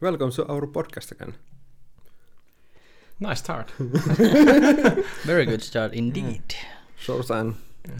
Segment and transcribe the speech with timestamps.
[0.00, 1.34] Welcome to our podcast again.
[3.18, 3.70] Nice start.
[5.24, 6.54] Very good start indeed.
[6.98, 7.54] Short and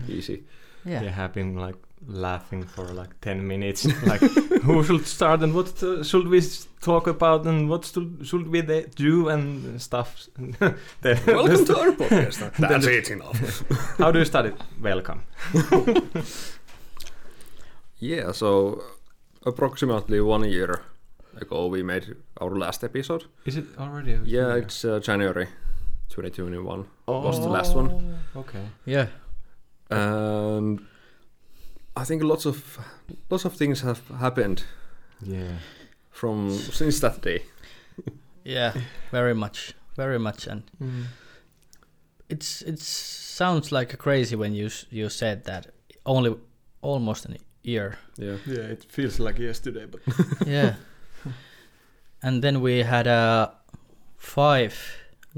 [0.09, 0.45] easy.
[0.85, 1.03] Yeah.
[1.03, 3.87] Yeah, have been like laughing for like 10 minutes.
[4.07, 8.19] like, who should start and what uh, should we s- talk about and what should,
[8.25, 10.29] should we de- do and stuff.
[10.37, 12.57] Then- Welcome to our podcast.
[12.59, 13.63] That's it enough.
[13.99, 14.55] How do you start it?
[14.83, 15.23] Welcome.
[17.99, 18.83] Yeah, so
[19.47, 20.83] approximately one year
[21.43, 23.25] ago we made our last episode.
[23.45, 24.13] Is it already?
[24.13, 24.59] a Yeah, year?
[24.59, 25.47] it's uh, January
[26.09, 27.91] 2021 was the last one.
[28.35, 28.63] Oh, Okay.
[28.85, 29.07] Yeah.
[29.91, 30.81] And
[31.97, 32.79] I think lots of
[33.31, 34.65] lots of things have happened
[35.23, 35.59] Yeah.
[36.11, 37.43] from since that day.
[38.45, 38.75] Yeah.
[39.13, 39.75] Very much.
[39.97, 40.47] Very much.
[40.47, 41.05] And Mm.
[42.29, 45.67] it's it sounds like crazy when you you said that
[46.05, 46.37] only
[46.83, 47.99] almost a year.
[48.19, 48.37] Yeah.
[48.47, 50.01] Yeah, it feels like yesterday, but
[50.47, 50.75] yeah.
[52.27, 53.49] And then we had uh
[54.17, 54.75] five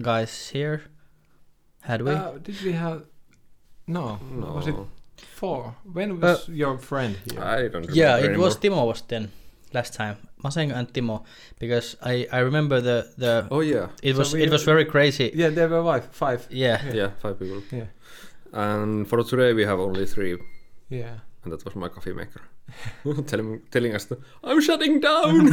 [0.00, 0.80] guys here.
[1.82, 2.10] Had we?
[2.12, 3.02] Uh, did we have?
[3.86, 4.52] No, No.
[4.56, 4.74] was it
[5.40, 5.74] four?
[5.92, 7.40] When was your friend here?
[7.42, 8.44] I don't remember yeah, it anymore.
[8.46, 9.30] was Timo was then
[9.72, 10.16] last time.
[10.44, 11.24] Masengo and Timo
[11.58, 13.88] because I I remember the the Oh yeah.
[14.02, 15.30] it So was we- it was very crazy.
[15.34, 16.04] yeah, there were five.
[16.12, 16.40] Five.
[16.50, 16.80] Yeah.
[16.86, 16.94] Yeah.
[16.94, 17.62] Yeah, five people.
[17.72, 17.86] Yeah.
[18.52, 20.38] And for today we have only three,
[20.88, 21.20] Yeah.
[21.48, 22.40] And that was my coffee maker.
[23.26, 25.48] telling telling us that I'm shutting down.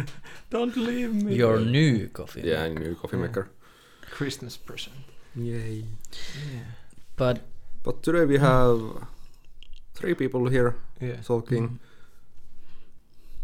[0.50, 1.34] Don't leave me.
[1.34, 2.42] Your new coffee.
[2.44, 3.26] yeah, a new coffee Yeah.
[3.26, 3.48] maker.
[4.18, 4.96] Christmas present.
[5.34, 5.84] Yay.
[6.52, 6.64] Yeah.
[7.16, 7.38] But
[7.82, 8.80] But today we have
[9.94, 11.22] three people here Yeah.
[11.26, 11.68] talking.
[11.68, 11.78] Mm.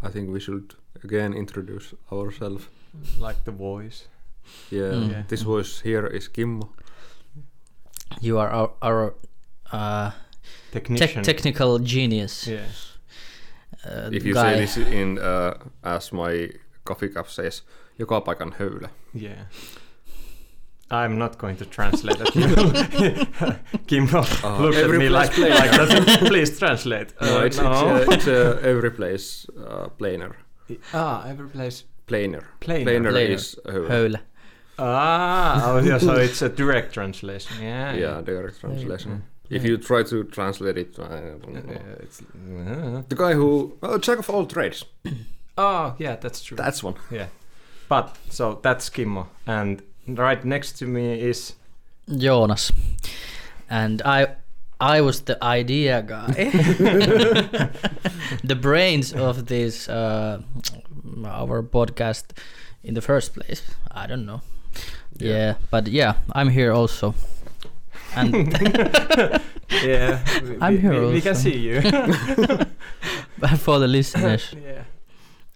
[0.07, 2.67] I think we should again introduce ourselves.
[3.19, 4.07] Like the voice.
[4.71, 5.09] Yeah, Mm.
[5.11, 5.23] Yeah.
[5.27, 6.69] this voice here is Kimmo.
[8.21, 9.13] you are our, our
[9.73, 10.11] uh,
[10.71, 11.23] Technician.
[11.23, 12.47] tech technical genius.
[12.47, 12.65] Yeah.
[13.85, 14.41] Uh, If you guy.
[14.53, 15.53] say this in uh,
[15.83, 16.49] as my
[16.83, 17.63] coffee cup says,
[17.99, 18.89] joka paikan höylä.
[19.13, 19.45] Yeah.
[20.89, 23.27] I'm not going to translate it.
[23.87, 25.55] Kimmo Uh, looked at me like, plainer.
[25.55, 26.19] like that.
[26.27, 27.13] Please translate.
[27.21, 30.35] No, Uh, it's, it's, uh, it's uh, every place uh, planer.
[30.93, 31.83] ah, every place.
[32.07, 32.41] Planer.
[32.59, 32.85] Plainer.
[32.85, 33.33] Planer, Planer.
[33.35, 33.89] is höylä.
[33.89, 34.19] Höylä.
[34.79, 37.57] Ah, oh, yeah, so it's a direct translation.
[37.61, 37.95] Yeah.
[37.97, 39.23] Yeah, direct translation.
[39.49, 39.69] If Yeah.
[39.71, 41.63] you try to translate it, I don't know.
[41.71, 44.85] Yeah, it's, uh, The guy who, oh, jack of all trades.
[45.57, 46.57] oh, yeah, that's true.
[46.57, 46.95] That's one.
[47.11, 47.27] Yeah.
[47.89, 51.53] But so that's Kimmo, and right next to me is
[52.17, 52.71] Jonas.
[53.69, 54.27] And I
[54.79, 56.33] I was the idea guy.
[58.43, 60.41] the brains of this uh,
[61.25, 62.25] our podcast
[62.83, 63.61] in the first place.
[63.91, 64.41] I don't know.
[65.19, 65.29] Yeah.
[65.31, 67.13] Yeah, but yeah, I'm here also.
[68.17, 68.33] And
[69.83, 70.19] yeah.
[70.43, 71.81] we- I'm we, here We, we can see you.
[73.39, 74.53] but for the listeners.
[74.63, 74.83] yeah.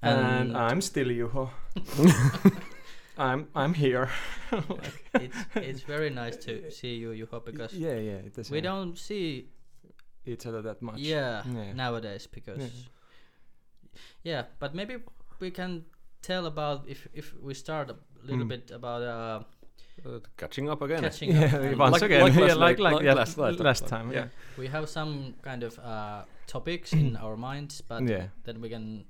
[0.03, 1.49] And And I'm still Juho.
[3.17, 4.09] I'm I'm here.
[5.13, 8.25] it's it's very nice to see you, Juho, because yeah, yeah.
[8.27, 9.49] It is, we don't see
[10.25, 10.97] each other that much.
[10.99, 11.73] yeah, Yeah.
[11.73, 12.69] nowadays because Yeah.
[14.23, 14.43] yeah.
[14.59, 14.97] but maybe
[15.39, 15.85] we can
[16.21, 18.49] tell about if if we start a little Mm.
[18.49, 19.43] bit about uh
[20.05, 21.01] Uh, catching up again.
[21.03, 23.59] catching Yeah, up once Like- again, like yeah, last like like, like yeah, last night,
[23.59, 24.11] last time.
[24.11, 24.27] yeah.
[24.57, 29.05] we have some kind of uh topics in our minds but yeah, then we can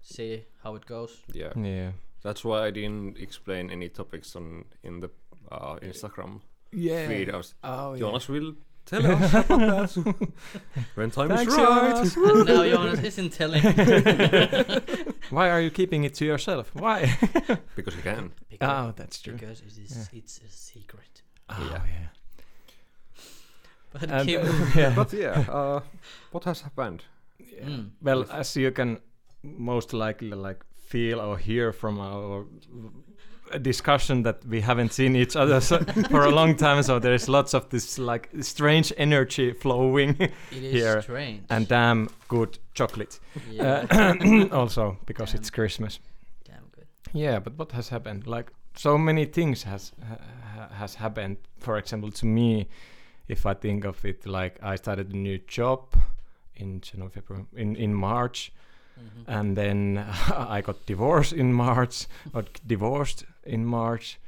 [0.00, 1.52] see how it goes Yeah.
[1.56, 1.90] yeah,
[2.22, 5.10] That's why I didn't explain any topics on in the
[5.52, 6.40] uh, Instagram
[6.72, 7.06] yeah.
[7.08, 7.30] feed.
[7.30, 8.00] I was, Oh, yeah.
[8.00, 8.54] Jonas will
[8.88, 9.90] tell us about that
[10.96, 11.94] when time Thanks, is right.
[11.94, 12.16] Jonas.
[12.16, 13.62] and now Jonas isn't telling
[15.30, 16.70] Why are you keeping it to yourself?
[16.74, 16.98] Why?
[17.76, 18.32] Because he can.
[18.50, 19.34] because, oh, that's true.
[19.34, 20.18] because it is Yeah.
[20.18, 21.82] it's a secret Oh, Yeah.
[21.94, 22.08] yeah.
[23.92, 24.94] but And, uh, yeah.
[24.94, 25.80] But yeah, uh,
[26.32, 27.04] what has happened?
[27.38, 27.64] Yeah.
[27.68, 27.90] Mm.
[28.02, 28.98] Well, as you can
[29.42, 32.46] most likely like feel or hear from our
[33.62, 35.78] discussion that we haven't seen each other so,
[36.10, 40.32] for a long time, so there is lots of this like strange energy flowing, it
[40.52, 43.20] is here strange and damn good chocolate.
[43.50, 45.40] yeah Uh, also because Damn.
[45.40, 46.00] it's Christmas.
[46.44, 48.26] damn good Yeah, but what has happened?
[48.26, 50.18] Like so many things has ha-
[50.54, 51.36] ha- has happened.
[51.58, 52.66] For example, to me,
[53.28, 55.80] if I think of it, like I started a new job
[56.56, 58.52] in January, February, in in March,
[58.98, 59.24] Mhm.
[59.38, 59.98] and then
[60.58, 62.06] I got divorced in March.
[62.32, 64.18] Got divorced in March,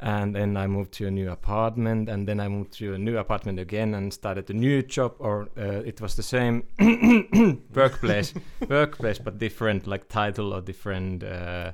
[0.00, 3.18] and then I moved to a new apartment, and then I moved to a new
[3.18, 5.14] apartment again and started a new job.
[5.18, 6.64] Or uh, it was the same
[7.74, 8.32] workplace,
[8.68, 11.72] workplace, but different like title or different uh,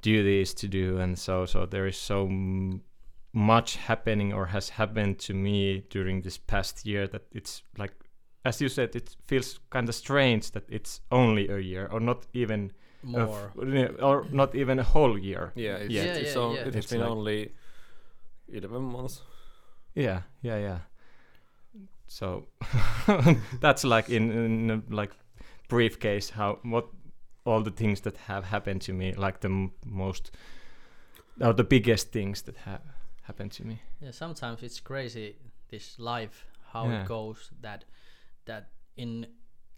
[0.00, 2.28] duties to do, and so so there is so.
[3.34, 7.94] Much happening or has happened to me during this past year that it's like
[8.44, 12.26] as you said it feels kind of strange that it's only a year or not
[12.34, 12.70] even
[13.02, 13.52] more.
[13.56, 15.52] Of, or not even a whole year.
[15.54, 16.04] Yeah, it's, Yeah.
[16.04, 16.60] Yeah, it's, yeah, on- yeah.
[16.68, 17.52] it has It's been like- only
[18.48, 19.22] 11 months.
[19.94, 20.78] Yeah, yeah, yeah.
[22.06, 22.46] So
[23.60, 25.12] that's like in, in like
[25.68, 26.86] briefcase how what
[27.44, 30.30] all the things that have happened to me, like the m- most
[31.40, 32.82] or the biggest things that have
[33.22, 33.80] happened to me.
[34.00, 35.36] Yeah, sometimes it's crazy
[35.70, 37.02] this life how Yeah.
[37.02, 37.84] it goes that
[38.44, 39.26] that in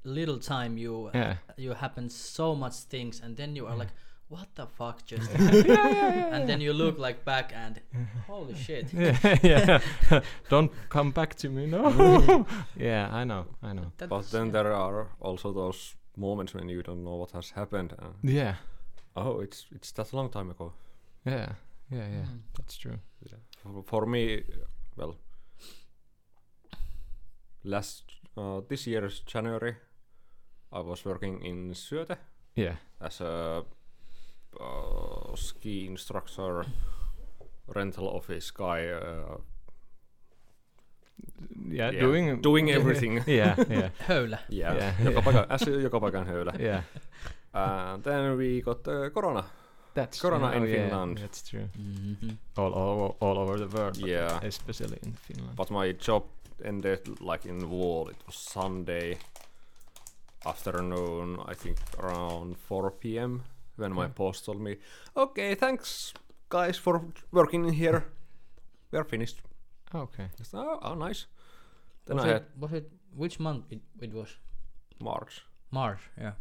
[0.05, 1.37] little time you Yeah.
[1.57, 3.79] you happen so much things and then you are Yeah.
[3.85, 3.93] like
[4.29, 6.35] what the fuck just yeah, yeah, yeah.
[6.37, 7.81] and then you look like back and
[8.27, 9.81] holy shit yeah, yeah.
[10.51, 12.47] Don't come back to me, no.
[12.77, 13.93] yeah, I know, I know.
[13.99, 17.93] But That's- then there are also those moments when you don't know what has happened.
[17.99, 18.55] And, Yeah,
[19.17, 20.73] oh, it's it's that long time ago.
[21.27, 21.53] yeah,
[21.91, 22.27] yeah, yeah.
[22.27, 22.41] Mm.
[22.57, 22.99] That's true.
[23.63, 24.43] For, for me,
[24.97, 25.17] well,
[27.65, 28.05] last
[28.37, 29.77] uh, this year's January,
[30.75, 32.17] I was working in Syöte
[32.57, 33.65] Yeah, as a
[34.61, 36.65] uh, ski instructor,
[37.75, 38.87] rental office guy.
[38.89, 39.39] Uh,
[41.71, 41.91] yeah.
[41.93, 43.23] Yeah, Doing doing everything.
[43.27, 45.25] yeah, yeah, höylä yeah, Yeah, joka, yeah.
[45.25, 46.53] Paikka, as joka paikan höylä.
[46.61, 46.83] yeah.
[47.53, 49.45] And then we got uh, Corona.
[49.95, 51.19] That's Corona in oh, yeah, Finland.
[51.19, 51.69] That's true.
[51.79, 52.37] mm-hmm.
[52.57, 53.97] All, all, all over the world.
[54.01, 54.41] but Yeah.
[54.43, 55.57] especially in Finland.
[55.57, 56.23] But my job
[56.65, 58.09] ended like in the wall.
[58.11, 59.19] It was Sunday
[60.47, 63.43] afternoon, I think around 4 p.m.
[63.77, 64.13] when my Okay.
[64.17, 64.77] boss told me,
[65.17, 66.15] "Okay, thanks
[66.49, 67.01] guys for
[67.33, 68.05] working in here.
[68.93, 69.41] We are finished."
[69.95, 70.25] okay.
[70.41, 71.27] I said, oh, oh, nice.
[72.07, 74.29] Then was, I it, had was it which month it, it was
[75.01, 76.33] March, March yeah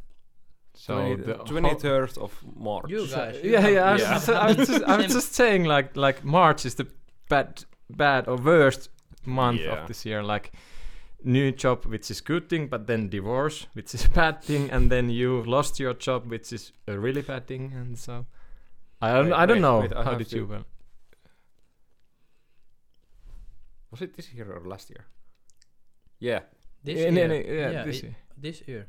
[0.76, 2.90] So 20 the 23rd of March.
[2.90, 3.90] you guys you yeah, have- yeah.
[3.90, 4.14] I was, Yeah.
[4.14, 6.88] Just, I was just, I was just saying, like, like March is the
[7.30, 8.90] bad, bad or worst
[9.26, 9.82] month Yeah.
[9.82, 10.24] of this year.
[10.24, 10.52] Like,
[11.24, 14.92] new job, which is good thing, but then divorce, which is a bad thing, and
[14.92, 18.26] then you lost your job, which is a really bad thing, and so
[19.02, 20.66] I don't, Wait, I don't wait, know wait, I how did to- you well.
[23.92, 25.06] Was it this year or last year?
[26.20, 26.40] Yeah.
[26.84, 28.16] this Yeah, year no, no, yeah, yeah, this it- year.
[28.38, 28.88] this year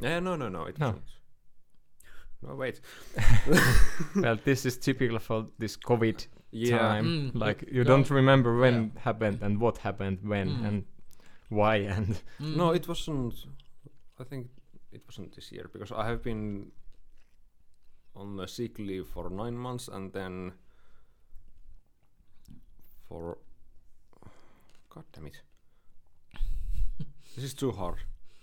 [0.00, 0.64] Yeah, no, no, no.
[0.66, 0.86] It No.
[0.88, 1.04] wasn't.
[2.42, 2.80] No, wait.
[4.16, 6.26] well, this is typical for this COVID
[6.56, 6.78] Yeah.
[6.78, 7.04] time.
[7.06, 9.00] Mm, like you don't- don't remember when yeah.
[9.02, 10.64] happened and what happened when Mm.
[10.68, 10.84] and
[11.48, 12.08] why and
[12.40, 12.56] Mm.
[12.56, 13.34] No, it wasn't.
[14.18, 14.48] I think
[14.92, 16.72] it wasn't this year because I have been
[18.14, 20.52] on a sick leave for nine months and then
[23.08, 23.38] for.
[24.88, 25.42] God damn it.
[27.34, 27.98] this is too hard.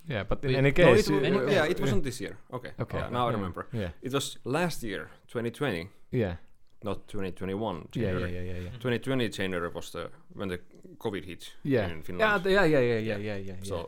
[0.07, 0.23] yeah.
[0.23, 2.37] But in We- any No, case, it wa- you- yeah, it wasn't this year.
[2.51, 2.71] Okay.
[2.79, 3.65] Okay, Yeah, now I remember.
[3.73, 6.35] Yeah, It was last year, 2020, yeah,
[6.83, 7.75] not 2021.
[7.75, 8.33] yeah, January.
[8.33, 8.69] yeah, yeah, yeah, yeah.
[8.79, 10.59] 2020 January was the when the
[10.97, 11.85] COVID hit Yeah.
[11.85, 12.43] in Yeah, Finland.
[12.43, 13.55] th- yeah, yeah, yeah, yeah, yeah, yeah.
[13.63, 13.85] so yeah.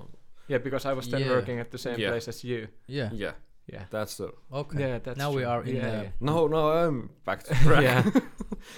[0.47, 1.29] yeah, because I was then Yeah.
[1.29, 2.09] working at the same Yeah.
[2.11, 2.67] place as you.
[2.87, 3.33] yeah yeah,
[3.73, 3.85] Yeah.
[3.89, 4.31] that's the.
[4.51, 6.11] okay Yeah, that's now we are in yeah, the yeah.
[6.19, 7.83] No, no, I'm back to track.
[7.83, 8.03] yeah.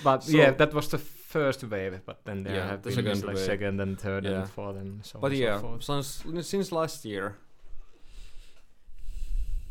[0.03, 0.97] But So- yeah, that was the
[1.27, 3.45] first wave, but then there Yeah, have the been second like wave.
[3.45, 4.41] second and third Yeah.
[4.41, 5.21] and fourth and so on.
[5.21, 5.83] But on yeah, so forth.
[5.83, 7.35] since since last year,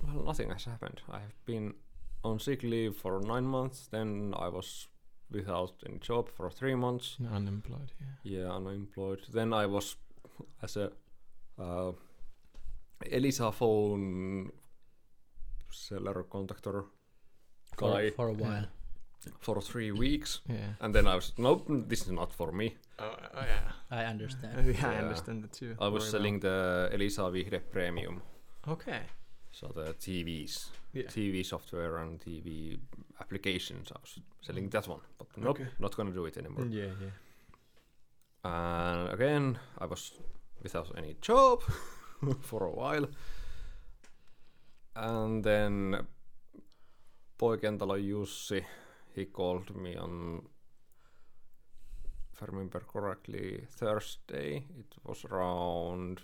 [0.04, 1.00] well, nothing has happened.
[1.10, 1.75] I have been
[2.26, 3.88] on sick leave for nine months.
[3.90, 4.88] Then I was
[5.31, 7.17] without any job for three months.
[7.32, 8.38] Unemployed, yeah.
[8.38, 9.20] Yeah, unemployed.
[9.32, 9.96] Then I was
[10.62, 10.93] as a
[11.58, 11.93] uh,
[13.12, 14.50] Elisa phone
[15.70, 16.84] seller contactor
[17.76, 18.66] for, guy for a while
[19.40, 20.75] for three weeks, Yeah.
[20.80, 22.76] and then I was nope, this is not for me.
[22.99, 23.73] Oh, oh yeah.
[23.90, 25.75] I understand yeah, I understand that too.
[25.80, 28.23] I was very selling the Elisa Viihde Premium.
[28.68, 29.00] Okay.
[29.58, 30.68] So the TVs.
[30.92, 31.04] Yeah.
[31.08, 32.78] TV software and TV
[33.20, 33.90] applications.
[33.90, 35.68] I was selling that one, but nope, Okay.
[35.78, 36.64] not gonna do it anymore.
[36.64, 37.10] Mm, yeah, yeah.
[38.44, 40.12] And again, I was
[40.62, 41.62] without any job
[42.42, 43.06] for a while.
[44.94, 46.06] And then
[47.38, 48.62] Poikien talo Jussi,
[49.14, 50.42] he called me on,
[52.34, 54.64] if I remember correctly, Thursday.
[54.78, 56.20] It was around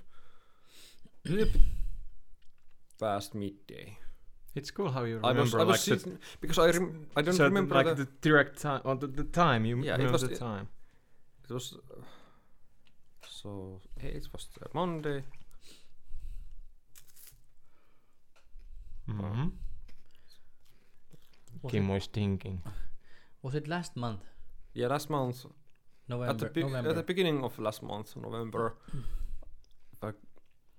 [1.26, 1.62] a little bit
[3.02, 3.99] past midday.
[4.54, 7.23] It's cool how you I remember was, I was like the because I rem- I
[7.23, 10.11] don't so remember like the, the, direct time or the, the time you Yeah, it
[10.12, 10.68] was the the- time.
[11.44, 12.02] It was uh,
[13.40, 15.25] so it was the Monday.
[19.09, 19.49] Mm-hmm.
[21.62, 22.62] was Kim it, was thinking.
[23.42, 24.23] was it last month
[24.75, 25.44] Yeah, last month
[26.09, 28.76] November at the be- November at the beginning of last month, November.
[29.92, 30.11] if, I,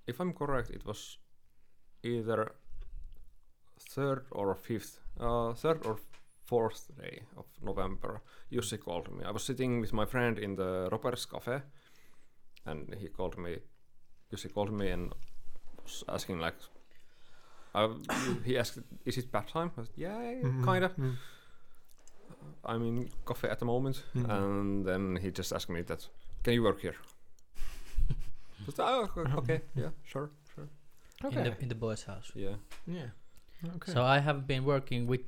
[0.06, 1.18] if I'm correct, it was
[2.04, 2.52] either
[3.78, 5.98] third or fifth, uh, third or
[6.46, 8.20] fourth day of November.
[8.52, 9.24] Jussi called me.
[9.24, 11.62] I was sitting with my friend in the Robert's Cafe,
[12.66, 13.58] and he called me.
[14.32, 15.12] Jussi called me and
[15.84, 16.54] was asking like,
[17.76, 17.88] Uh,
[18.44, 20.88] he asked, "Is it bad time?" I said, "Yeah, Mhm, kinda.
[20.96, 21.16] mm.
[22.64, 24.30] I'm in coffee at the moment." Mhm.
[24.30, 26.08] And then he just asked me that,
[26.44, 26.94] "Can you work here?"
[28.68, 29.08] I said, "Oh,
[29.38, 30.30] okay, yeah, sure,
[31.32, 32.30] sure, in the in the boys' house.
[32.34, 33.10] yeah." Yeah.
[33.76, 33.92] Okay.
[33.92, 35.20] So I have been working with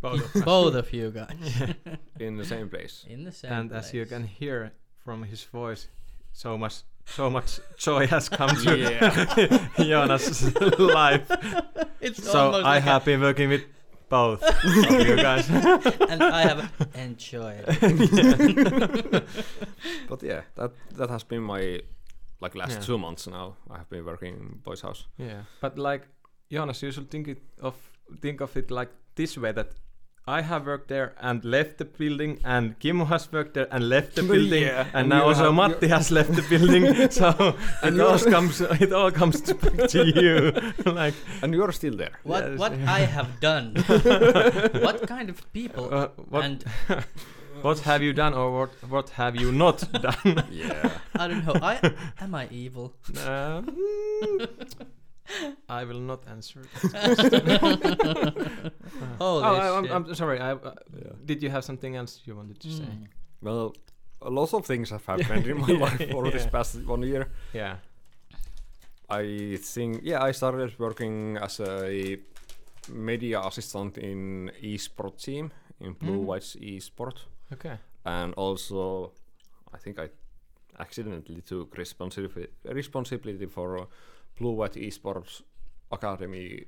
[0.00, 1.36] Both of both of you guys
[2.20, 3.04] In the same place.
[3.08, 3.52] in the same.
[3.52, 4.72] and as you can hear
[5.04, 5.88] from his voice,
[6.32, 9.68] so much so much joy has come to Yeah.
[9.76, 11.28] Jonas' life.
[12.00, 13.62] it's So I like have been working with
[14.08, 15.48] both of you guys.
[16.08, 16.60] and I have
[16.94, 17.64] enjoyed.
[20.08, 21.80] But yeah, that that has been my
[22.44, 22.86] like last Yeah.
[22.86, 23.46] two months now.
[23.70, 25.06] I have been working in boys' house.
[25.18, 26.02] Yeah, but like
[26.52, 27.74] Jonas, you should think it of
[28.22, 29.68] think of it like this way that
[30.26, 34.14] I have worked there and left the building, and Kimmo has worked there and left
[34.14, 37.10] the building, Yeah, and, and now you also have- Matti has left the building.
[37.20, 37.28] so
[37.82, 39.54] And it all comes it all comes to,
[39.88, 40.52] to you.
[40.92, 42.12] like And you're still there.
[42.24, 42.72] What Yes, what.
[42.72, 43.74] I have done?
[44.86, 45.84] what kind of people?
[45.92, 46.08] uh,
[46.40, 46.64] and
[47.64, 50.34] what have you done or what what have you not done?
[50.50, 50.90] Yeah.
[51.22, 51.56] I don't know.
[51.72, 51.74] I
[52.24, 52.86] am I evil?
[53.26, 53.64] Um,
[55.80, 56.60] I will not answer.
[59.18, 59.86] Holy oh, I, I'm.
[59.94, 60.38] I'm sorry.
[60.38, 61.12] I, uh, Yeah.
[61.24, 62.84] did you have something else you wanted to say?
[62.84, 63.06] Mm.
[63.42, 63.74] Well,
[64.20, 67.26] a lot of things have happened in my Yeah, life for this past one year.
[67.54, 67.76] Yeah.
[69.08, 72.18] I think, yeah, I started working as a
[72.92, 76.24] media assistant in esport team in Blue Mhm.
[76.26, 77.16] Whites esport,
[77.52, 77.76] Okay.
[78.04, 79.12] and also
[79.72, 80.08] I think I
[80.78, 83.84] accidentally took responsibility responsibility for uh,
[84.38, 85.42] Blue White Esports
[85.92, 86.64] Academy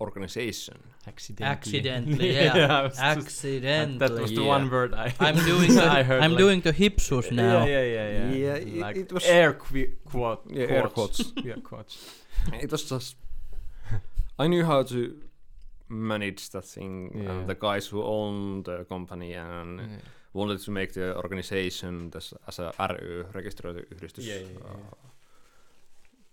[0.00, 0.78] organization.
[1.06, 1.50] Accidentally.
[1.56, 2.78] Accidentally, yeah.
[2.78, 3.98] I was just- Accidentally.
[3.98, 4.46] that was the Yeah.
[4.56, 5.12] one word I.
[5.20, 7.64] I'm doing the, I heard I'm like- doing the hipsus now.
[7.66, 8.32] Yeah, yeah, yeah, yeah.
[8.32, 10.42] Yeah, it- like it was- air qu- quote.
[10.50, 11.32] Yeah, air quotes.
[11.44, 11.98] yeah, quotes.
[12.54, 13.16] it was just
[14.38, 14.98] I knew how to
[15.90, 17.30] manage that thing Yeah.
[17.30, 19.86] and the guys who owned the company and Yeah.
[20.32, 22.96] wanted to make the organization this, as a ry
[23.34, 24.70] registered yhdistys Yeah, yeah, yeah.
[24.70, 24.96] uh,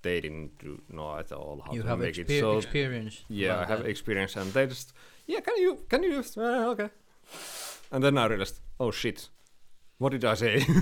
[0.04, 3.24] they didn't do know at all how You to have make it so experience.
[3.30, 3.90] yeah I have that.
[3.90, 4.94] experience and they just
[5.26, 6.90] yeah can you can you just uh, okay
[7.92, 9.30] and then I realized oh shit
[9.98, 10.66] what did I say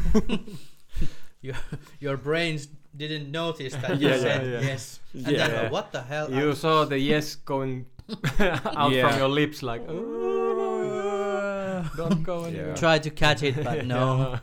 [1.41, 1.55] Your
[1.99, 2.67] your brains
[2.97, 4.61] didn't notice that Yeah, you yeah, said yeah.
[4.71, 4.99] yes.
[5.13, 5.47] And Yeah.
[5.47, 5.69] then, Yeah.
[5.71, 6.27] what the hell?
[6.31, 7.85] You I'm- saw the yes going
[8.39, 9.09] out Yeah.
[9.09, 9.81] from your lips, like.
[11.97, 12.69] Don't go anywhere.
[12.69, 12.75] Yeah.
[12.75, 14.39] try to catch it, but no.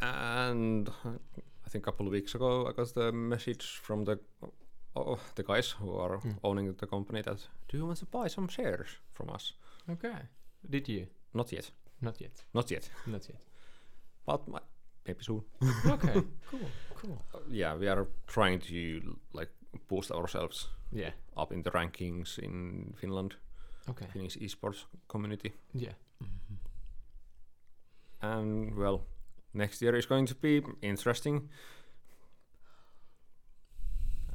[0.00, 0.92] And uh,
[1.66, 4.18] I think a couple of weeks ago I got the message from the
[4.96, 6.32] oh, the guys who are Hmm.
[6.42, 7.38] owning the company that
[7.68, 9.52] do you want to buy some shares from us?
[9.90, 10.16] Okay.
[10.68, 11.06] Did you?
[11.34, 12.32] Not yet, Not yet.
[12.54, 13.40] not yet, Not yet.
[14.26, 14.60] but my,
[15.06, 15.42] maybe soon.
[15.86, 16.22] Okay.
[16.50, 16.60] cool.
[16.94, 17.22] Cool.
[17.34, 19.50] Uh, yeah, we are trying to like
[19.88, 21.12] boost ourselves Yeah.
[21.36, 23.34] up in the rankings in Finland,
[23.88, 24.06] Okay.
[24.12, 25.94] Finnish esports community, Yeah.
[28.22, 29.00] and well,
[29.54, 31.50] next year is going to be interesting.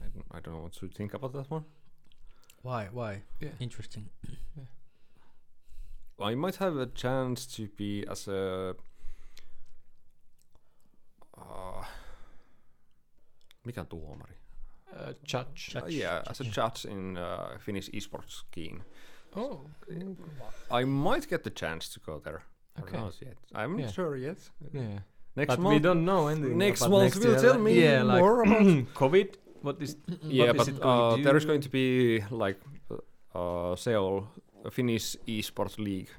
[0.01, 1.65] I don't, I don't know what to think about that one.
[2.63, 2.89] Why?
[2.91, 3.21] Why?
[3.41, 3.51] Yeah.
[3.59, 4.09] Interesting.
[6.19, 8.75] I might have a chance to be as a.
[11.37, 11.85] Uh,
[13.65, 14.33] mikä on tuomari?
[14.95, 15.69] Uh, judge.
[15.73, 15.83] Judge.
[15.83, 18.83] Uh, yeah, as a judge in uh, Finnish esports skiing.
[19.35, 19.59] Oh.
[20.71, 22.41] I might get the chance to go there.
[22.77, 22.91] I Okay.
[22.97, 23.37] don't know yet.
[23.53, 23.85] I'm Yeah.
[23.85, 24.37] not sure yet.
[24.73, 24.99] Yeah.
[25.35, 25.73] Next but month.
[25.73, 26.57] we don't know anything.
[26.57, 29.35] next month next will tell like- me yeah, like more about- COVID.
[29.61, 29.97] What is?
[30.21, 32.59] yeah, what is but it going uh, to there is going to be like
[33.33, 34.27] uh, SEUL
[34.71, 36.09] Finnish esports league,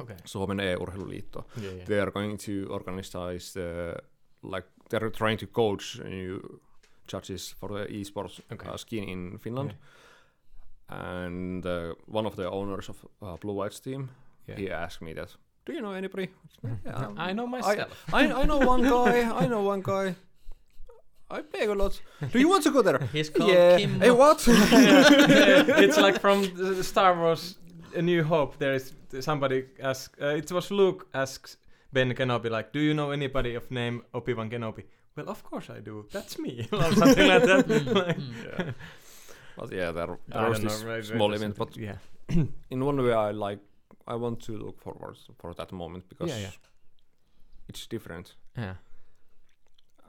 [0.00, 0.16] Okay.
[0.24, 1.44] Suomen e-urheiluliitto.
[1.56, 1.70] Yeah.
[1.76, 1.84] yeah.
[1.86, 3.96] they are going to organize the
[4.42, 6.60] like they're trying to coach new
[7.06, 8.68] judges for the esports Okay.
[8.68, 9.74] uh, skiing in Finland.
[10.88, 14.08] And uh, one of the owners of uh, Blue White's team,
[14.48, 14.56] Yeah.
[14.58, 16.28] he asked me that, "Do you know anybody?"
[16.86, 18.04] Yeah, I know myself.
[18.12, 19.22] I, I know one guy.
[19.44, 20.14] I know one guy.
[21.30, 22.02] I play a lot.
[22.32, 22.98] Do you want to go there?
[23.12, 23.78] He's called yeah.
[23.78, 23.98] Kimmo.
[23.98, 24.44] Hey, what?
[24.48, 27.58] it's like from the Star Wars:
[27.96, 28.58] A New Hope.
[28.58, 30.16] There is somebody ask.
[30.20, 31.56] Uh, it was Luke asks
[31.92, 34.84] Ben Kenobi like, "Do you know anybody of name Obi Wan Kenobi?"
[35.16, 36.06] Well, of course I do.
[36.12, 37.68] That's me, or something like that.
[37.94, 38.16] like,
[38.58, 38.70] yeah.
[39.56, 41.98] But yeah, there, I there was this know, right, right, small that's event, but yeah,
[42.70, 43.60] in one way, I like.
[44.06, 46.50] I want to look forward for that moment because Yeah, yeah.
[47.68, 48.34] it's different.
[48.58, 48.74] yeah,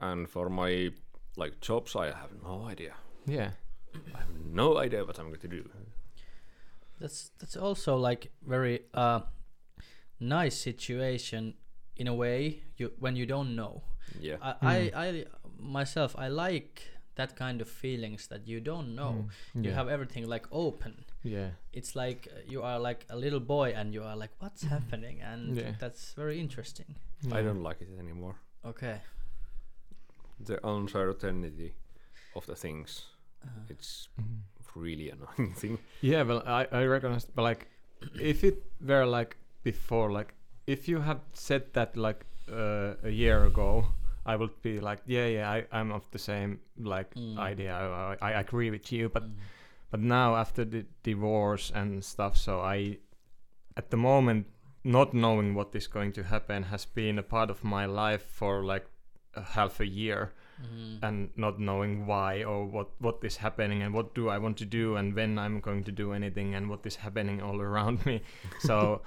[0.00, 0.90] And for my
[1.36, 2.94] like jobs, I have no idea.
[3.26, 3.50] yeah,
[4.14, 5.64] I have no idea what I'm going to do.
[7.00, 9.20] That's that's also like very uh
[10.20, 11.54] nice situation
[11.96, 13.82] in a way you when you don't know.
[14.20, 14.36] Yeah.
[14.42, 15.24] I, I I
[15.58, 16.82] myself I like
[17.16, 19.24] that kind of feelings that you don't know.
[19.54, 19.76] Mm, You yeah.
[19.76, 21.04] have everything like open.
[21.24, 21.50] yeah.
[21.72, 25.22] It's like uh, you are like a little boy and you are like, what's happening?
[25.22, 25.72] And Yeah.
[25.78, 26.94] that's very interesting.
[27.32, 28.34] I don't like it anymore.
[28.64, 29.00] Okay.
[30.40, 31.72] The uncertainty
[32.34, 33.06] of the things.
[33.44, 34.40] Uh, It's Mhm.
[34.74, 35.78] really annoying thing.
[36.02, 37.66] Yeah, well, I I recognize, but like,
[38.20, 40.34] if it were like before, like,
[40.66, 43.86] if you had said that like uh, a year ago,
[44.24, 47.38] I would be like, yeah, yeah, I, I'm of the same like Mm.
[47.38, 47.74] idea.
[47.74, 49.34] I, I, I agree with you, but mm,
[49.90, 52.98] but now after the divorce and stuff, so I,
[53.76, 54.46] at the moment,
[54.84, 58.64] not knowing what is going to happen has been a part of my life for
[58.64, 58.86] like
[59.34, 63.92] a half a year mm, and not knowing why or what what is happening and
[63.94, 66.86] what do I want to do and when I'm going to do anything and what
[66.86, 68.22] is happening all around me.
[68.58, 69.02] so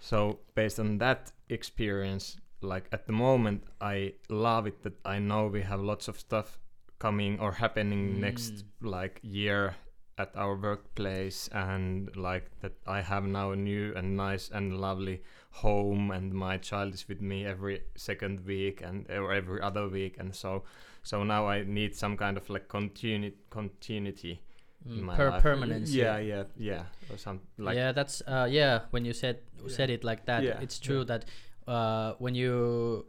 [0.00, 5.46] so based on that experience, like at the moment I love it that I know
[5.46, 6.58] we have lots of stuff
[6.98, 9.76] coming or happening next like year
[10.18, 15.22] at our workplace and like that I have now a new and nice and lovely
[15.50, 20.16] home and my child is with me every second week and or every other week
[20.18, 20.64] and so
[21.02, 24.40] so now I need some kind of like continu- continuity
[24.88, 25.42] mm, per life.
[25.42, 25.92] permanence.
[25.92, 28.80] Yeah, yeah, yeah, or some like yeah, that's uh, yeah.
[28.90, 31.04] When you said said it like that, Yeah, it's true yeah.
[31.04, 31.24] that
[31.66, 33.06] uh, when you,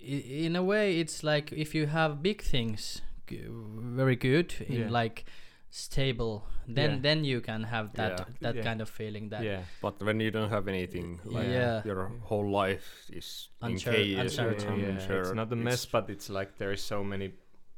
[0.00, 4.90] in a way, it's like if you have big things, very good in Yeah.
[4.90, 5.24] like
[5.70, 6.98] stable, then Yeah.
[7.02, 8.24] then you can have that Yeah.
[8.40, 8.62] that Yeah.
[8.62, 11.82] kind of feeling that yeah, But when you don't have anything, like Yeah.
[11.84, 14.80] your whole life is in chaos, and uncertain.
[14.80, 17.28] yeah, unsure, it's not a mess, but it's like there is so many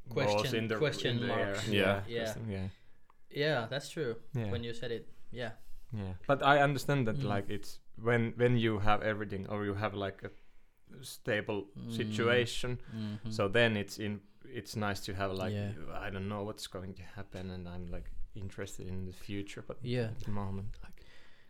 [0.09, 1.47] balls Question- in the question in the air.
[1.47, 1.69] marks.
[1.69, 2.03] Yeah.
[2.09, 2.35] Yeah.
[2.49, 2.69] yeah,
[3.31, 4.17] yeah, that's true.
[4.35, 4.51] yeah.
[4.51, 5.53] When you said it, yeah,
[5.93, 7.25] Yeah, but I understand that Mm.
[7.35, 10.31] like it's when when you have everything or you have like a
[11.03, 11.93] stable Mm.
[11.97, 13.33] situation, Mhm.
[13.33, 15.73] so then it's in it's nice to have like Yeah.
[16.07, 19.77] I don't know what's going to happen, and I'm like interested in the future, but
[19.83, 20.09] Yeah.
[20.11, 21.03] at the moment like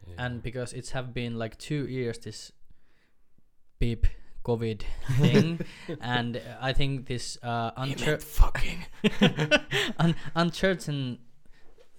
[0.09, 0.25] Yeah.
[0.27, 2.53] and because it's have been like two years this
[3.79, 4.07] beep
[4.45, 4.83] covid
[5.21, 5.61] thing
[6.01, 8.85] and i think this uh uncer- fucking
[9.99, 11.19] un- uncertain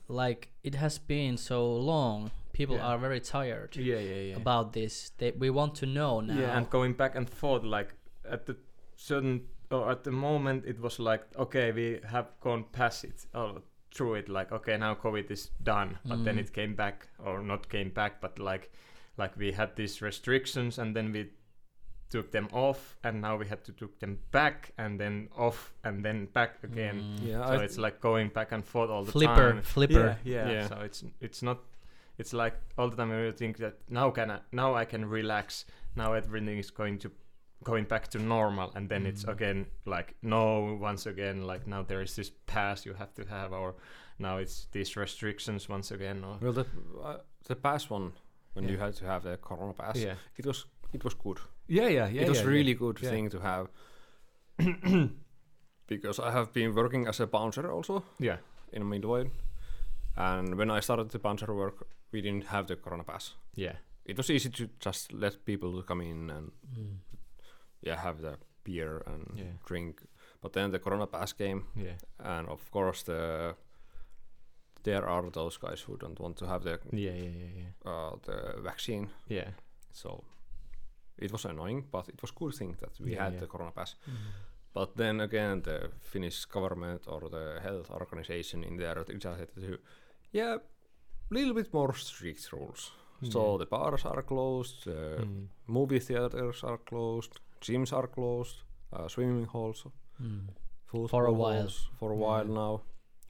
[0.08, 2.88] like it has been so long people Yeah.
[2.89, 6.58] are very tired yeah yeah yeah about this they, we want to know now Yeah,
[6.58, 7.89] and going back and forth, like
[8.36, 8.56] at the
[8.96, 13.62] certain or at the moment, it was like, okay, we have gone past it or
[13.93, 14.30] through it.
[14.30, 16.39] Like, okay, now COVID is done, but then Mm.
[16.43, 18.72] it came back or not came back, but like,
[19.17, 21.22] like we had these restrictions and then we
[22.10, 26.06] took them off, and now we had to took them back and then off and
[26.06, 26.98] then back again.
[27.20, 27.28] Mm.
[27.28, 29.62] yeah, So I it's like going back and forth all the flipper time.
[29.63, 30.52] flipper Yeah, yeah.
[30.54, 30.67] Yeah.
[30.67, 31.58] So it's it's not.
[32.18, 35.66] It's like all the time you think that now can I, now I can relax.
[35.96, 37.12] Now everything is going to
[37.64, 39.32] going back to normal, and then it's Mm.
[39.32, 43.52] again like no once again like now there is this pass you have to have,
[43.54, 43.76] or
[44.20, 46.24] now it's these restrictions once again.
[46.24, 46.66] Or well the
[47.04, 48.12] uh, the past one
[48.54, 51.40] when you had to have the corona pass, yeah, it was it was good.
[51.68, 52.22] yeah, yeah, yeah.
[52.24, 52.80] it was yeah, really yeah.
[52.80, 53.10] good Yeah.
[53.10, 53.68] thing to have
[55.88, 58.38] because I have been working as a bouncer also Yeah,
[58.74, 59.30] in Midway,
[60.18, 63.36] and when I started the bouncer work, we didn't have the corona pass.
[63.56, 63.76] yeah,
[64.06, 66.98] It was easy to just let people to come in and Mm.
[67.82, 69.54] yeah have the beer and Yeah.
[69.70, 70.02] drink,
[70.42, 73.56] but then the corona pass came, yeah, and of course the
[74.84, 77.92] there are those guys who don't want to have the yeah, yeah, yeah, yeah.
[77.92, 79.50] uh, the vaccine, yeah.
[79.92, 80.24] so
[81.18, 83.40] it was annoying, but it was good thing that we Yeah, had yeah.
[83.42, 83.96] the corona pass.
[84.08, 84.14] Mm.
[84.74, 89.78] But then again, the Finnish government or the health organization in there decided to,
[90.32, 92.92] yeah, a little bit more strict rules.
[93.32, 95.48] So the bars are closed, the Mm.
[95.68, 98.56] movie theaters are closed, gyms are closed,
[98.94, 99.86] uh, swimming halls,
[100.22, 100.48] Mm.
[100.86, 101.62] football a while.
[101.62, 102.22] halls for a Yeah.
[102.26, 102.82] while now,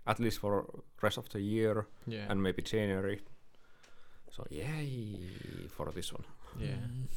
[0.06, 0.66] at least for
[1.02, 3.22] rest of the year yeah, and maybe January.
[4.32, 6.26] So yay for this one.
[6.60, 6.76] yeah.
[6.78, 7.08] Mm.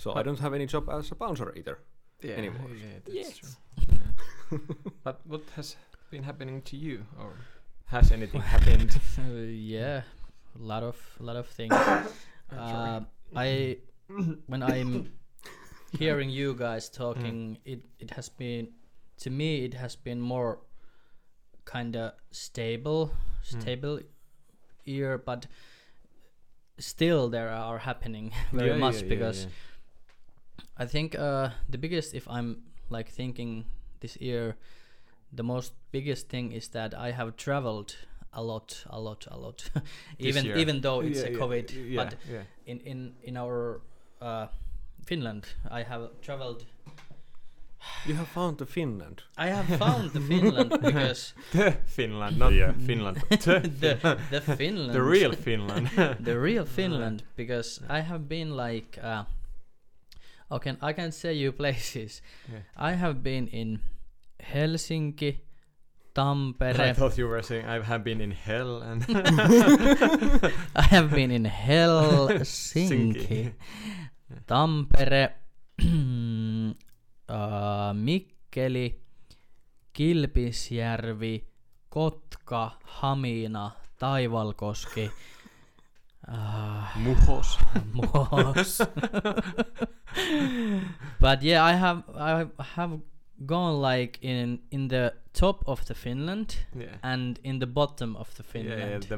[0.00, 1.78] So I don't have any job as a bouncer either.
[2.22, 2.70] yeah, anymore.
[2.74, 3.36] Yeah, that's Yes.
[3.38, 3.50] true.
[3.88, 4.58] Yeah.
[5.04, 5.76] but what has
[6.10, 7.32] been happening to you, or
[7.88, 8.98] has anything happened?
[9.18, 10.02] Uh, yeah,
[10.54, 11.72] a lot of a lot of things.
[12.56, 13.00] uh,
[13.34, 13.78] I
[14.46, 15.12] when I'm
[15.98, 18.68] hearing you guys talking, it it has been
[19.18, 20.60] to me it has been more
[21.64, 24.00] kind of stable, stable
[24.84, 25.46] year, but
[26.78, 30.64] still there are happening very Yeah, much yeah, yeah, because yeah.
[30.78, 33.64] I think uh, the biggest, if I'm like thinking
[34.00, 34.56] this year,
[35.32, 37.96] the most biggest thing is that I have traveled
[38.32, 39.70] a lot, a lot, a lot.
[40.18, 40.56] even year.
[40.56, 42.42] even though it's Yeah, a COVID, yeah, but yeah.
[42.66, 43.80] in in in our
[44.20, 44.46] uh,
[45.06, 46.64] Finland, I have traveled
[48.06, 49.22] You have found the Finland.
[49.36, 52.72] I have found the Finland because The Finland, not Yeah.
[52.86, 53.16] Finland.
[53.28, 55.88] The, the the Finland the real Finland.
[56.24, 59.24] the real Finland because I have been like uh
[60.50, 62.22] okay I can say you places.
[62.52, 62.90] Yeah.
[62.92, 63.80] I have been in
[64.42, 65.40] Helsinki,
[66.14, 66.80] Tampere.
[66.80, 69.04] I thought you were saying I have been in hell and
[70.76, 73.52] I have been in Helsinki,
[74.46, 75.32] Tampere,
[77.28, 79.00] uh, Mikkeli,
[79.94, 81.44] Kilpisjärvi,
[81.90, 85.10] Kotka, Hamina, Taivalkoski.
[86.28, 87.56] Uh, Muhos.
[87.96, 88.80] Moss.
[91.20, 92.46] but yeah, I have I
[92.76, 93.00] have
[93.46, 96.96] gone like in in the top of the Finland Yeah.
[97.02, 98.80] and in the bottom of the Finland.
[98.80, 99.14] yeah, yeah the,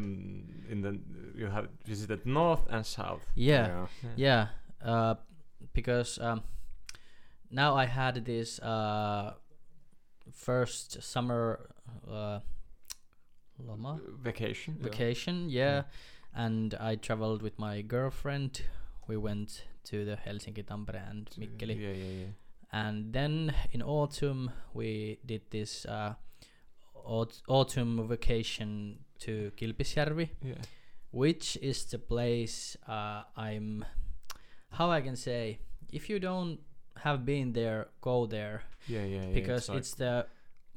[0.72, 0.98] in the
[1.34, 3.22] you have visited north and south.
[3.34, 3.86] yeah.
[4.16, 4.46] Yeah,
[4.84, 5.14] uh,
[5.72, 6.42] because um,
[7.50, 9.32] now I had this uh,
[10.32, 11.70] first summer
[12.08, 12.40] uh,
[13.58, 14.76] loma Vacation.
[14.80, 15.82] vacation, yeah,
[16.34, 18.62] and I traveled with my girlfriend.
[19.08, 22.26] We went to the Helsinki, Tampere, and To- Mikkeli, Yeah, yeah, yeah.
[22.72, 26.14] And then in autumn we did this uh,
[27.04, 30.54] aut- autumn vacation to Kilpisjärvi Yeah.
[31.10, 33.84] which is the place uh, I'm
[34.70, 35.58] how I can say
[35.92, 36.58] if you don't
[37.04, 39.34] have been there go there Yeah, yeah, yeah.
[39.34, 40.26] because like it's the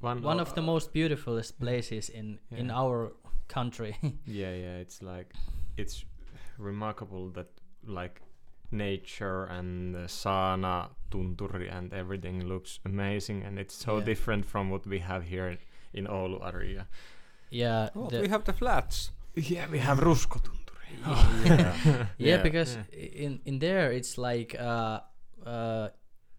[0.01, 3.11] one, one of the most beautifulest places in in our
[3.47, 4.81] country Yeah, yeah.
[4.81, 5.33] It's like
[5.77, 6.05] it's
[6.57, 7.47] remarkable that
[7.85, 8.21] like
[8.71, 14.05] nature and the Saana, tunturi, and everything looks amazing, and it's so Yeah.
[14.05, 15.57] different from what we have here
[15.93, 16.87] in Oulu area.
[17.49, 19.11] yeah Oh, the- we have the flats.
[19.35, 20.59] Yeah, we have ruskotunturi.
[21.45, 22.41] yeah, yeah Yeah.
[22.43, 23.25] because Yeah.
[23.25, 24.99] in in there it's like uh
[25.45, 25.89] uh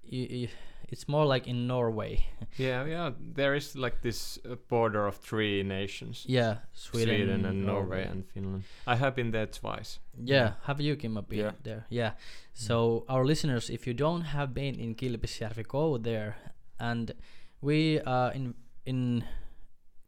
[0.03, 0.49] you, you,
[0.89, 2.25] it's more like in Norway
[2.59, 3.11] Yeah, yeah.
[3.35, 8.65] There is like this uh, border of three nations: yeah Sweden, and Norway and Finland.
[8.87, 9.99] I have been there twice.
[10.23, 11.53] Yeah, have you Kimmo been Yeah.
[11.63, 11.87] there?
[11.91, 12.13] Yeah.
[12.53, 16.37] So our listeners, if you don't have been in Kilpisjärvi, go there.
[16.79, 17.13] And
[17.61, 18.55] we uh in
[18.87, 19.25] in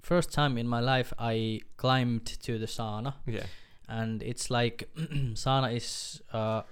[0.02, 3.46] first time in my life I climbed to the Saana Yeah.
[3.88, 4.88] and it's like
[5.34, 6.62] Saana is uh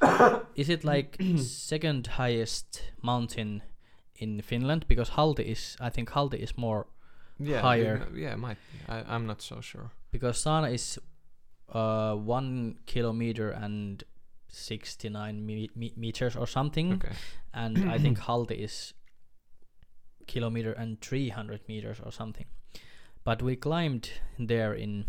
[0.54, 3.62] is it like second highest mountain
[4.16, 6.86] in Finland because Halti is I think Halti is more
[7.38, 8.08] Yeah, Higher.
[8.14, 8.56] Yeah, might.
[8.88, 9.90] I, I'm not so sure.
[10.12, 10.98] because Saana is
[11.72, 14.04] uh one kilometer and
[14.48, 17.14] 69 me- me- meters or something Okay.
[17.52, 18.94] and i think Halti is
[20.26, 22.46] kilometer and 300 meters or something
[23.24, 25.04] but we climbed there in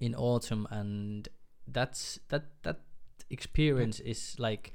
[0.00, 1.28] in autumn and
[1.66, 2.80] that's that that
[3.30, 4.72] experience is like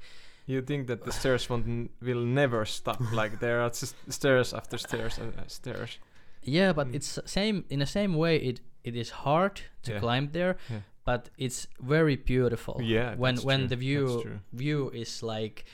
[0.48, 3.00] You think that the stairs won't n- will never stop?
[3.12, 5.98] like there are just stairs after stairs and uh, stairs.
[6.42, 6.94] yeah but Mm.
[6.94, 10.00] it's same in the same way it it is hard to Yeah.
[10.00, 10.80] climb there Yeah.
[11.04, 15.64] but it's very beautiful Yeah, when that's when true, the view view is like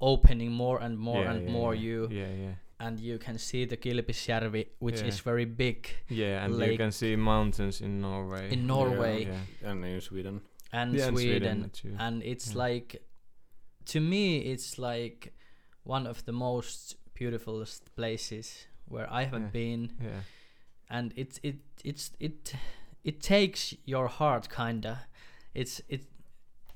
[0.00, 1.82] opening more and more Yeah, and yeah, more yeah.
[1.88, 5.08] you Yeah, yeah, and you can see the Kilpisjärvi which Yeah.
[5.08, 6.44] is very big yeah.
[6.44, 8.52] And you can see mountains in Norway.
[8.52, 9.70] in Norway Yeah.
[9.70, 10.40] And in Sweden.
[10.72, 12.58] and Yeah, and Sweden, and it's Yeah.
[12.68, 13.02] like
[13.92, 15.32] to me it's like
[15.84, 17.64] one of the most beautiful
[17.96, 19.60] places where I haven't Yeah.
[19.62, 20.22] been yeah.
[20.90, 22.54] and it's it it's it
[23.04, 25.06] it takes your heart kinda
[25.54, 26.00] it's it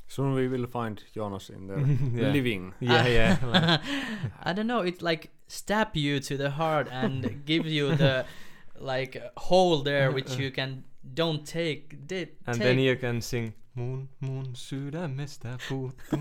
[0.09, 1.79] Soon we will find Jonas in there
[2.14, 2.33] Yeah.
[2.33, 2.75] living.
[2.81, 3.37] Yeah, yeah.
[3.42, 3.81] like-
[4.51, 8.25] I don't know it like stab you to the heart and give you the
[8.79, 10.42] like hole there which uh, uh.
[10.42, 16.16] you can don't take di- and take then you can sing Mun mun sydämestä puuttu.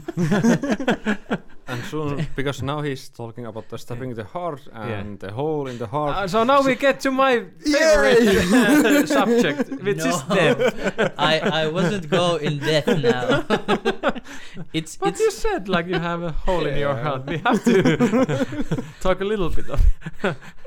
[1.67, 5.77] And soon, because now he's talking about the stabbing the heart and the hole in
[5.79, 6.15] the heart.
[6.15, 11.13] Uh, so now we get to my favorite subject, which is death.
[11.17, 13.45] I I wasn't go in depth now.
[14.73, 17.25] it's But it's you said like you have a hole in your heart.
[17.25, 19.81] We have to talk a little bit of.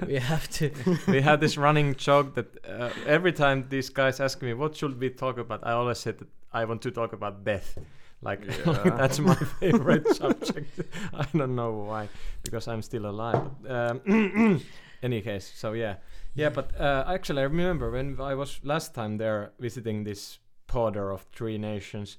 [0.06, 0.70] we have to
[1.06, 4.98] we had this running joke that uh, every time these guys ask me what should
[5.00, 7.78] we talk about, I always said that I want to talk about death.
[8.20, 8.96] Like, Yeah.
[8.96, 10.80] that's my favorite subject.
[11.14, 12.08] I don't know why,
[12.42, 13.50] because I'm still alive.
[13.62, 13.70] But,
[14.06, 14.60] um,
[15.02, 15.96] any case, so yeah,
[16.34, 16.48] yeah.
[16.50, 21.22] But uh, actually, I remember when I was last time there visiting this border of
[21.32, 22.18] three nations.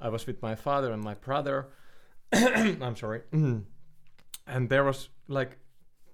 [0.00, 1.68] I was with my father and my brother.
[2.32, 5.58] I'm sorry, and there was like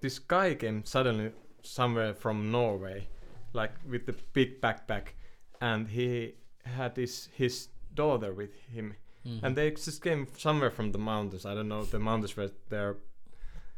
[0.01, 1.31] this guy came suddenly
[1.63, 3.07] somewhere from Norway,
[3.53, 5.13] like with the big backpack,
[5.61, 9.43] and he had his his daughter with him, Mhm.
[9.43, 11.45] and they just came somewhere from the mountains.
[11.45, 11.83] I don't know.
[11.85, 12.95] The mountains were there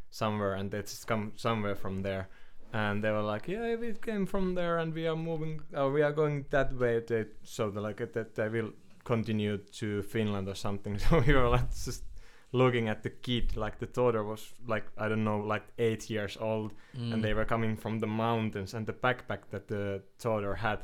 [0.10, 2.27] somewhere, and they just come somewhere from there.
[2.71, 5.62] And they were like, "Yeah, we came from there, and we are moving.
[5.77, 8.71] Uh, we are going that way." They, so they like that they will
[9.03, 10.97] continue to Finland or something.
[11.10, 12.03] So we were like just
[12.51, 16.38] looking at the kid, like the daughter was like I don't know, like eight years
[16.38, 17.13] old, Mm.
[17.13, 20.79] and they were coming from the mountains and the backpack that the daughter had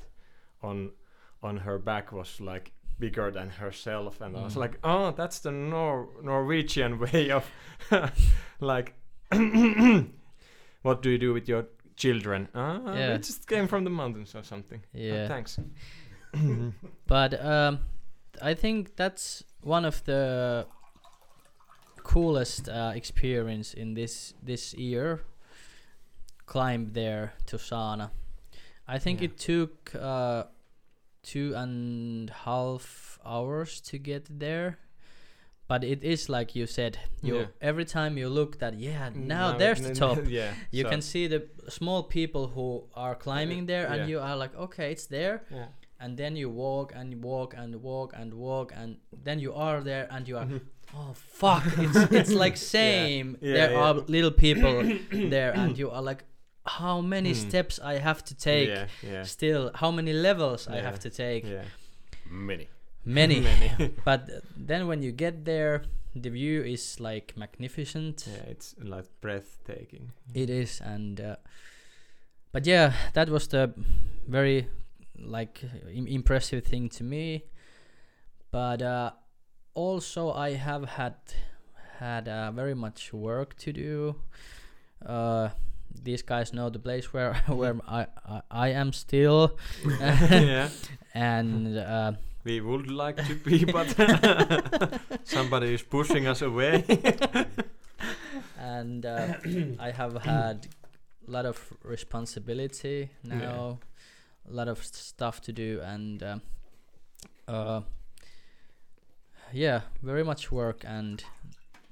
[0.62, 0.92] on
[1.42, 4.60] on her back was like bigger than herself and i was Mm.
[4.66, 7.46] like oh that's the Nor- norwegian way of
[8.60, 8.94] like
[10.82, 13.14] what do you do with your children ah Yeah.
[13.14, 15.28] we just came from the mountains or something "Oh, Yeah.
[15.28, 15.60] thanks
[17.08, 17.80] But um,
[18.42, 20.66] I think that's one of the
[22.04, 25.20] coolest uh, experience in this this year.
[26.46, 28.10] Climb there to Saana.
[28.88, 29.26] I think Yeah.
[29.30, 30.44] it took uh,
[31.24, 34.78] two and half hours to get there.
[35.68, 36.98] But it is like you said.
[37.22, 37.46] You Yeah.
[37.62, 40.18] every time you look that yeah now Now there's the top.
[40.28, 44.08] yeah You so- can see the small people who are climbing there, and yeah.
[44.08, 45.66] you are like, okay, it's there yeah
[46.02, 49.82] and then you walk and you walk and walk and walk and then you are
[49.84, 50.48] there and you are
[50.96, 56.02] oh fuck it's it's like same Yeah, there are little people there and you are
[56.02, 56.24] like
[56.78, 57.50] how many Hmm.
[57.50, 58.70] steps i have to take.
[58.70, 59.24] Yeah yeah.
[59.24, 61.44] Still how many levels i have to take.
[61.46, 61.66] yeah.
[62.30, 62.68] Many.
[63.06, 63.40] many.
[63.52, 63.70] Many.
[64.06, 64.22] but
[64.68, 65.82] then when you get there
[66.16, 68.28] the view is like magnificent.
[68.28, 70.12] Yeah it's like breathtaking.
[70.34, 71.36] It is and uh,
[72.52, 73.74] but yeah that was the
[74.28, 74.68] very
[75.18, 77.44] like Im- impressive thing to me.
[78.52, 79.12] But uh,
[79.74, 81.16] also i have had
[82.00, 84.16] had uh, very much work to do.
[85.06, 85.50] Uh,
[86.04, 89.58] these guys know the place where where I, I I am still
[90.00, 90.70] yeah
[91.14, 92.12] and uh,
[92.46, 93.88] We would like to be, but
[95.26, 96.84] somebody is pushing us away.
[98.58, 99.34] and uh,
[99.80, 100.68] I have had
[101.28, 103.80] a lot of responsibility now,
[104.50, 106.38] a lot of stuff to do, and uh,
[107.48, 107.82] uh,
[109.54, 110.84] yeah, very much work.
[110.88, 111.24] And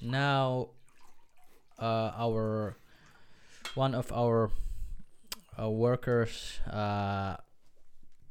[0.01, 0.69] now
[1.79, 2.77] uh, our
[3.77, 4.49] one of our
[5.59, 7.37] uh, workers uh,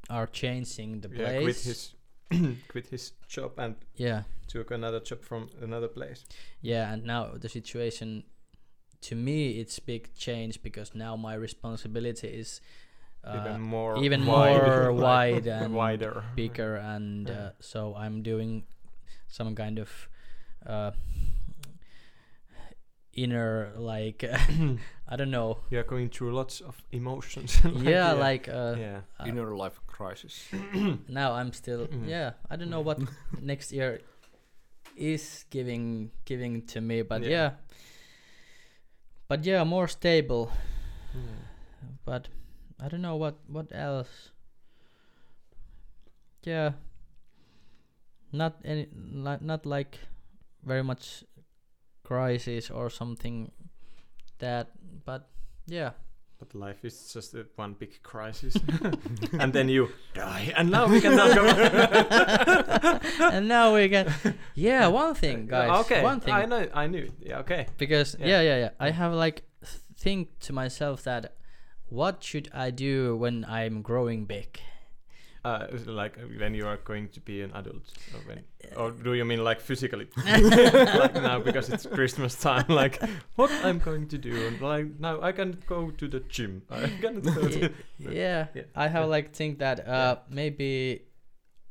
[0.09, 1.43] are changing the yeah, place.
[1.43, 1.93] quit his
[2.67, 6.25] quit his job and yeah, took another job from another place.
[6.61, 8.23] Yeah, and now the situation
[9.01, 12.61] to me it's big change because now my responsibility is
[13.23, 16.23] uh, even more even wide, more wide and wider.
[16.35, 17.35] bigger and Yeah.
[17.35, 18.63] uh, so I'm doing
[19.27, 19.89] some kind of
[20.65, 20.91] uh,
[23.17, 24.23] inner like
[25.09, 27.57] I don't know You are going through lots of emotions.
[27.81, 29.01] yeah like uh, yeah.
[29.19, 30.45] uh, Inner life crisis.
[31.09, 32.07] now I'm still Mm.
[32.07, 32.99] yeah I don't know what
[33.41, 33.99] next year
[34.95, 37.29] is giving giving to me but Yeah.
[37.29, 37.49] yeah
[39.27, 40.51] but yeah more stable
[41.13, 41.43] Yeah.
[42.05, 42.29] but
[42.79, 44.29] I don't know what what else.
[46.45, 46.77] Yeah,
[48.31, 49.97] not any not not like
[50.63, 51.23] very much
[52.07, 53.51] crisis or something
[54.39, 54.67] that,
[55.05, 55.27] but
[55.67, 55.91] yeah,
[56.39, 58.53] But life is just one big crisis,
[59.41, 63.01] and then you die, and now we can talk about.
[63.33, 64.05] and now we can.
[64.55, 65.85] Yeah, one thing, uh, guys.
[65.85, 67.09] Okay, one thing I know, I knew.
[67.19, 67.65] Yeah, okay.
[67.77, 68.27] because Yeah.
[68.27, 68.41] yeah.
[68.41, 71.33] yeah, yeah, I have like th- think to myself that
[71.89, 74.59] what should I do when I'm growing big?
[75.45, 78.43] Uh, like uh, when you are going to be an adult, or when,
[78.75, 82.65] or do you mean like physically, like now because it's Christmas time?
[82.67, 83.01] Like
[83.35, 86.63] what I'm going to do, and like now I can go to the gym.
[86.69, 87.71] I can go to.
[87.99, 88.63] yeah, Yeah.
[88.75, 91.03] I have like think that uh maybe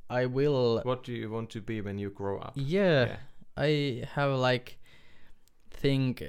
[0.08, 2.52] I will What do you want to be when you grow up?
[2.54, 3.16] yeah, Yeah.
[3.56, 4.78] I have like
[5.70, 6.22] think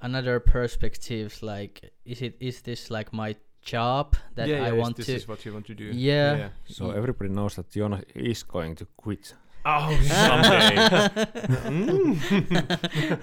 [0.00, 4.80] another perspectives like is it is this like my job that yeah, I yeah, is
[4.82, 5.84] want this to is what you want to do.
[5.84, 6.48] Yeah.
[6.66, 9.34] So everybody knows that Jonas is going to quit.
[9.64, 10.74] Oh, someday.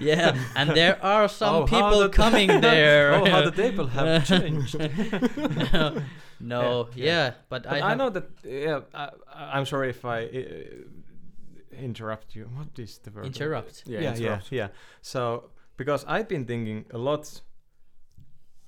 [0.00, 4.26] yeah and there are some Oh, people the- coming there oh, how the table have
[4.26, 4.76] changed.
[6.40, 7.32] no Yeah, yeah, yeah.
[7.50, 8.24] but, But I, I, know that.
[8.42, 10.40] Yeah, I, I- I'm sorry if I uh,
[11.78, 12.48] interrupt you.
[12.56, 13.26] What is the word?
[13.26, 14.52] interrupt Yeah, yeah, yeah, interrupt.
[14.52, 14.68] yeah.
[15.02, 17.42] So because I've been thinking a lot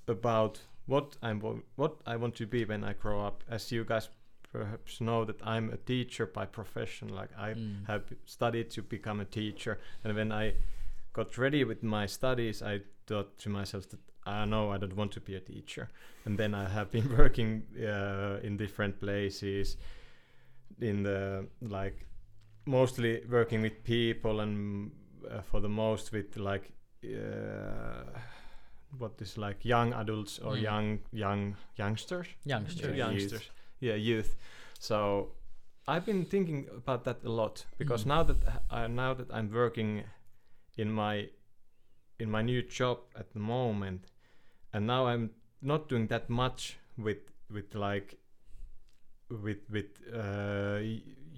[0.09, 0.61] about
[0.93, 1.41] what I'm
[1.77, 3.43] what I want to be when I grow up.
[3.49, 4.09] As you guys
[4.53, 7.09] perhaps know, that I'm a teacher by profession.
[7.09, 7.87] Like I Mm.
[7.87, 10.55] have studied to become a teacher, and when I
[11.13, 15.13] got ready with my studies, I thought to myself that I know I don't want
[15.13, 15.89] to be a teacher.
[16.25, 19.77] And then I have been working uh, in different places,
[20.81, 22.07] in the like
[22.67, 24.91] mostly working with people and
[25.31, 26.73] uh, for the most with like
[27.05, 28.05] uh,
[28.99, 30.63] what is like young adults or Mm.
[30.63, 32.89] young young youngsters Youngster.
[32.91, 32.97] Yeah.
[33.11, 33.51] youngsters
[33.81, 34.37] yeah youth
[34.79, 35.29] so
[35.89, 38.09] i've been thinking about that a lot because Mm.
[38.09, 38.37] now that
[38.71, 40.05] I, now that i'm working
[40.77, 41.29] in my
[42.19, 44.07] in my new job at the moment
[44.73, 47.19] and now i'm not doing that much with
[47.51, 48.19] with like
[49.31, 50.81] with with uh,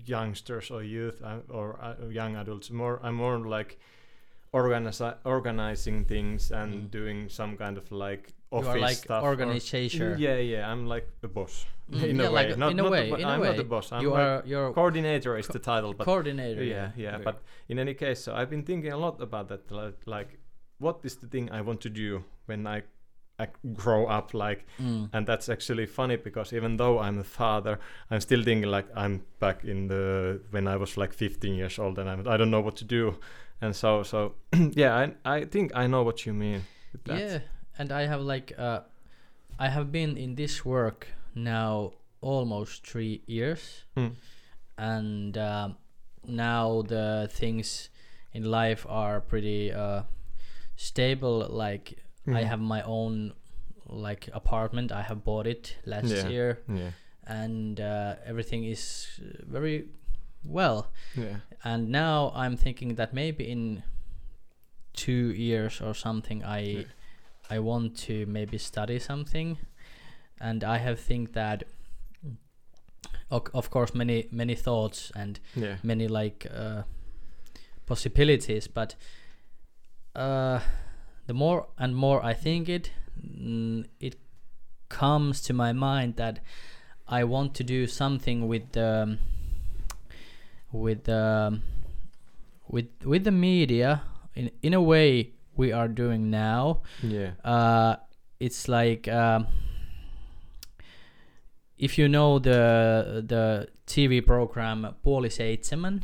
[0.04, 3.78] youngsters or youth uh, or uh, young adults more i'm more like
[4.54, 6.90] organizi- organizing things and Mm.
[6.90, 10.16] doing some kind of like You office are like stuff or- organization.
[10.18, 12.48] yeah, yeah, I'm like the boss Mm, in yeah, a way.
[12.48, 13.48] like not, in a not way, bo- in a I'm way.
[13.48, 13.92] not the boss.
[13.92, 16.62] I'm you like are your coordinator is the title, but coordinator.
[16.64, 17.18] yeah, yeah, Yeah.
[17.24, 17.36] But
[17.68, 19.70] in any case, so I've been thinking a lot about that.
[19.70, 20.30] Like, like,
[20.78, 22.82] what is the thing I want to do when I,
[23.38, 23.46] I
[23.82, 24.32] grow up?
[24.34, 25.08] Like, Mm.
[25.12, 27.78] and that's actually funny because even though I'm a father,
[28.10, 31.98] I'm still thinking like I'm back in the when I was like 15 years old
[31.98, 33.14] and I'm, I don't know what to do,
[33.64, 34.34] and so so
[34.76, 36.62] yeah, I I think I know what you mean.
[36.92, 37.18] With that.
[37.18, 37.38] Yeah,
[37.78, 38.80] and I have like uh,
[39.58, 44.08] I have been in this work now almost three years, Hmm.
[44.78, 45.76] and um
[46.26, 47.90] now the things
[48.32, 50.02] in life are pretty uh,
[50.76, 51.46] stable.
[51.50, 52.46] Like I Mhm.
[52.48, 53.32] have my own
[53.86, 54.90] like apartment.
[54.92, 56.28] I have bought it last Yeah.
[56.30, 56.90] year, Yeah.
[57.26, 59.88] and uh, everything is uh, very
[60.44, 60.90] well.
[61.16, 61.36] Yeah.
[61.62, 63.82] And now I'm thinking that maybe in
[64.92, 66.84] two years or something, I Yeah.
[67.50, 69.58] I want to maybe study something,
[70.40, 71.64] and I have think that,
[73.30, 75.76] of, of course, many many thoughts and Yeah.
[75.82, 76.82] many like uh,
[77.86, 78.96] possibilities, but
[80.16, 80.60] uh,
[81.26, 84.16] the more and more I think it, mm, it
[84.88, 86.40] comes to my mind that
[87.06, 89.18] I want to do something with the
[90.74, 91.60] with the
[92.68, 94.02] with with the media
[94.34, 96.82] in in a way we are doing now.
[97.02, 97.30] Yeah.
[97.44, 97.96] Uh,
[98.40, 99.46] it's like um,
[101.78, 106.02] if you know the the TV program Puoli Seitsemän,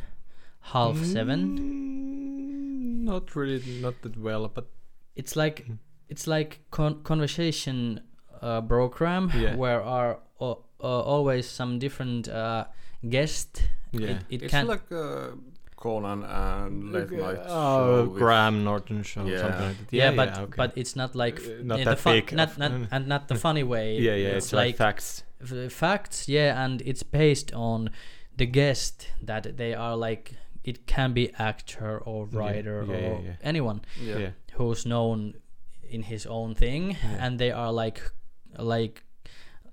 [0.73, 1.57] half seven.
[1.59, 4.67] Mm, Not really, not that well, but
[5.15, 5.77] It's like Mm.
[6.09, 7.99] it's like con- conversation
[8.41, 9.55] uh, program Yeah.
[9.55, 12.63] where are uh, uh, always some different uh,
[13.09, 13.63] guest.
[13.91, 14.07] yeah.
[14.09, 15.29] It, it it's can like uh,
[15.75, 18.07] Conan and late night show.
[18.07, 19.39] with- Graham Norton show, Yeah.
[19.39, 19.93] something like that.
[19.97, 20.53] yeah, but okay.
[20.57, 23.27] but it's not like Uh, not in that the fun, fake not not and not
[23.27, 23.97] the funny way.
[23.97, 25.23] yeah, yeah, it's, like, facts.
[25.41, 27.89] f- facts yeah and it's based on
[28.37, 33.21] the guest that they are like it can be actor or writer yeah, yeah, or
[33.25, 33.35] yeah.
[33.43, 34.17] anyone Yeah.
[34.19, 35.33] Yeah, who's known
[35.89, 37.25] in his own thing Yeah.
[37.25, 38.01] and they are like
[38.57, 39.03] like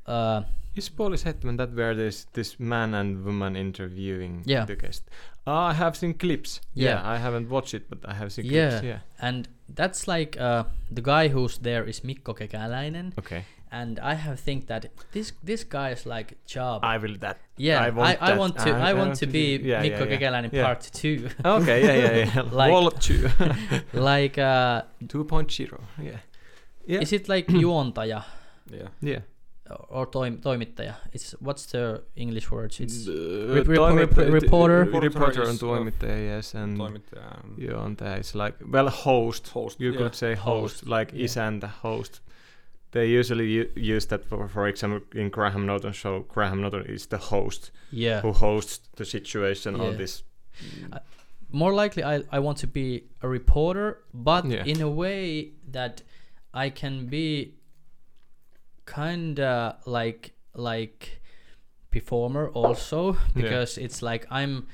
[0.07, 0.43] uh
[0.77, 4.67] Is Puoli Seitsemän that where there's this man and woman interviewing Yeah.
[4.67, 5.05] the guest?
[5.47, 6.61] Ah, I have seen clips.
[6.75, 6.91] Yeah.
[6.91, 7.15] Yeah.
[7.15, 8.69] I haven't watched it, but I have seen Yeah.
[8.71, 8.85] clips.
[8.85, 8.99] Yeah.
[9.21, 13.43] and that's like uh the guy who's there is Mikko Kekäläinen Okay.
[13.73, 17.37] and I have think that this this guy is like job I will that.
[17.57, 18.39] yeah I I want I, that.
[18.39, 20.19] want to I- I, I want want to to be yeah, Mikko yeah, yeah.
[20.19, 20.67] Kekäläinen Yeah.
[20.67, 22.45] part 2 Okay, yeah, yeah, yeah.
[22.61, 23.29] Like- Wall 2.
[24.13, 25.81] like uh 2.0.
[26.03, 26.19] Yeah.
[26.87, 27.03] Yeah.
[27.03, 28.23] is it like juontaja
[28.73, 28.89] Yeah.
[29.03, 29.23] yeah.
[29.89, 30.95] Or toim, toimittaja.
[31.13, 32.81] It's what's the English words?
[32.81, 34.79] It's The Re- repo- toimittaja- rep- reporter.
[34.85, 39.49] Reporter Reporter on uh, toimittaja, yes, and Toimittaja and juontaja is like well host.
[39.55, 39.81] host.
[39.81, 39.99] You yeah.
[39.99, 41.25] could say host, Host, like yeah.
[41.25, 42.21] isäntä, host.
[42.91, 46.25] They usually u- use that for, for example, in Graham Norton show.
[46.29, 48.21] Graham Norton is the host yeah.
[48.23, 49.97] who hosts the situation on Yeah.
[49.99, 50.25] this.
[51.51, 54.67] More likely, I I want to be a reporter, but Yeah.
[54.67, 56.03] in a way that
[56.55, 57.55] I can be
[58.95, 61.21] kinda like like
[61.91, 64.67] performer also because it's like I'm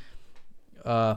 [0.85, 1.15] uh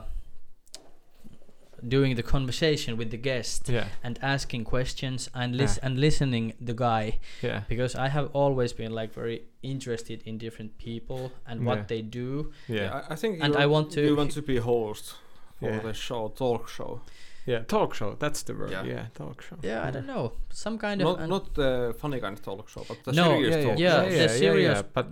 [1.86, 5.86] doing the conversation with the guest Yeah, and asking questions and lis- Yeah.
[5.86, 10.76] and listening the guy yeah, because I have always been like very interested in different
[10.78, 11.84] people and what Yeah.
[11.86, 12.52] they do.
[12.68, 15.14] yeah, Yeah, I, I think And you, I want to- you want to be host
[15.60, 15.80] for Yeah.
[15.82, 17.00] the show, talk show.
[17.48, 17.64] Yeah.
[17.66, 18.16] Talk show.
[18.18, 18.70] That's the word.
[18.70, 19.06] Yeah, Yeah.
[19.14, 19.56] talk show.
[19.62, 22.68] Yeah, I don't know, some kind of Not an- not the funny kind of talk
[22.68, 24.18] show, but the No, serious yeah, talk yeah, show.
[24.22, 25.06] the serious- But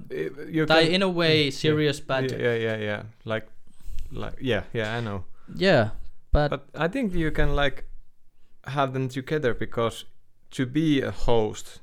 [0.57, 3.03] you tai can, in a way mm, yeah, serious, but yeah, yeah, yeah, yeah.
[3.25, 3.47] Like,
[4.13, 4.99] like, yeah, yeah.
[4.99, 5.25] I know.
[5.57, 5.91] yeah,
[6.33, 7.85] but, But I think you can like
[8.65, 10.05] have them together because
[10.51, 11.81] to be a host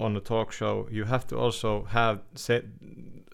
[0.00, 2.66] on a talk show, you have to also have sa-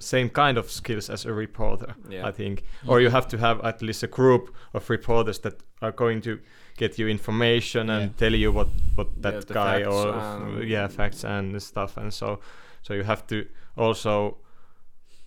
[0.01, 1.95] same kind of skills as a reporter.
[2.09, 2.27] Yeah.
[2.29, 5.93] I think, or you have to have at least a group of reporters that are
[5.93, 6.39] going to
[6.77, 8.17] get you information and Yeah.
[8.17, 12.41] tell you what what that Yeah, guy or yeah facts and stuff and so
[12.83, 13.45] so you have to
[13.77, 14.37] also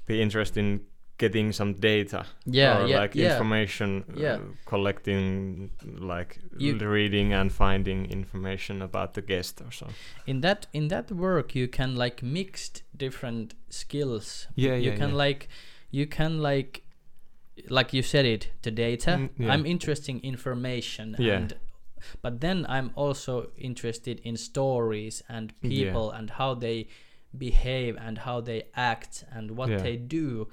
[0.08, 0.82] be interested in
[1.24, 3.32] getting some data yeah or yeah like yeah.
[3.32, 3.90] information
[4.26, 4.36] Yeah.
[4.36, 5.70] uh, collecting
[6.14, 9.88] like You- reading and finding information about the guest or so.
[10.26, 14.48] In that in that work you can like mixed different skills.
[14.56, 15.26] Yeah you yeah can yeah.
[15.26, 15.42] like
[16.00, 16.72] you can like
[17.70, 19.12] like you said it the data.
[19.12, 21.38] Mm, i'm interested in information Yeah.
[21.38, 21.50] and
[22.26, 23.34] but then i'm also
[23.70, 26.88] interested in stories and people and how they
[27.38, 30.48] behave and how they act and what they do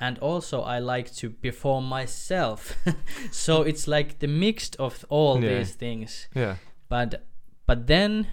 [0.00, 2.74] and also i like to perform myself.
[3.30, 5.58] So it's like the mix of all Yeah.
[5.58, 6.28] these things.
[6.34, 6.56] Yeah.
[6.88, 7.24] But
[7.66, 8.26] but then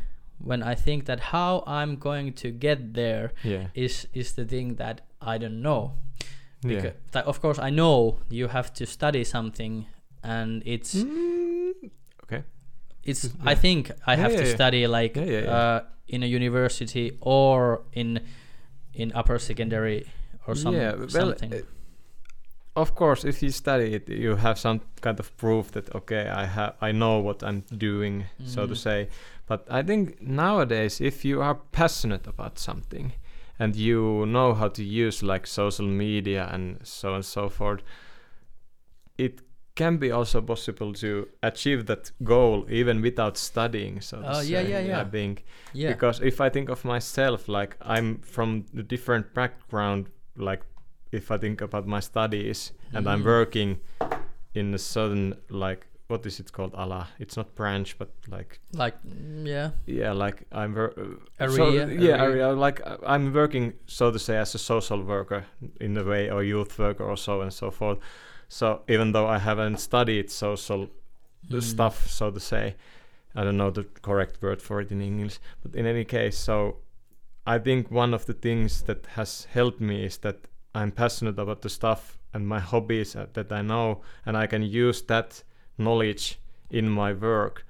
[0.43, 3.67] when i think that how i'm going to get there yeah.
[3.75, 5.93] is is the thing that i don't know.
[6.63, 6.79] Yeah.
[6.81, 9.85] Becau- that of course i know you have to study something
[10.23, 11.71] and it's Mm,
[12.23, 12.43] okay.
[13.03, 13.51] it's yeah.
[13.51, 15.55] i think i have yeah, to study like Yeah, yeah, yeah.
[15.59, 18.19] uh in a university or in
[18.93, 20.05] in upper secondary
[20.47, 21.57] or some, yeah well something uh,
[22.75, 26.45] of course if you study it you have some kind of proof that okay i
[26.45, 28.77] have i know what i'm doing so to Mhm.
[28.77, 29.07] say
[29.47, 33.11] but i think nowadays if you are passionate about something
[33.59, 37.83] and you know how to use like social media and so on and so forth
[39.17, 39.41] it
[39.75, 44.61] can be also possible to achieve that goal even without studying so to Oh, yeah,
[44.61, 45.01] say, yeah, yeah.
[45.01, 50.07] i think yeah because if i think of myself like i'm from a different background
[50.35, 50.61] like
[51.11, 53.25] if i think about my studies and i'm Mm.
[53.25, 53.79] working
[54.53, 58.95] in a certain like what is it called ala it's not branch but like like
[59.03, 60.93] mm, yeah yeah like i'm wor-
[61.39, 62.17] uh, so- Area, yeah area.
[62.23, 65.45] area like uh, i'm working so to say as a social worker
[65.79, 67.97] in a way or youth worker or so and so forth
[68.49, 70.89] so even though i haven't studied social
[71.49, 71.61] Mm.
[71.63, 72.75] stuff, so to say.
[73.35, 76.77] I don't know the correct word for it in English, but in any case, so
[77.45, 80.37] I think one of the things that has helped me is that
[80.75, 84.61] I'm passionate about the stuff and my hobbies uh, that I know, and I can
[84.63, 85.43] use that
[85.77, 86.39] knowledge
[86.69, 87.65] in my work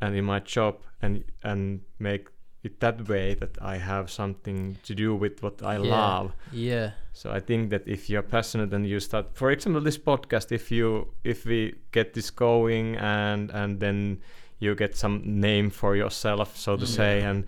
[0.00, 2.28] and in my job, and and make
[2.64, 5.90] it that way that I have something to do with what I Yeah.
[5.90, 6.32] love.
[6.52, 10.52] yeah So I think that if you're passionate and you start, for example, this podcast,
[10.52, 14.18] if you if we get this going and and then
[14.58, 16.88] you get some name for yourself, so to Mm.
[16.96, 17.44] say, and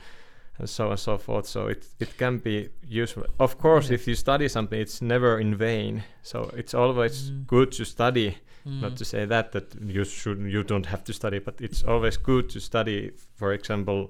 [0.58, 1.46] and so on and so forth.
[1.46, 3.24] So it it can be useful.
[3.38, 3.94] Of course, Yeah.
[3.94, 6.02] if you study something, it's never in vain.
[6.22, 7.46] So it's always Mm.
[7.46, 8.36] good to study.
[8.66, 8.80] Mm.
[8.80, 12.16] Not to say that that you should you don't have to study, but it's always
[12.16, 13.10] good to study.
[13.36, 14.08] For example,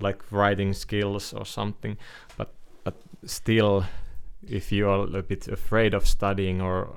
[0.00, 1.96] like writing skills or something.
[2.36, 2.48] But
[2.84, 3.84] but still,
[4.46, 6.88] if you are a bit afraid of studying or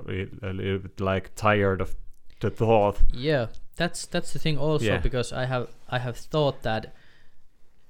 [0.42, 1.94] a little bit like tired of
[2.40, 5.02] the thought, Yeah, that's that's the thing also Yeah.
[5.02, 6.92] because I have I have thought that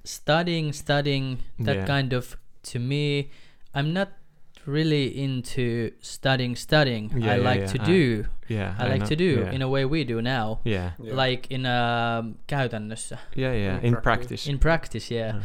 [0.03, 1.85] studying studying that Yeah.
[1.85, 2.37] kind of
[2.71, 3.29] to me
[3.75, 4.09] I'm not
[4.65, 7.11] really into studying studying.
[7.11, 8.25] Yeah, I yeah, like yeah, to I- do.
[8.47, 9.51] yeah, I, like know, to do yeah.
[9.55, 10.59] in a way we do now.
[10.63, 11.15] yeah, Yeah.
[11.15, 13.17] Like in um, käytännössä.
[13.35, 14.03] yeah, yeah, In in practice.
[14.03, 14.51] practice.
[14.51, 15.33] In practice, yeah.
[15.35, 15.43] Yeah.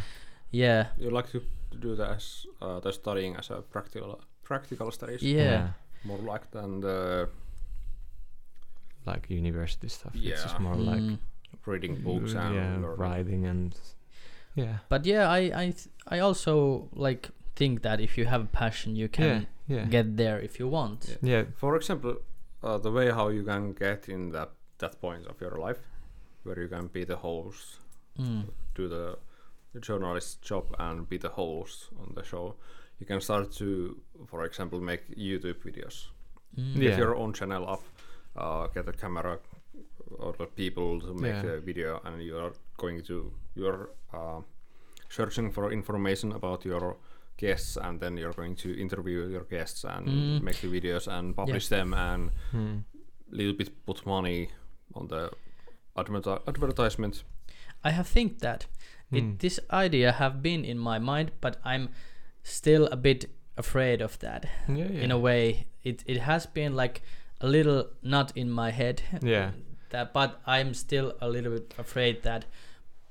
[0.50, 0.86] Yeah.
[0.98, 1.40] You like to
[1.80, 5.68] do that as uh, the studying as a practical practical studies, Yeah.
[6.04, 7.28] more like than the
[9.06, 10.12] like university stuff.
[10.14, 10.62] It's just Yeah.
[10.62, 11.18] more like Mm.
[11.66, 12.98] reading books and yeah, learning.
[12.98, 13.74] writing and
[14.54, 18.46] yeah, But yeah, I I th- I also like think that if you have a
[18.58, 19.24] passion you can
[19.68, 21.18] yeah, yeah, get there if you want.
[21.22, 21.30] Yeah.
[21.32, 22.16] yeah, For example,
[22.62, 25.80] uh, the way how you can get in that that point of your life,
[26.44, 27.78] where you can be the host,
[28.18, 28.44] Mm.
[28.74, 29.16] do the
[29.80, 32.54] journalist job and be the host on the show.
[33.00, 33.96] You can start to,
[34.26, 36.08] for example, make YouTube videos.
[36.56, 36.74] Mm.
[36.76, 36.90] Yeah.
[36.90, 37.82] Get your own channel up,
[38.36, 39.38] uh, get a camera
[40.18, 41.52] or the people to make Yeah.
[41.56, 44.40] a video, and you are going to you're uh,
[45.10, 46.96] searching for information about your
[47.36, 50.42] guests, and then you're going to interview your guests and Mm.
[50.42, 52.78] make the videos and publish them, and Hmm.
[53.30, 54.48] little bit put money
[54.94, 55.30] on the
[55.96, 57.24] adverti- advertisement.
[57.84, 58.66] I have think that
[59.12, 59.38] it, Mm.
[59.38, 61.88] this idea have been in my mind, but I'm
[62.42, 63.24] still a bit
[63.56, 64.46] afraid of that.
[64.68, 65.02] yeah, yeah.
[65.04, 67.00] In a way, it it has been like
[67.40, 69.02] a little not in my head.
[69.22, 69.50] Yeah.
[69.90, 72.44] That, but I'm still a little bit afraid that.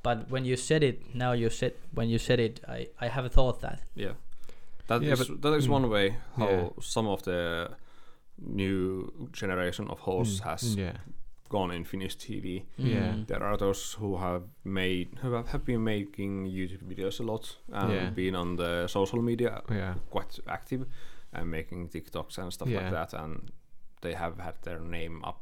[0.08, 3.28] But when you said it, now you said when you said it, I I have
[3.38, 3.80] thought that.
[3.96, 4.14] Yeah,
[4.88, 5.72] that is Yeah, but- that is mm.
[5.78, 6.70] one way how Yeah.
[6.82, 7.70] some of the
[8.38, 10.98] new generation of hosts Mm, has yeah,
[11.50, 12.64] gone in Finnish TV.
[12.78, 13.14] Yeah.
[13.14, 13.28] Mm.
[13.28, 17.58] There are those who have made who have, have been making YouTube videos a lot
[17.74, 18.10] and Yeah.
[18.16, 20.86] been on the social media yeah, quite active
[21.34, 22.82] and making TikToks and stuff Yeah.
[22.84, 23.52] like that, and
[24.02, 25.40] they have had their name up.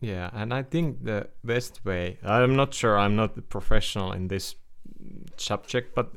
[0.00, 0.30] Yeah.
[0.32, 2.18] And I think the best way.
[2.22, 2.98] I'm not sure.
[2.98, 4.54] I'm not a professional in this
[5.36, 6.12] subject, but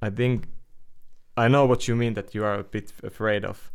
[0.00, 0.46] I think
[1.36, 2.14] I know what you mean.
[2.14, 3.72] That you are a bit afraid of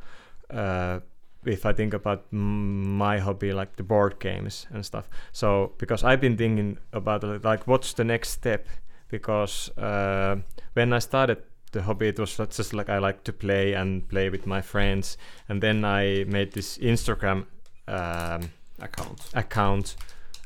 [0.50, 1.00] uh,
[1.46, 5.10] if I think about my hobby, like the board games and stuff.
[5.32, 8.68] So because I've been thinking about like what's the next step?
[9.10, 10.38] Because uh,
[10.74, 14.30] when I started the hobby, it was just like I like to play and play
[14.30, 15.18] with my friends,
[15.50, 17.46] and then I made this Instagram
[17.88, 18.52] um,
[18.82, 19.30] account.
[19.34, 19.96] account,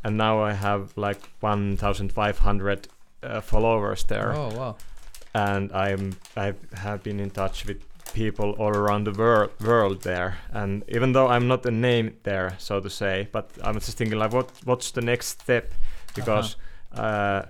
[0.03, 2.87] and now I have like 1,500
[3.23, 4.33] uh, followers there.
[4.33, 4.75] Oh wow.
[5.33, 7.77] and I'm I have been in touch with
[8.13, 10.37] people all around the world world there.
[10.51, 14.17] And even though I'm not a name there so to say but I'm just thinking
[14.19, 15.73] like what what's the next step?
[16.15, 16.57] Because
[16.91, 17.43] uh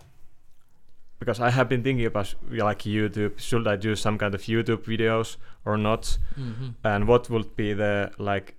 [1.20, 3.40] because I have been thinking about like YouTube.
[3.40, 6.18] Should I do some kind of YouTube videos or not?
[6.36, 8.54] Hmm and what would be the like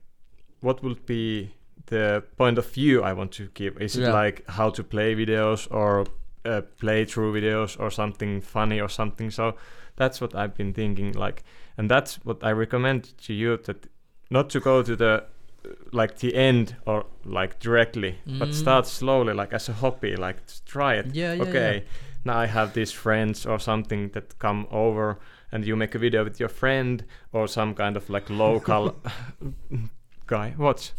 [0.61, 1.53] what would be
[1.87, 4.13] the point of view I want to give is it Yeah.
[4.13, 6.07] like how to play videos or
[6.45, 9.55] uh, playthrough videos or something funny or something so
[9.97, 11.43] that's what I've been thinking like
[11.79, 13.87] and that's what I recommend to you that
[14.31, 15.25] not to go to the
[15.65, 18.55] uh, like the end or like directly but Mm.
[18.55, 21.83] start slowly like as a hobby like to try it Yeah, yeah, okay yeah.
[22.25, 25.19] now I have these friends or something that come over
[25.53, 28.97] and you make a video with your friend or some kind of like local
[30.27, 30.55] guy.
[30.57, 30.93] What?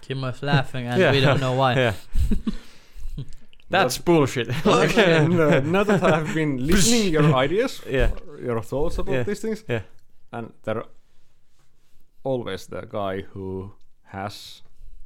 [0.00, 1.12] Kim was laughing and Yeah.
[1.12, 1.74] we don't know why.
[1.76, 1.92] Yeah.
[3.70, 4.48] That's bullshit.
[4.64, 8.10] and, uh, now that I've been listening your ideas, yeah.
[8.40, 9.22] your thoughts about Yeah.
[9.24, 9.80] these things, Yeah.
[10.32, 10.84] and there
[12.22, 13.72] always the guy who
[14.12, 14.62] has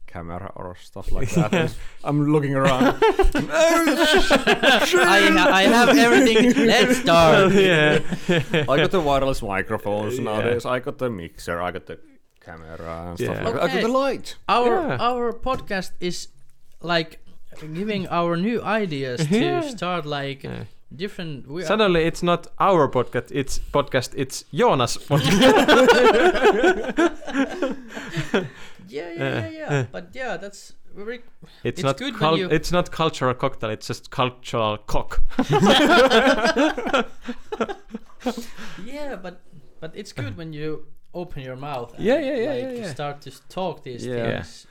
[0.07, 1.55] camera or stuff like that.
[1.55, 1.75] and
[2.05, 2.99] I'm looking around.
[3.03, 4.85] I,
[5.37, 6.67] ha- I have everything.
[6.67, 7.53] Let's start.
[7.55, 8.01] yeah.
[8.29, 10.25] I got the wireless microphones Yeah.
[10.25, 10.67] nowadays.
[10.67, 11.61] I got the mixer.
[11.63, 11.99] I got the
[12.41, 13.45] camera and stuff Yeah.
[13.45, 13.63] like that.
[13.65, 13.81] Okay.
[13.83, 14.37] the light.
[14.49, 14.97] Our Yeah.
[15.09, 16.29] our podcast is
[16.83, 17.19] like
[17.75, 19.61] giving our new ideas Yeah.
[19.61, 20.65] to start like Yeah.
[20.95, 21.47] different.
[21.49, 23.31] We are, Suddenly it's not our podcast.
[23.31, 24.13] It's podcast.
[24.17, 25.41] It's Jonas podcast.
[28.89, 29.49] yeah, yeah, Yeah.
[29.49, 29.87] yeah, yeah.
[29.93, 31.17] But yeah, that's very.
[31.65, 31.97] It's, It's not.
[31.99, 33.71] good when cul- you- It's not cultural cocktail.
[33.71, 35.23] It's just cultural cock.
[38.85, 39.41] Yeah, but
[39.81, 41.95] but it's good when you open your mouth.
[41.95, 42.93] And, Yeah, yeah, yeah, like, yeah, yeah.
[42.93, 44.43] Start to talk these Yeah.
[44.43, 44.67] things.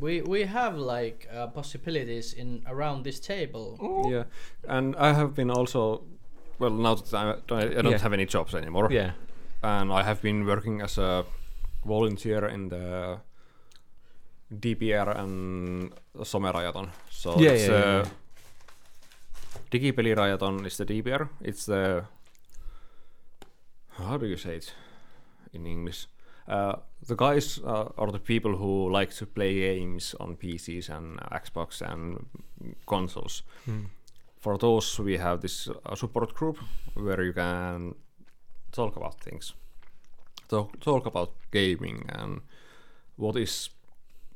[0.00, 3.76] We we have like uh, possibilities in around this table.
[4.10, 4.24] Yeah,
[4.68, 6.02] and I have been also.
[6.58, 8.02] Well, now that I don't, I don't Yeah.
[8.02, 9.12] have any jobs anymore, Yeah.
[9.62, 11.24] and I have been working as a
[11.84, 13.18] volunteer in the
[14.60, 16.88] DPR and Somerajaton.
[17.10, 18.08] So Yeah, it's yeah, yeah, uh,
[19.70, 21.28] Digipelirajaton is the DPR.
[21.40, 22.04] It's the
[23.98, 24.74] how do you say it
[25.52, 26.06] in English?
[26.48, 26.76] Uh,
[27.06, 31.80] the guys uh, are the people who like to play games on PCs and Xbox
[31.80, 32.26] and
[32.86, 33.42] consoles.
[33.64, 33.84] Hmm.
[34.40, 36.58] For those, we have this uh, support group
[36.94, 37.94] where you can
[38.72, 39.54] talk about things,
[40.48, 42.40] talk, talk about gaming and
[43.16, 43.70] what is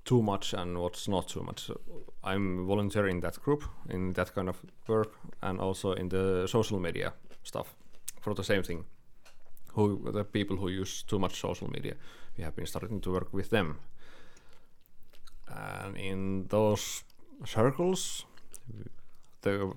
[0.05, 1.71] too much and what's not too much.
[2.23, 5.12] I'm volunteering in that group in that kind of work
[5.43, 7.12] and also in the social media
[7.43, 7.75] stuff
[8.21, 8.85] for the same thing.
[9.75, 11.95] Who the people who use too much social media,
[12.37, 13.79] we have been starting to work with them.
[15.49, 17.05] And in those
[17.45, 18.25] circles,
[19.43, 19.72] the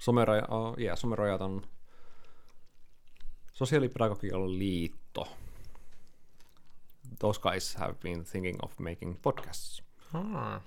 [0.00, 1.64] someraja, uh, yeah, somerajat on
[3.58, 5.26] Sosiaalipedagogical liitto.
[7.18, 9.80] Those guys have been thinking of making podcasts
[10.14, 10.60] Ah.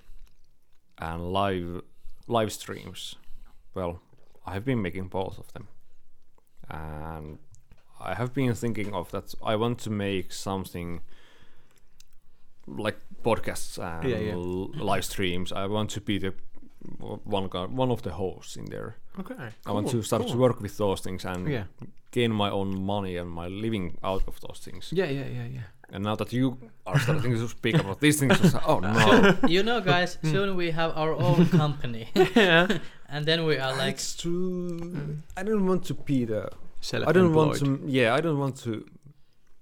[0.98, 1.82] and live
[2.28, 3.16] live streams.
[3.74, 4.00] Well,
[4.44, 5.68] I have been making both of them,
[6.68, 7.38] and
[8.04, 9.34] I have been thinking of that.
[9.44, 11.00] I want to make something
[12.66, 14.32] like podcasts and Yeah, yeah.
[14.32, 15.52] l- live streams.
[15.52, 16.32] I want to be the
[17.24, 18.96] one guy, one of the hosts in there.
[19.20, 19.34] Okay.
[19.34, 21.64] Cool, I want to start to work with those things and Yeah.
[22.10, 24.92] gain my own money and my living out of those things.
[24.92, 25.10] Yeah.
[25.10, 25.26] Yeah.
[25.28, 25.46] Yeah.
[25.46, 25.60] Yeah.
[25.94, 29.62] And now that you are starting to speak about these things, like, oh no, you
[29.62, 30.30] know, guys, hmm.
[30.30, 32.78] soon we have our own company, yeah.
[33.10, 35.18] and then we are like, it's true.
[35.36, 36.48] I don't want to be the.
[36.82, 37.66] Self I don't want to.
[37.86, 38.84] Yeah, I don't want to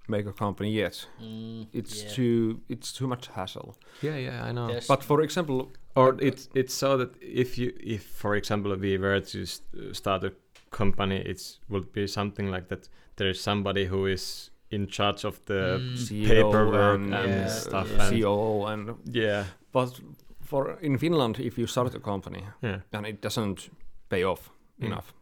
[0.07, 1.07] make a company yet.
[1.21, 2.09] mm, It's yeah.
[2.15, 2.61] too.
[2.67, 3.75] It's too much hassle.
[4.01, 4.17] Yeah.
[4.17, 4.49] Yeah.
[4.49, 4.67] I know.
[4.67, 8.97] There's- But for example, or it's it's so that if you if for example we
[8.97, 9.61] were to s-
[9.93, 10.31] start a
[10.77, 15.39] company it would be something like that there is somebody who is in charge of
[15.45, 16.27] the Mm.
[16.27, 18.07] Paperwork and, and Yeah, stuff yeah.
[18.07, 19.43] and COO and yeah
[19.73, 20.01] but
[20.41, 23.69] for in Finland, if you start a company yeah and it doesn't
[24.09, 24.49] pay off
[24.79, 24.85] Mm.
[24.85, 25.13] enough,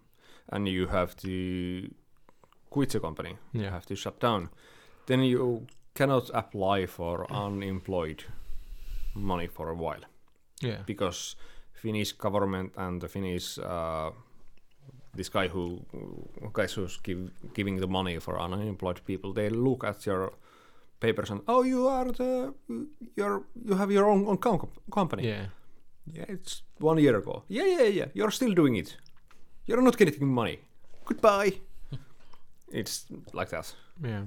[0.51, 1.89] and you have to
[2.69, 4.49] quit the company, you have to shut down,
[5.07, 8.23] then you cannot apply for unemployed
[9.15, 10.03] money for a while
[10.61, 11.35] yeah because
[11.73, 14.11] Finnish government and the Finnish uh,
[15.15, 15.79] this guy who
[16.53, 20.33] guys who's give, giving the money for unemployed people, they look at your
[20.99, 22.53] papers and oh you are the
[23.15, 25.27] you're you have your own, own com- company.
[25.27, 25.45] Yeah.
[26.11, 27.43] Yeah, it's one year ago.
[27.47, 28.05] Yeah, yeah, yeah.
[28.13, 28.97] You're still doing it.
[29.69, 30.59] You're not getting money.
[31.05, 31.53] Goodbye.
[32.71, 34.23] it's like that, Yeah.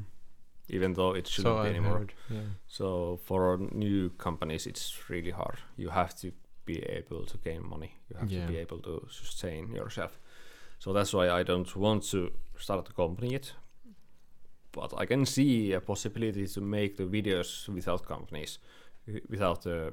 [0.68, 1.99] even though it shouldn't So be I anymore.
[1.99, 2.12] heard.
[2.30, 2.40] Yeah.
[2.68, 5.59] So for new companies, it's really hard.
[5.76, 6.32] You have to
[6.64, 7.90] be able to gain money.
[8.11, 8.47] You have Yeah.
[8.47, 10.20] to be able to sustain yourself.
[10.78, 13.55] So that's why I don't want to start a company yet.
[14.72, 18.59] But I can see a possibility to make the videos without companies,
[19.28, 19.93] without the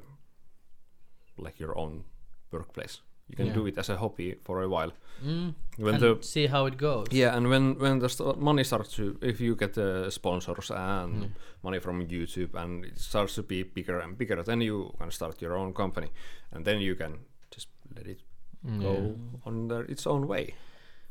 [1.36, 2.04] like your own
[2.52, 3.02] workplace.
[3.30, 3.54] You can Yeah.
[3.54, 4.92] do it as a hobby for a while.
[5.24, 5.54] Mm.
[5.78, 7.06] When and the see how it goes.
[7.12, 11.14] yeah, and when when the st- money starts to, if you get uh, sponsors and
[11.14, 11.30] Mm.
[11.62, 15.42] money from YouTube, and it starts to be bigger and bigger, then you can start
[15.42, 16.08] your own company,
[16.52, 17.12] and then you can
[17.54, 18.20] just let it
[18.66, 19.16] Mm, go
[19.46, 20.54] on their, its own way.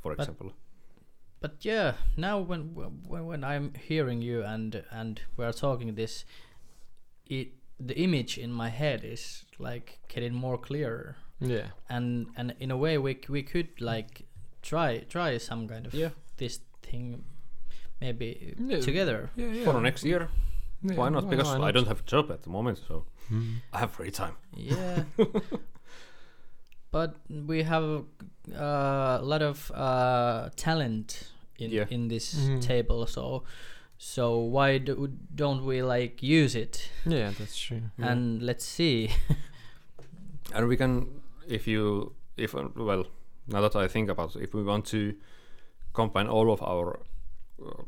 [0.02, 0.52] For But- example,
[1.42, 6.26] But yeah, now when when, when I'm hearing you and and we're talking this,
[7.26, 7.48] it
[7.88, 11.68] the image in my head is like getting more clearer, Yeah.
[11.90, 14.26] and and in a way we we could like
[14.62, 16.10] try try some kind of Yeah.
[16.38, 17.24] this thing
[18.02, 18.82] maybe Yeah.
[18.82, 19.30] together.
[19.36, 19.52] Yeah.
[19.54, 19.64] yeah.
[19.64, 20.30] for next year,
[20.84, 21.30] Yeah, why not?
[21.30, 23.62] Because why I don't have a job at the moment, so Mm.
[23.74, 24.34] I have free time.
[24.58, 25.04] Yeah.
[26.92, 27.84] but we have
[28.54, 31.30] uh, a lot of uh, talent
[31.60, 31.86] in Yeah.
[31.90, 32.62] in this Mhm.
[32.62, 33.44] table, so
[33.98, 37.82] so why do, don't we like use it Yeah, that's true.
[38.00, 38.12] Yeah.
[38.12, 39.10] and let's see.
[40.56, 41.19] And we can,
[41.50, 43.06] if you, if uh, well,
[43.48, 45.14] now that I think about, it, if we want to
[45.94, 47.00] combine all of our
[47.66, 47.84] uh,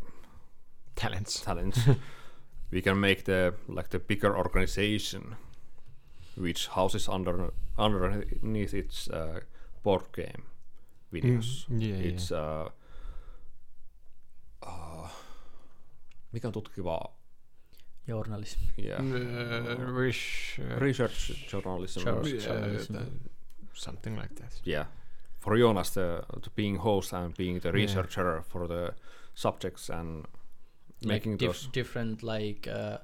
[0.96, 1.42] Talents.
[1.42, 1.80] talents,
[2.72, 5.36] we can make the like the bigger organization,
[6.36, 9.40] which houses under underneath its uh,
[9.84, 10.44] board game
[11.14, 11.66] videos.
[11.70, 12.70] Mm, yeah, It's uh,
[14.66, 15.10] uh,
[16.34, 17.16] mikä on tutkivaa?
[18.08, 18.62] Journalism.
[18.78, 19.00] Yeah.
[19.02, 22.04] Uh, wish, uh, Research journalism.
[22.04, 22.28] Sure.
[22.28, 22.96] yeah, journalism.
[23.74, 24.62] That- something like that.
[24.64, 24.86] Yeah.
[25.40, 27.76] For Jonas, the, the being host and being the Yeah.
[27.82, 28.94] researcher for the
[29.34, 30.26] subjects and
[31.06, 31.68] making like those.
[31.74, 32.98] different like uh,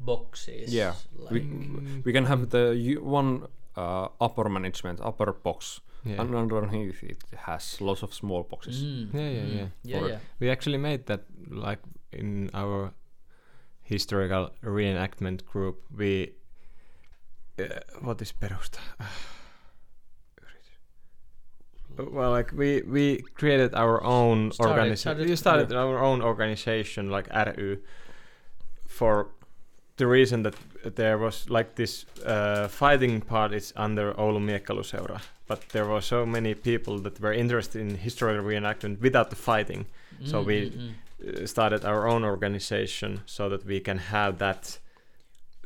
[0.00, 0.72] boxes.
[0.72, 3.46] Yeah, Like, we- We can have the one
[3.76, 6.20] uh, upper management, upper box, yeah.
[6.22, 8.82] and underneath it has lots of small boxes.
[8.82, 9.68] Mm, Yeah, yeah, mm, yeah.
[10.00, 10.18] Yeah, yeah.
[10.40, 11.80] We actually made that like
[12.12, 12.92] in our
[13.82, 15.82] historical reenactment group.
[15.98, 16.32] We
[17.58, 17.64] uh,
[18.00, 18.78] what is perusta?
[21.98, 25.18] well, like we we created our own organization.
[25.18, 27.78] We started our own organization like RU
[28.86, 29.28] for
[29.96, 30.54] the reason that
[30.96, 36.26] there was like this uh, fighting part is under Oulu Miekkailuseura, but there were so
[36.26, 39.86] many people that were interested in historical reenactment without the fighting
[40.24, 41.42] So Mm, we- mm, mm.
[41.42, 44.78] uh, started our own organization so that we can have that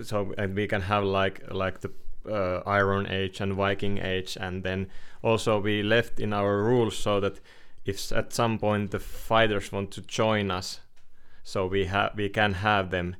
[0.02, 1.90] so and we can have like like the
[2.28, 4.86] uh, iron age and viking age and then
[5.22, 7.40] also we left in our rules so that
[7.84, 10.80] if at some point the fighters want to join us
[11.42, 13.16] so we have we can have them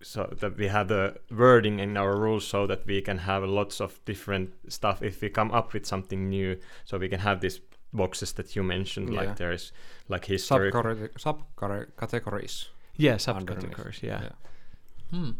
[0.00, 3.80] so that we have the wording in our rules so that we can have lots
[3.80, 7.60] of different stuff if we come up with something new so we can have these
[7.92, 9.20] boxes that you mentioned Yeah.
[9.20, 9.72] like there is
[10.08, 11.12] like history Subcategories.
[11.18, 12.68] Subcategories.
[12.96, 14.22] yeah subcategories yeah.
[14.22, 15.18] Yeah.
[15.18, 15.30] Hmm.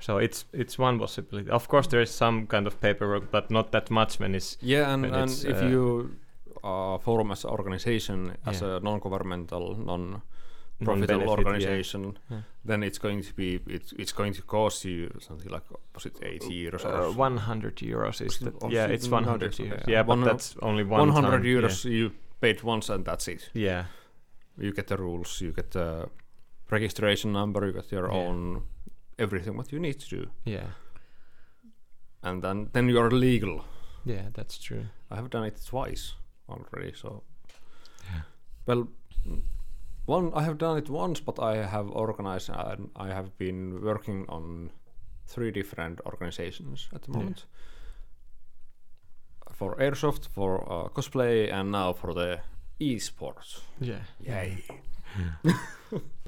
[0.00, 3.70] So it's it's one possibility of course there is some kind of paperwork but not
[3.72, 6.10] that much when it's Yeah, and, and it's, if uh, you
[6.64, 8.76] uh, form as an organization, as Yeah.
[8.76, 10.16] a non-governmental, non-profitable
[10.80, 11.28] non-benefit, yeah.
[11.30, 12.40] organization, Yeah.
[12.64, 16.18] then it's going to be it's it's going to cost you something like was it
[16.22, 19.68] eighty euros or uh, 100 euros is the, yeah it's 100 that's okay.
[19.70, 23.28] euros yeah but One- that's only one 100 time, euros you paid once and that's
[23.28, 23.50] it.
[23.54, 23.84] yeah.
[24.58, 26.08] You get the rules, you get the
[26.70, 28.62] registration number, you get your own
[29.20, 30.66] everything what you need to do, yeah
[32.22, 33.64] and then then you're legal.
[34.04, 36.14] yeah that's true I have done it twice
[36.48, 37.22] already, so
[38.12, 38.22] Yeah.
[38.66, 38.88] well,
[40.06, 44.24] one I have done it once, but I have organized and I have been working
[44.28, 44.70] on
[45.26, 47.18] three different organizations at the Yeah.
[47.18, 47.46] moment.
[49.52, 52.40] For airsoft, for uh, cosplay, and now for the
[52.80, 53.60] esports.
[53.80, 54.64] yeah Yay!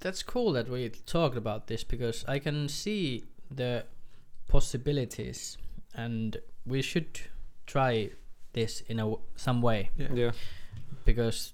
[0.00, 3.84] That's cool that we talked about this because I can see the
[4.48, 5.58] possibilities
[5.94, 6.36] and
[6.66, 7.20] we should
[7.66, 8.10] try
[8.52, 10.30] this in a w- some way yeah Yeah,
[11.04, 11.52] because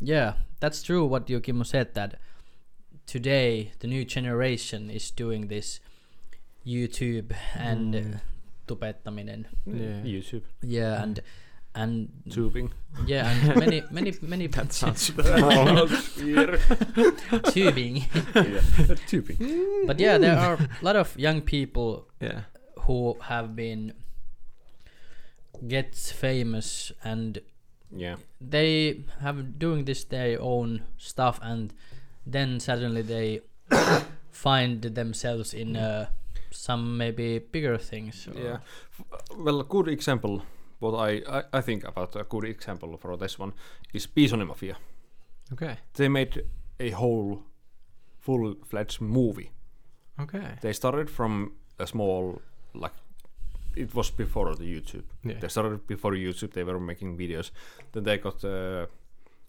[0.00, 2.18] yeah that's true what Yukimo said that
[3.06, 5.80] today the new generation is doing this
[6.66, 8.14] YouTube and Mm.
[8.14, 8.18] uh,
[8.66, 10.02] tubettaminen Yeah.
[10.04, 10.42] YouTube.
[10.62, 11.20] yeah and
[11.76, 12.72] and Tubing.
[13.06, 15.10] yeah, and many many many That sounds
[17.52, 18.04] tubing.
[18.34, 18.94] yeah.
[19.06, 19.86] Tubing.
[19.86, 22.40] but yeah, there are a lot of young people yeah.
[22.80, 23.92] who have been
[25.68, 27.38] gets famous and
[27.92, 28.16] Yeah.
[28.40, 31.72] they have doing this their own stuff and
[32.26, 33.40] then suddenly they
[34.30, 36.06] find themselves in uh,
[36.50, 38.58] some maybe bigger things Yeah.
[39.36, 40.42] Well, a good example,
[40.78, 43.52] what I, I, I think about a good example for this one
[43.92, 44.76] is Bisoni Mafia.
[45.52, 45.78] Okay.
[45.94, 46.42] They made
[46.80, 47.42] a whole
[48.20, 49.52] full-fledged movie.
[50.20, 50.56] Okay.
[50.60, 52.40] They started from a small,
[52.74, 52.92] like,
[53.76, 55.04] it was before the YouTube.
[55.22, 55.38] Yeah.
[55.38, 56.52] They started before YouTube.
[56.52, 57.50] They were making videos.
[57.92, 58.86] Then they got uh,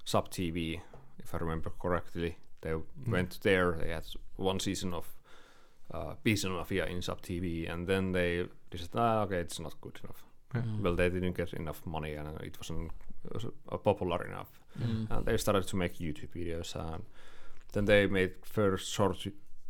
[0.04, 0.82] Sub TV,
[1.20, 2.38] if I remember correctly.
[2.62, 2.74] They
[3.08, 3.72] went there.
[3.74, 4.06] They had
[4.36, 5.06] one season of
[5.92, 10.24] uh, Mafia in Sub TV, and then they decided, ah, okay, it's not good enough.
[10.54, 10.82] Mm.
[10.82, 12.92] Well, they didn't get enough money, and it wasn't
[13.72, 14.60] uh, popular enough.
[14.80, 15.12] Mm.
[15.12, 17.04] And they started to make YouTube videos, and
[17.74, 19.18] then they made first short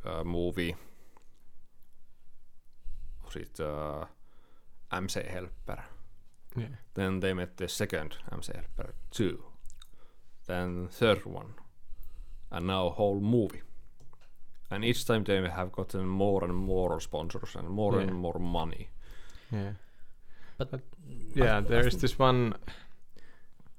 [0.05, 0.75] uh, movie.
[3.25, 4.05] Was it uh,
[4.91, 5.83] MC Helper?
[6.55, 6.67] Yeah.
[6.93, 9.43] Then they made the second MC Helper 2.
[10.47, 11.53] Then third one.
[12.51, 13.61] And now whole movie.
[14.71, 18.07] And each time they have gotten more and more sponsors and more Yeah.
[18.07, 18.89] and more money.
[19.51, 19.73] Yeah.
[20.57, 20.81] But-
[21.35, 22.53] yeah, I there is think- this one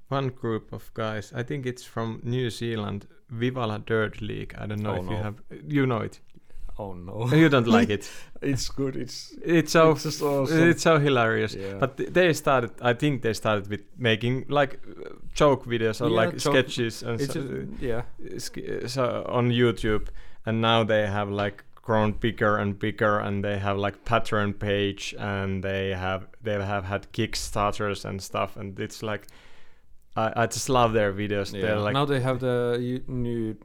[0.07, 1.31] one group of guys.
[1.35, 4.55] I think it's from New Zealand, Viva La Dirt League.
[4.57, 5.35] I don't know Oh, if you have
[5.67, 6.19] you know it.
[6.77, 7.27] Oh no.
[7.35, 8.09] you don't like it.
[8.41, 8.95] it's good.
[8.95, 10.69] It's It's so It's just awesome.
[10.69, 11.53] it's so hilarious.
[11.53, 11.77] Yeah.
[11.79, 12.71] But th- they started.
[12.81, 17.03] I think they started with making like uh, joke videos or Yeah, like joke- sketches
[17.03, 18.03] and it's so, just, yeah.
[18.37, 20.07] sk- so on YouTube,
[20.45, 25.15] and now they have like grown bigger and bigger, and they have like Patreon page,
[25.17, 29.23] and they have they have had Kickstarters and stuff, and it's like
[30.15, 31.53] I I just love their videos.
[31.53, 31.61] yeah.
[31.61, 33.55] They're like now they have the new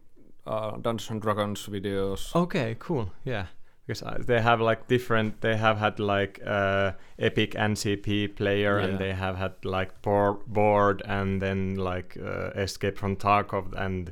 [0.46, 2.34] uh, Dungeons and Dragons videos.
[2.34, 3.46] okay, cool, yeah.
[3.86, 8.86] Because uh, they have like different, they have had like uh, Epic NPC player, Yeah.
[8.86, 14.10] and they have had like board, board and then like uh, Escape from Tarkov, and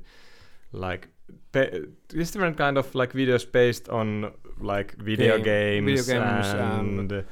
[0.73, 1.09] like
[1.53, 6.47] ba- these different kind of like videos based on like video Game- games, video games
[6.55, 7.23] and, and- uh,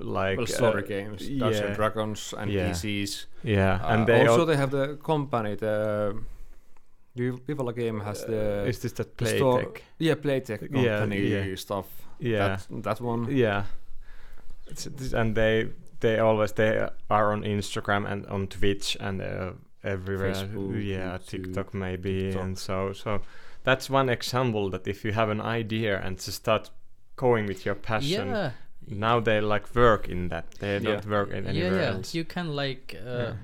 [0.00, 1.66] like well, story uh, games, Dungeons yeah.
[1.66, 2.68] and Dragons, and Yeah.
[2.70, 3.26] PCs.
[3.44, 5.54] yeah, Uh, and they also al- they have the company.
[5.56, 6.16] The
[7.14, 9.80] the Vivala game has the is this that the store- Playtech?
[9.98, 11.56] yeah Playtech Yeah, company yeah.
[11.56, 11.86] stuff.
[12.18, 12.56] Yeah.
[12.70, 13.26] that, that one.
[13.30, 13.64] Yeah,
[14.66, 15.68] it's, it's- and they
[16.00, 19.52] they always they are on Instagram and on Twitch and uh,
[19.84, 20.32] everywhere.
[20.34, 22.42] Facebook, yeah, YouTube, TikTok maybe, TikTok.
[22.44, 23.20] and so so
[23.64, 26.70] that's one example that if you have an idea and to start
[27.16, 28.50] going with your passion, yeah
[28.88, 30.44] now they like work in that.
[30.58, 30.78] They Yeah.
[30.80, 32.14] don't work in yeah anywhere yeah else.
[32.14, 33.34] you can like uh, Yeah.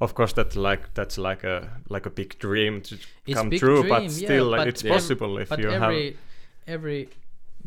[0.00, 2.94] Of course, that's like that's like a like a big dream to
[3.26, 5.68] It's come true, dream, but yeah, still, like but it's ev- possible if but you
[5.70, 5.82] have.
[5.82, 6.16] every
[6.66, 7.08] every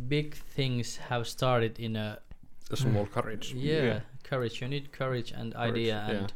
[0.07, 2.19] big things have started in a
[2.69, 3.53] The small courage.
[3.53, 3.99] yeah, Yeah.
[4.23, 6.17] courage you need courage and Courage, idea yeah.
[6.17, 6.33] and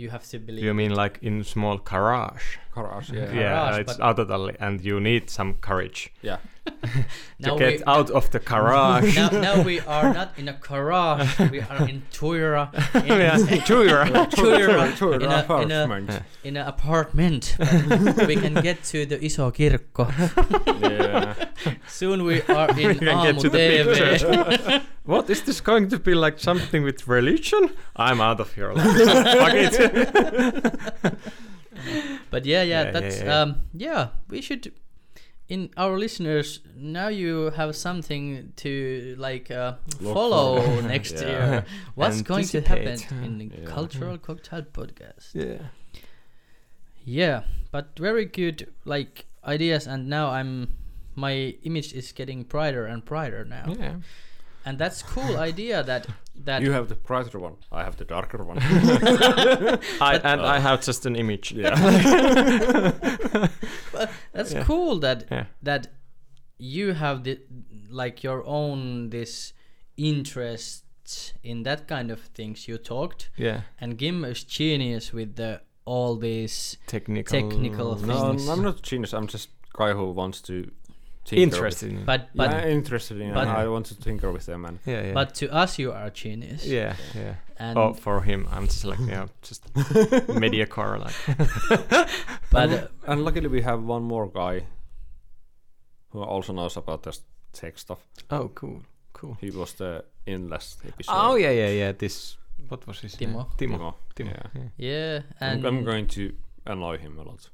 [0.00, 2.56] you have to believe You mean like in small garage?
[2.74, 3.10] Garage.
[3.10, 3.32] Yeah.
[3.32, 6.38] Yeah, Garage, it's but- autotalli, and you need some courage Yeah.
[7.38, 9.16] now to get we, out of the garage.
[9.16, 14.04] now, now we are not in a garage we are in Tuira in, yeah, Tuira.
[14.30, 16.10] Tuira, Tour in a, in a, apartment.
[16.44, 17.56] in an apartment
[18.28, 20.06] we can get to the iso kirkko
[20.82, 21.34] yeah.
[21.88, 24.82] soon we are in We can get Aamu to the big church.
[25.04, 26.38] what is this going to be like?
[26.38, 27.70] Something with religion?
[27.96, 28.72] I'm out of here.
[28.72, 28.86] Like,
[29.40, 31.12] fuck it.
[32.30, 33.40] But yeah, yeah, Yeah, yeah, that's yeah.
[33.40, 34.72] um yeah, we should
[35.48, 41.26] in our listeners now you have something to like uh, follow next Yeah.
[41.28, 41.64] year.
[41.96, 43.64] What's going to happen in the Yeah.
[43.66, 45.34] Cultural Cocktail Podcast?
[45.34, 45.68] yeah.
[47.04, 50.68] Yeah, but very good like ideas and now I'm
[51.16, 53.74] my image is getting brighter and brighter now.
[53.78, 53.94] Yeah.
[54.64, 56.06] And that's cool idea that
[56.44, 57.56] that You have the brighter one.
[57.72, 58.58] I have the darker one.
[60.00, 61.52] I, and uh, I have just an image.
[61.52, 61.74] yeah.
[64.32, 64.64] that's Yeah.
[64.64, 65.44] cool that Yeah.
[65.62, 65.88] that
[66.58, 67.38] you have the
[67.90, 69.52] like your own this
[69.96, 70.84] interest
[71.42, 73.60] in that kind of things you talked Yeah.
[73.80, 77.40] and Gim is genius with the all these Technical.
[77.40, 78.48] Technical no, things.
[78.48, 79.12] I'm not genius.
[79.12, 80.70] I'm just guy who wants to
[81.30, 81.90] tinker Interested.
[81.90, 83.32] in- but but yeah, interested in.
[83.34, 85.06] but- I want to tinker with them and Yeah.
[85.06, 85.14] Yeah.
[85.14, 86.96] but to us you are a genius yeah.
[87.14, 87.34] Yeah.
[87.58, 89.62] and oh, for him, I'm just like yeah, just
[90.28, 90.98] mediocre.
[90.98, 91.14] Like.
[92.50, 94.66] but uh, and luckily we have one more guy
[96.12, 97.22] who also knows about this
[97.52, 97.98] tech stuff.
[98.30, 98.82] Oh, cool.
[99.12, 99.36] Cool.
[99.40, 101.12] He was the in last episode.
[101.14, 101.92] Oh yeah, yeah, yeah.
[101.92, 102.36] This
[102.68, 103.26] what was his Timo.
[103.32, 103.46] name?
[103.56, 103.78] Timo.
[103.78, 103.94] Timo.
[104.16, 104.28] Timo.
[104.28, 104.50] Yeah.
[104.54, 104.68] yeah.
[104.90, 106.32] Yeah, I'm, and I'm going to
[106.66, 107.48] annoy him a lot.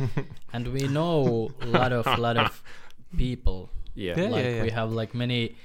[0.52, 2.62] and we know a lot of lot of
[3.16, 3.70] people.
[3.94, 4.18] Yeah.
[4.18, 4.28] Yeah.
[4.30, 5.56] like we have like many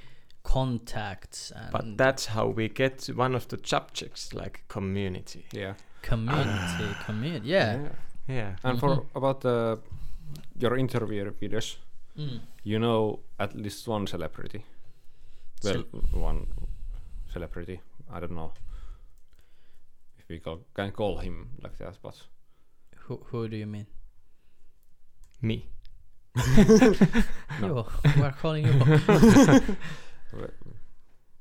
[0.44, 5.46] contacts and But that's how we get to one of the subjects, like community.
[5.54, 5.74] Yeah.
[6.02, 7.50] community, community.
[7.50, 7.90] Yeah.
[8.28, 8.56] Yeah.
[8.64, 9.06] And for Mhm.
[9.16, 9.80] about the
[10.60, 11.78] your interview videos,
[12.18, 12.40] Mm.
[12.64, 14.64] you know at least one celebrity.
[15.64, 15.84] Well,
[16.14, 16.46] one
[17.34, 17.82] celebrity.
[18.10, 18.52] I don't know
[20.20, 22.28] if we call, can call him like that, but
[23.08, 23.88] Who who do you mean?
[25.42, 25.70] Me.
[27.62, 27.68] No.
[27.68, 27.86] You.
[28.16, 28.74] We are calling you.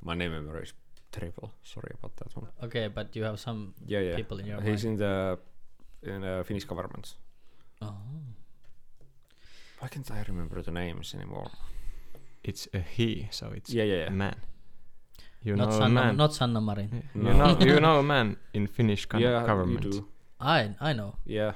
[0.03, 0.73] my name memory is
[1.13, 1.53] terrible.
[1.63, 2.49] Sorry about that one.
[2.65, 3.75] okay, but you have some.
[3.87, 4.17] Yeah, yeah.
[4.17, 5.01] People in your He's mind.
[5.01, 5.39] in the
[6.03, 7.15] in the Finnish government.
[7.83, 7.95] Oh.
[9.81, 11.51] Why can't I remember the names anymore?
[12.43, 14.11] It's a he, so it's Yeah, yeah, a yeah.
[14.11, 14.37] man.
[15.43, 16.17] You not know a man.
[16.17, 17.03] not Sanna Marin.
[17.15, 17.23] Yeah.
[17.23, 17.31] No.
[17.31, 19.85] You know you know a man in Finnish con- yeah, government.
[19.85, 20.09] you do.
[20.41, 21.17] I I know.
[21.27, 21.53] Yeah.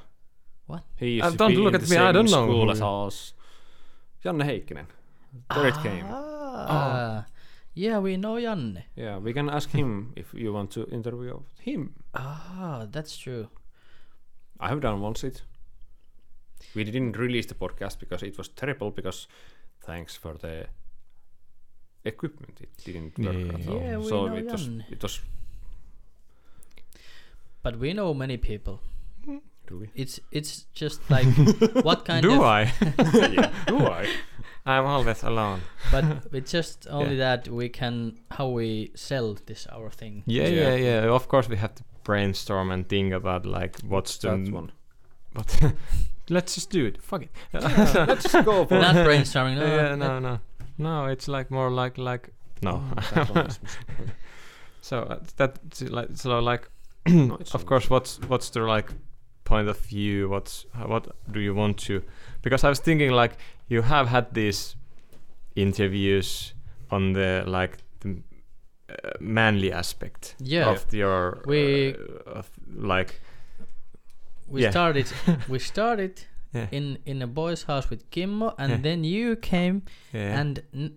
[0.70, 0.82] What?
[0.96, 2.64] He used Uh, to don't be look in at the me, I don't know school
[2.66, 3.34] who as you- us.
[4.24, 4.86] Janne Heikkinen.
[5.54, 6.06] There it came.
[6.10, 7.26] Ah.
[7.74, 8.82] Yeah, we know Janne.
[8.96, 11.94] Yeah, we can ask him if you want to interview him.
[12.14, 13.48] Ah, that's true.
[14.58, 15.42] I have done once it.
[16.74, 19.26] We didn't release the podcast because it was terrible because
[19.86, 20.66] thanks for the
[22.04, 23.74] equipment it didn't work Yeah, at all.
[23.80, 23.90] yeah.
[23.90, 25.20] Yeah, we so know it was it was
[27.62, 28.80] But we know many people.
[29.70, 29.88] Do we?
[29.94, 31.26] It's it's just like
[31.84, 32.62] what kind of Do of I?
[33.32, 33.52] yeah.
[33.66, 34.06] Do I?
[34.66, 35.60] I'm always alone.
[35.90, 40.22] but it's just only that we can how we sell this our thing.
[40.26, 40.74] Yeah, Yeah.
[40.74, 41.14] yeah, yeah.
[41.14, 44.72] Of course, we have to brainstorm and think about like what's the That one.
[45.34, 45.72] But
[46.28, 47.02] let's just do it.
[47.02, 47.30] Fuck it.
[47.52, 49.56] Let's just go for Not brainstorming.
[49.56, 50.38] No, yeah, no, no,
[50.78, 51.06] no.
[51.06, 52.30] It's like more like like
[52.62, 52.70] no.
[52.70, 54.12] Oh, that one is missing.
[54.82, 56.68] so uh, that's like so like
[57.06, 58.92] No, of course what's what's the like
[59.50, 61.94] point of view what's what do you want to
[62.42, 63.32] because i was thinking like
[63.72, 64.76] you have had these
[65.56, 66.54] interviews
[66.90, 68.10] on the like the
[68.90, 70.70] uh, manly aspect Yeah.
[70.72, 72.46] of your We- uh, of
[72.94, 73.20] like
[74.48, 74.70] we Yeah.
[74.70, 75.06] started
[75.48, 76.12] we started
[76.54, 78.82] yeah, in in a boy's house with Kimmo and Yeah.
[78.82, 79.82] then you came
[80.12, 80.92] and n-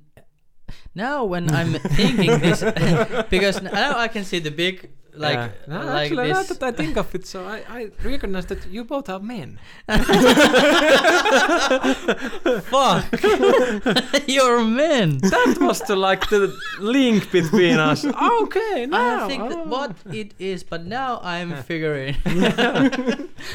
[0.95, 2.63] now when I'm thinking this
[3.29, 5.49] because now I can see the big like Yeah.
[5.67, 8.65] No, like actually, now this that I think of it, so I, I recognize that
[8.67, 9.59] you both are men.
[12.69, 13.05] fuck
[14.27, 18.05] you're men That was the like the link between us.
[18.43, 19.67] Okay, now I think that oh.
[19.67, 22.13] what it is but now I'm figuring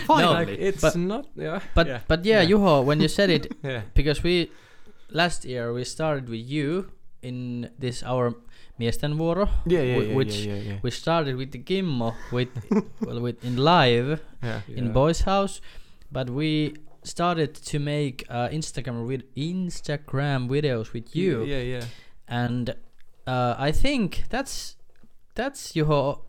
[0.06, 1.26] Fine, No, like, it's but- not.
[1.34, 2.50] Yeah, but yeah, but yeah, yeah.
[2.50, 3.82] Juho when you said it yeah.
[3.94, 4.50] because we
[5.10, 6.90] last year we started with you
[7.22, 8.34] in this our
[8.78, 10.78] miesten vuoro Yeah, yeah, yeah, which yeah, yeah, yeah.
[10.82, 12.48] we started with the Kimmo with
[13.00, 14.60] well with in live yeah.
[14.68, 14.92] in Yeah.
[14.92, 15.60] boys house
[16.12, 21.84] but we started to make uh, instagram with instagram videos with you Yeah, yeah.
[22.28, 22.70] and
[23.26, 24.76] uh, i think that's
[25.34, 26.20] that's your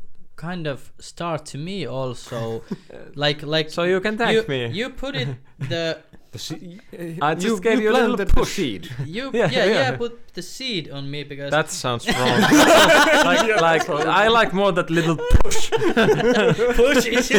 [0.48, 2.62] kind of start to me also
[3.26, 4.68] like like So you can thank you, me.
[4.80, 5.28] you put it
[5.70, 5.98] the
[6.32, 6.80] The se-
[7.22, 8.54] I just gave you a little planted the push.
[8.56, 8.84] seed.
[9.18, 9.98] you Yeah, yeah, yeah yeah.
[9.98, 12.42] put the seed on me because That sounds wrong.
[13.32, 13.90] like, like
[14.24, 15.72] I like more that little push.
[16.76, 17.32] push is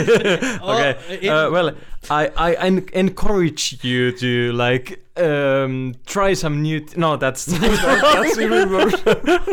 [0.63, 1.29] Oh, okay.
[1.29, 1.69] Uh, well,
[2.11, 4.87] I I en- encourage you to like
[5.17, 6.81] um try some new.
[6.81, 8.95] T- no, that's that's even worse.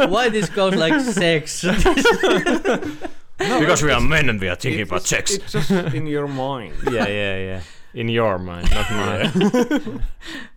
[0.10, 1.64] why this goes like sex
[3.38, 5.32] because we are men and we are thinking It- about it's, sex.
[5.36, 6.74] It's just in your mind.
[6.92, 7.62] yeah, yeah, yeah.
[7.94, 10.04] In your mind, not mine.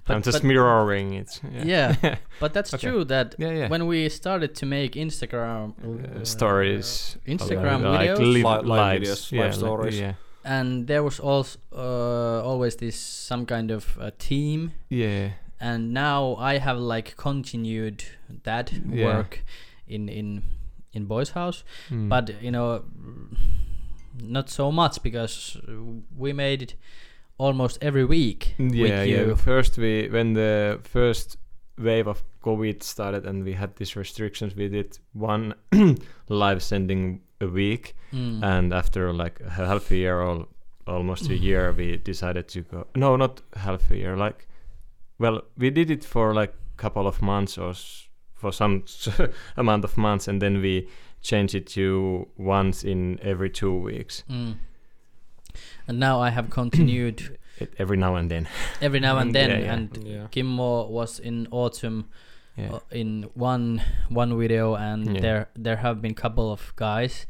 [0.09, 1.41] I'm just but- mirroring it.
[1.65, 1.95] Yeah.
[2.03, 2.89] yeah but that's Okay.
[2.89, 3.69] true that yeah, yeah.
[3.69, 8.19] when we started to make Instagram Uh, stories, Instagram like videos?
[8.19, 10.01] li- Li- live lives, videos, yeah, live li- stories.
[10.01, 10.13] yeah,
[10.51, 12.97] and there was also uh, always this
[13.29, 15.31] some kind of uh, team yeah,
[15.61, 18.05] and now I have like continued
[18.45, 19.05] that Yeah.
[19.07, 19.45] work
[19.87, 20.43] in in
[20.93, 22.09] in boys house Mm.
[22.09, 22.83] but you know
[24.23, 25.57] not so much because
[26.19, 26.75] we made it
[27.39, 29.35] almost every week yeah, with yeah.
[29.35, 31.39] First, we when the first
[31.79, 35.55] wave of COVID started and we had these restrictions, we did one
[36.29, 38.43] live sending a week, Mm.
[38.43, 40.47] and after like a half a year or
[40.87, 42.87] almost a year, we decided to go.
[42.97, 44.17] No, not half a year.
[44.17, 44.47] Like,
[45.19, 48.83] well, we did it for like a couple of months or s- for some
[49.57, 50.89] amount of months, and then we
[51.23, 54.55] changed it to once in every two weeks, Mm.
[55.89, 57.39] and now I have continued
[57.79, 58.49] every now and then.
[58.81, 59.73] every now and then yeah, yeah.
[59.75, 60.27] and Yeah.
[60.31, 62.05] Kimmo was in autumn
[62.57, 62.79] Yeah.
[62.91, 65.21] in one one video and Yeah.
[65.21, 67.27] there there have been couple of guys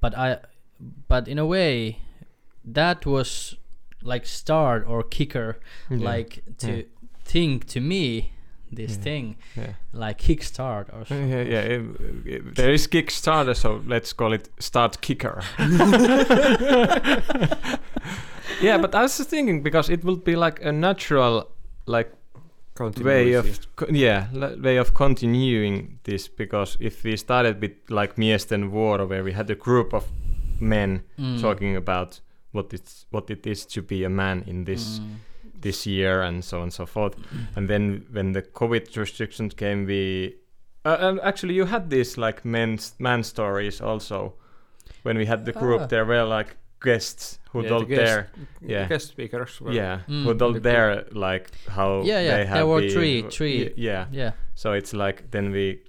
[0.00, 0.38] but I,
[1.08, 2.00] but in a way,
[2.72, 3.56] that was
[4.02, 5.58] like start or kicker,
[5.90, 6.10] Yeah.
[6.12, 6.84] like to
[7.24, 8.32] think to me
[8.70, 9.02] this Yeah.
[9.02, 9.72] thing yeah.
[9.92, 11.30] like kickstart or Yeah, something.
[11.30, 11.60] yeah, yeah.
[11.60, 15.40] it- it- there is Kickstarter, so let's call it Start Kicker.
[18.60, 21.48] yeah, but I was just thinking because it would be like a natural,
[21.86, 22.12] like
[22.80, 23.44] way of
[23.76, 23.98] Continuity.
[24.04, 29.24] yeah l- way of continuing this because if we started with like Miesten Vuoro where
[29.24, 30.04] we had a group of
[30.60, 31.40] men Mm.
[31.40, 32.20] talking about
[32.52, 35.60] what it's what it is to be a man in this Mm.
[35.62, 37.14] this year and so on and so forth.
[37.56, 40.34] And then when the COVID restrictions came, we
[40.84, 44.34] uh, and actually you had these like men's man stories also.
[45.02, 45.86] When we had the group, Ah.
[45.86, 49.60] there were like guests who Yeah, told the guest- their yeah guest speakers.
[49.60, 50.24] Were yeah Mm.
[50.24, 53.72] who The their like how Yeah, yeah, there were three- three.
[53.76, 54.32] yeah Yeah.
[54.54, 55.80] so it's like then we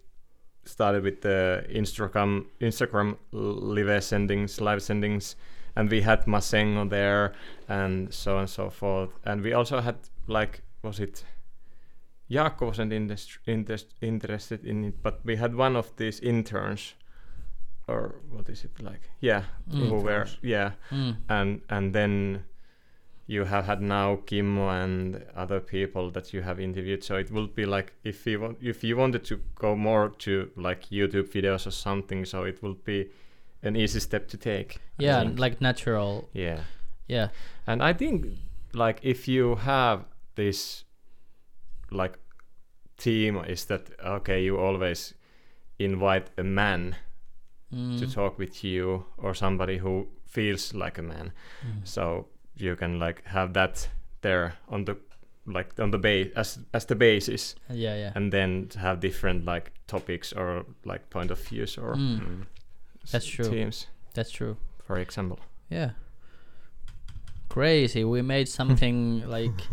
[0.66, 5.36] started with the Instagram Instagram live sendings, live sendings,
[5.76, 7.34] and we had Masengo there,
[7.68, 9.10] and so on and so forth.
[9.26, 9.96] And we also had
[10.28, 11.26] like was it
[12.30, 16.96] Jaakko wasn't indest- interest, interested in it, but we had one of these interns,
[17.88, 19.02] or what is it like?
[19.22, 19.90] Yeah, Mm.
[19.90, 21.16] who were yeah, Mm.
[21.30, 22.44] and and then
[23.30, 27.48] you have had now Kimmo and other people that you have interviewed so it will
[27.48, 31.68] be like if you want if you wanted to go more to like youtube videos
[31.68, 33.10] or something so it will be
[33.64, 36.30] an easy step to take Yeah, like natural.
[36.34, 36.60] yeah
[37.08, 37.30] Yeah.
[37.66, 38.26] and i think
[38.74, 40.86] like if you have this
[41.92, 42.18] like
[42.98, 45.14] team is that okay you always
[45.80, 46.96] invite a man
[47.74, 48.00] Mm.
[48.00, 51.32] to talk with you or somebody who feels like a man
[51.66, 51.86] Mm.
[51.88, 53.90] so you can like have that
[54.22, 54.96] there on the
[55.46, 58.12] like on the base as as the basis Yeah, yeah.
[58.16, 62.20] and then have different like topics or like point of views or Mm.
[62.20, 62.42] Mm.
[63.04, 63.50] s- That's true.
[63.50, 64.56] teams That's true.
[64.86, 65.38] for example
[65.72, 65.92] Yeah.
[67.50, 68.04] Crazy.
[68.04, 69.68] We made something like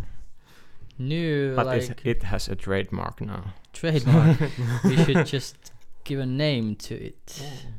[0.99, 4.39] new, but like it, it has a trademark now trademark.
[4.85, 5.73] we should just
[6.05, 7.41] give a name to it.
[7.43, 7.71] Yeah,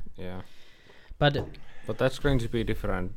[1.17, 1.47] But
[1.87, 3.11] but that's going to be different.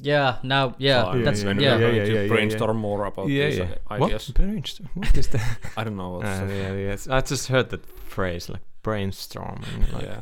[0.00, 1.74] yeah, now yeah, time that's when yeah.
[1.74, 4.88] we're going Yeah, to yeah, yeah, brainstorm more about yeah these yeah uh, what brainstorm
[4.94, 6.10] what is that I don't know.
[6.18, 10.20] What's uh, yeah yes i just heard that phrase like brainstorming like yeah,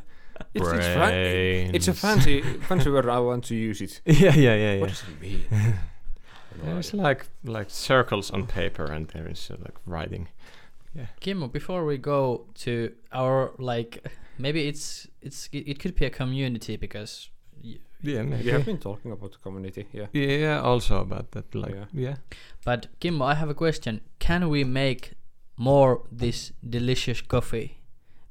[0.55, 3.09] it's, it's, fa- it's a fancy fancy word.
[3.09, 4.01] I want to use it.
[4.07, 4.81] yeah yeah yeah yeah.
[4.81, 5.75] What yeah does it mean?
[6.65, 10.29] there's like like circles on paper and there is uh, like writing
[10.95, 11.07] Yeah.
[11.21, 14.07] Kimmo, before we go to our like,
[14.39, 17.31] maybe it's it's it, it could be a community because
[17.65, 19.87] y- yeah maybe We have been talking about the community.
[19.93, 20.07] Yeah.
[20.13, 21.55] Yeah, also about that.
[21.55, 21.87] Like, Yeah.
[21.93, 22.17] yeah.
[22.65, 24.01] But Kimmo, I have a question.
[24.19, 25.13] Can we make
[25.57, 27.69] more this delicious coffee?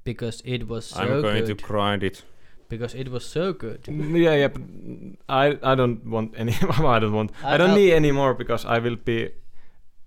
[0.03, 1.57] Because it was so I'm going good.
[1.57, 2.23] to grind it.
[2.69, 3.83] because it was so good.
[3.83, 4.47] Mm, Yeah, yeah.
[4.49, 4.61] But
[5.29, 6.53] I, I don't want any.
[6.95, 7.31] I don't want.
[7.43, 9.29] I, I- don't I'll- need any more because I will be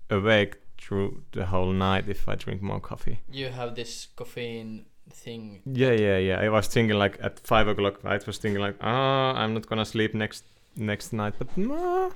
[0.09, 3.19] awake through the whole night if I drink more coffee.
[3.31, 5.61] You have this caffeine thing.
[5.65, 6.39] Yeah, yeah, yeah.
[6.39, 7.99] I was thinking like at five o'clock.
[8.03, 10.43] I was thinking like, ah, I'm not gonna sleep next
[10.75, 11.33] next night.
[11.37, 12.11] But no.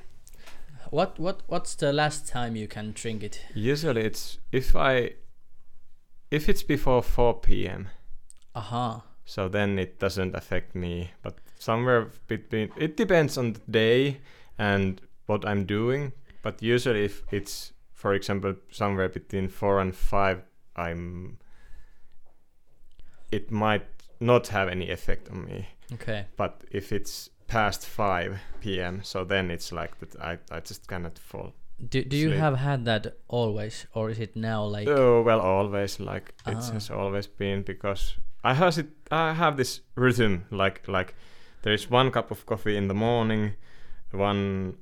[0.90, 3.42] What what what's the last time you can drink it?
[3.56, 5.14] Usually it's if I
[6.32, 7.90] if it's before four p.m.
[8.56, 9.04] Aha.
[9.26, 14.20] so then it doesn't affect me but somewhere between it depends on the day
[14.60, 16.12] and what i'm doing
[16.44, 20.42] but usually if it's for example somewhere between 4 and 5
[20.76, 21.38] i'm
[23.36, 23.86] it might
[24.20, 26.26] not have any effect on me Okay.
[26.38, 31.20] but if it's past 5 p.m so then it's like that i, I just cannot
[31.20, 31.52] fall
[31.90, 32.40] Do do you Sleep.
[32.40, 34.88] have had that always, or is it now like?
[34.92, 36.72] oh well always like it Ah.
[36.74, 41.14] has always been because i has it i have this rhythm like like
[41.64, 43.54] there is one cup of coffee in the morning
[44.12, 44.78] one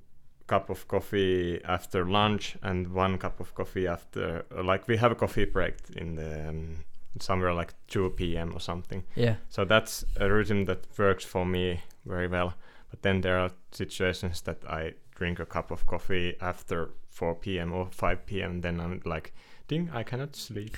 [0.48, 5.16] cup of coffee after lunch and one cup of coffee after like we have a
[5.16, 6.78] coffee break in the um,
[7.20, 9.36] somewhere like 2 p.m or something yeah.
[9.50, 12.54] so that's a rhythm that works for me very well
[12.90, 17.74] but then there are situations that i drink a cup of coffee after 4 p.m
[17.74, 19.34] or 5 p.m then i'm like
[19.68, 20.78] ding i cannot sleep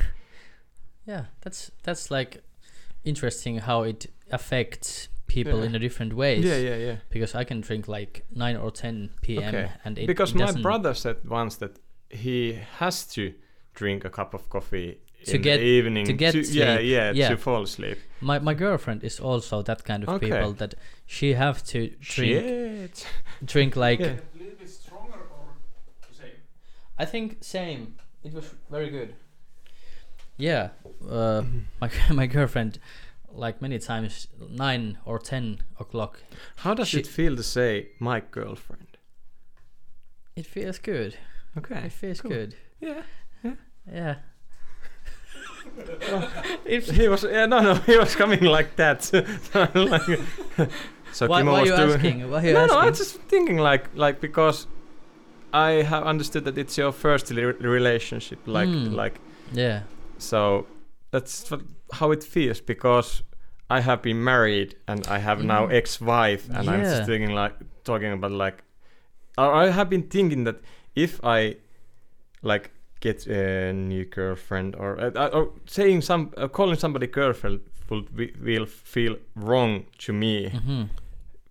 [1.05, 1.25] Yeah.
[1.41, 2.41] That's that's like
[3.03, 5.65] interesting how it affects people Yeah.
[5.65, 6.43] in a different ways.
[6.45, 9.43] yeah yeah yeah Because I can drink like nine or ten p.m.
[9.55, 9.69] Okay.
[9.83, 11.77] and it because it my brother said once that
[12.09, 13.33] he has to
[13.73, 16.41] drink a cup of coffee To in get- the evening to get yeah
[16.77, 16.89] sleep.
[16.91, 17.29] yeah Yeah.
[17.29, 20.25] to fall asleep My my girlfriend is also that kind of Okay.
[20.29, 20.73] people that
[21.05, 23.07] she have to drink Shit.
[23.45, 24.07] drink like Yeah.
[24.07, 25.55] A little bit stronger or
[26.09, 26.37] the same?
[26.99, 27.85] I think same.
[28.23, 29.13] It was very good.
[30.37, 30.69] Yeah,
[31.09, 31.43] uh,
[31.81, 31.89] my
[32.21, 32.79] my girlfriend
[33.35, 36.23] like many times nine or ten o'clock.
[36.63, 38.87] How does She- it feel to say my girlfriend?
[40.35, 41.15] It feels good.
[41.57, 41.85] Okay.
[41.85, 42.31] It feels cool.
[42.31, 42.55] good.
[42.81, 43.03] Yeah.
[43.93, 44.15] Yeah.
[46.65, 49.09] He was yeah no no he was coming like that.
[49.75, 50.19] Like-
[51.11, 51.91] so why Kimmo why are was you doing.
[51.91, 52.31] asking?
[52.31, 52.75] Why you no, asking?
[52.75, 54.67] no, I'm just thinking like like because
[55.53, 58.93] I have understood that it's your first li- relationship, like Mm.
[58.93, 59.19] like
[59.51, 59.81] yeah.
[60.17, 60.65] so
[61.11, 61.51] that's
[61.93, 63.21] how it feels because
[63.69, 65.73] I have been married and I have now Mm.
[65.73, 68.63] ex-wife, and I'm just thinking like talking about like
[69.37, 70.57] I have been thinking that
[70.95, 71.57] if I
[72.41, 72.71] like
[73.03, 78.33] get a new girlfriend or uh, or saying some uh, calling somebody girlfriend will be,
[78.45, 80.83] will feel wrong to me hmm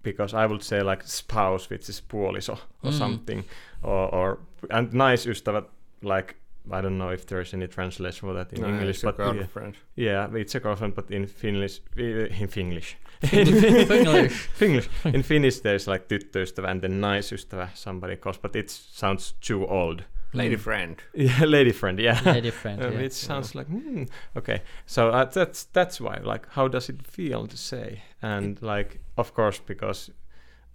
[0.04, 2.98] because I would say like spouse, which is puoliso or Mm.
[2.98, 3.44] something,
[3.82, 4.38] or or
[4.70, 5.64] and naisystävät
[6.02, 6.34] like
[6.78, 9.18] I don't know if there is any translation for that in No, English, it's but
[9.18, 9.74] yeah, girlfriend.
[9.96, 14.32] yeah, it's a girlfriend, but in Finnish, in Finnish, Finglish.
[14.58, 19.66] Finnish, in Finnish there's like tyttöystävä and then naisystävä, somebody calls, but it sounds too
[19.68, 20.00] old.
[20.34, 20.60] Lady Mm.
[20.60, 20.96] friend.
[21.14, 22.20] Yeah, lady friend, yeah.
[22.24, 22.82] Lady friend.
[22.84, 23.04] Um, yeah.
[23.06, 24.04] It sounds like hmm,
[24.36, 24.62] okay.
[24.86, 26.20] So uh, that's that's why.
[26.22, 28.02] Like, how does it feel to say?
[28.22, 30.10] And like, of course, because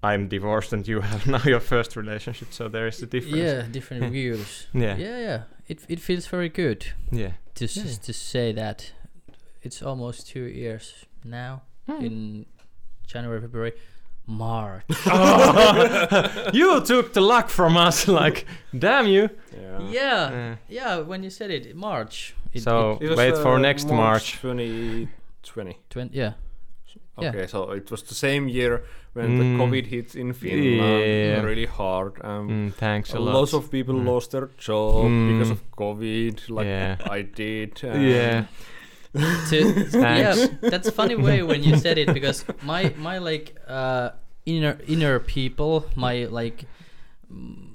[0.04, 3.38] I'm divorced and you have now your first relationship, so there is a difference.
[3.38, 4.68] Yeah, different views.
[4.74, 4.98] Yeah.
[5.00, 5.42] Yeah, yeah.
[5.68, 7.32] It it feels very good Yeah.
[7.56, 8.06] to s- Yeah.
[8.06, 8.94] to say that.
[9.62, 11.62] It's almost two years now.
[11.88, 12.06] Hmm.
[12.06, 12.46] In
[13.14, 13.74] January, February,
[14.28, 14.84] March.
[16.54, 18.08] you took the luck from us.
[18.08, 18.46] Like,
[18.78, 19.30] damn you.
[19.54, 19.80] Yeah.
[19.90, 21.00] yeah, Uh, yeah.
[21.00, 22.36] When you said it, March.
[22.54, 24.34] It, so It was, wait for uh, next March.
[24.42, 25.72] 2020.
[25.72, 26.34] it twen- yeah.
[27.20, 27.30] Yeah.
[27.30, 29.38] Okay, so it was the same year when Mm.
[29.40, 31.42] the COVID hit in Finland Yeah.
[31.42, 32.14] really hard.
[32.24, 33.34] Um, Mm, thanks a lot.
[33.34, 34.06] Lots of people Mm.
[34.06, 35.52] lost their job because Mm.
[35.52, 36.98] of COVID, like Yeah.
[37.20, 37.84] I did.
[37.84, 38.44] um, yeah.
[39.14, 40.54] To, yeah, Thanks.
[40.62, 44.12] that's funny way when you said it because my my like uh
[44.46, 46.66] inner inner people, my like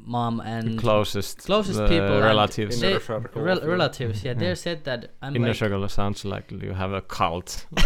[0.05, 2.81] mom and closest closest uh, people relatives.
[2.81, 4.39] they- Inner circle rel- relatives, yeah, Yeah.
[4.39, 7.67] they said that I'm Inner like circle sounds like you have a cult.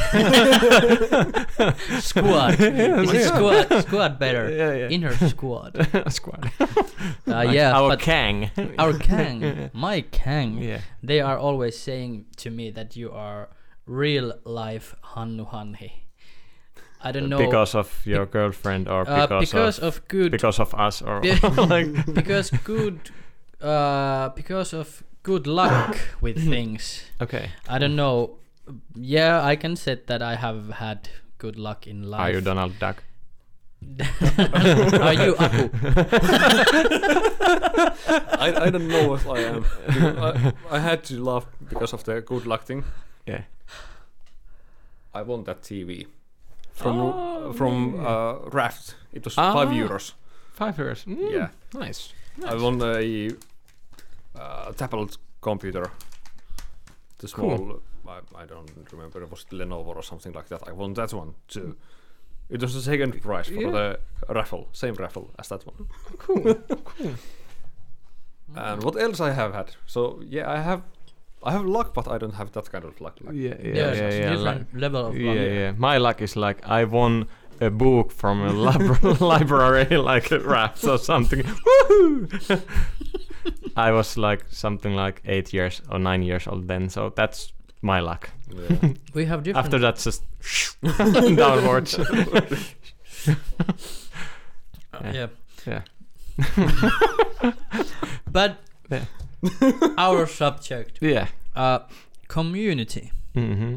[2.01, 2.55] squad.
[2.61, 4.45] Is it squad squad better?
[4.57, 4.89] Yeah, yeah.
[4.89, 5.73] Inner squad.
[6.09, 6.51] squad.
[6.61, 6.67] Uh,
[7.27, 8.51] Like yeah, our but Kang.
[8.79, 10.81] our Kang, my Kang, yeah.
[11.03, 13.49] they are always saying to me that you are
[13.87, 15.91] real life Hannu Hanhi.
[17.03, 20.59] I don't know Because of your girlfriend or uh, because, because of, of good because
[20.59, 23.11] of us or Be- like because good
[23.61, 27.51] uh because of good luck with things okay.
[27.68, 28.38] i don't know
[28.94, 32.78] yeah i can say that i have had good luck in life Are you Donald
[32.78, 33.03] Duck?
[35.01, 35.70] are you aku
[38.38, 39.64] I, I don't know if I am.
[39.88, 42.84] I, I had to laugh because of the good luck thing.
[43.26, 43.42] Yeah.
[45.14, 46.07] I want that TV
[46.77, 48.07] from Oh, from yeah.
[48.09, 48.95] uh, Raft.
[49.12, 49.53] It was Ah.
[49.53, 50.14] five euros.
[50.53, 51.05] Five euros.
[51.07, 51.49] Mm, Yeah.
[51.74, 52.12] Nice.
[52.45, 53.31] I won a
[54.41, 55.91] uh, tablet computer.
[57.18, 57.57] The small.
[57.59, 57.83] Cool.
[58.09, 59.22] I, I don't remember.
[59.22, 60.68] It was Lenovo or something like that.
[60.68, 61.77] I won that one too.
[62.49, 63.70] It was the second prize for Yeah.
[63.72, 63.99] the
[64.35, 65.89] raffle, same raffle as that one.
[66.18, 66.55] Cool.
[66.85, 67.14] cool.
[68.55, 69.74] And what else I have had?
[69.87, 70.83] So yeah, I have,
[71.43, 73.18] I have luck, but I don't have that kind of luck.
[73.20, 74.30] Like, Yeah, yeah, yeah, yeah, it's yeah.
[74.30, 75.43] different like- level of luck yeah.
[75.53, 75.72] Yeah.
[75.76, 77.26] My luck is like I won
[77.61, 81.43] a book from a lib- library, like a raft or something.
[81.43, 82.62] Woohoo!
[83.76, 88.01] I was like something like eight years or nine years old then, so that's my
[88.01, 88.30] luck.
[88.51, 88.93] yeah.
[89.14, 90.23] we have different After that, just
[91.36, 91.98] downwards.
[91.98, 92.40] uh,
[95.12, 95.27] yeah
[95.66, 95.82] Yeah.
[98.31, 98.56] but
[98.90, 99.05] Yeah.
[99.97, 101.27] our subject yeah.
[101.55, 101.79] uh
[102.29, 103.77] community Mm-hmm.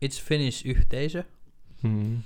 [0.00, 1.22] it's finnish yhteisö
[1.84, 2.16] Mm-hmm.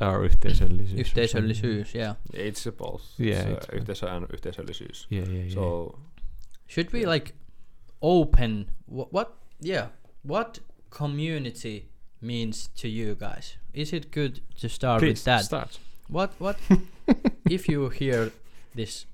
[0.00, 0.94] Our yhteisöllisyys.
[0.94, 3.02] or yhteisöllisyys yeah It's a both.
[3.18, 4.96] Yeah, It's, it's yhteisö and yhteisöllisyys.
[4.96, 5.18] something.
[5.18, 5.54] Yeah, yeah, yeah.
[5.54, 5.98] So
[6.66, 7.32] should we like
[8.02, 9.28] open what, what
[9.60, 9.86] yeah
[10.22, 10.60] what
[10.90, 11.88] community
[12.20, 15.78] means to you guys is it good to start Please with that start.
[16.08, 16.56] what what
[17.50, 18.30] if you hear
[18.76, 19.06] this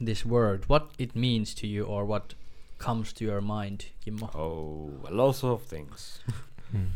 [0.00, 2.34] this word what it means to you or what
[2.78, 6.20] comes to your mind Kimmo oh, lots of things.
[6.72, 6.88] Mm.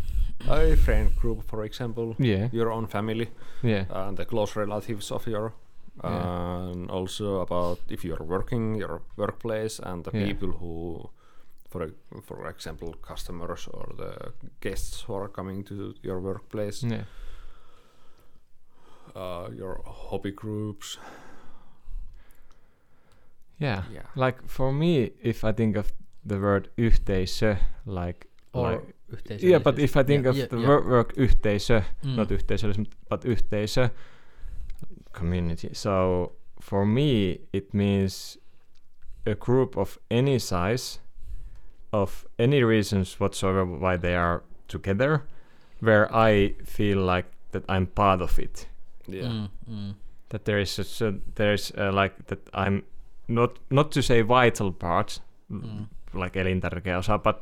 [0.48, 3.28] A friend group, for example, Yeah, your own family,
[3.62, 5.52] yeah, and the close relatives of your.
[6.04, 6.68] Yeah.
[6.70, 10.26] And also about if you're working, your workplace, and the Yeah.
[10.26, 11.10] people who,
[11.70, 11.90] for
[12.22, 17.04] for example, customers or the guests who are coming to your workplace, yeah.
[19.14, 20.98] uh, your hobby groups.
[23.58, 23.82] Yeah.
[23.92, 24.02] Yeah.
[24.16, 25.92] Like for me, if I think of
[26.26, 27.56] the word yhteisö,
[27.86, 30.68] like or like Yeah, but if I think Yeah, of yeah, the yeah.
[30.68, 32.16] work, work yhteisö, Mm.
[32.16, 33.90] not yhteisöllisyys, but yhteisö,
[35.12, 35.70] community.
[35.72, 38.38] So for me, it means
[39.26, 40.98] a group of any size,
[41.92, 45.22] of any reasons whatsoever why they are together,
[45.80, 48.66] where I feel like that I'm part of it.
[49.06, 49.22] Yeah.
[49.28, 49.94] Mm, mm.
[50.30, 52.82] That there is a, so there's uh, like that I'm
[53.28, 55.86] not not to say vital part, Mm.
[56.14, 57.36] like elintärkeä osa, but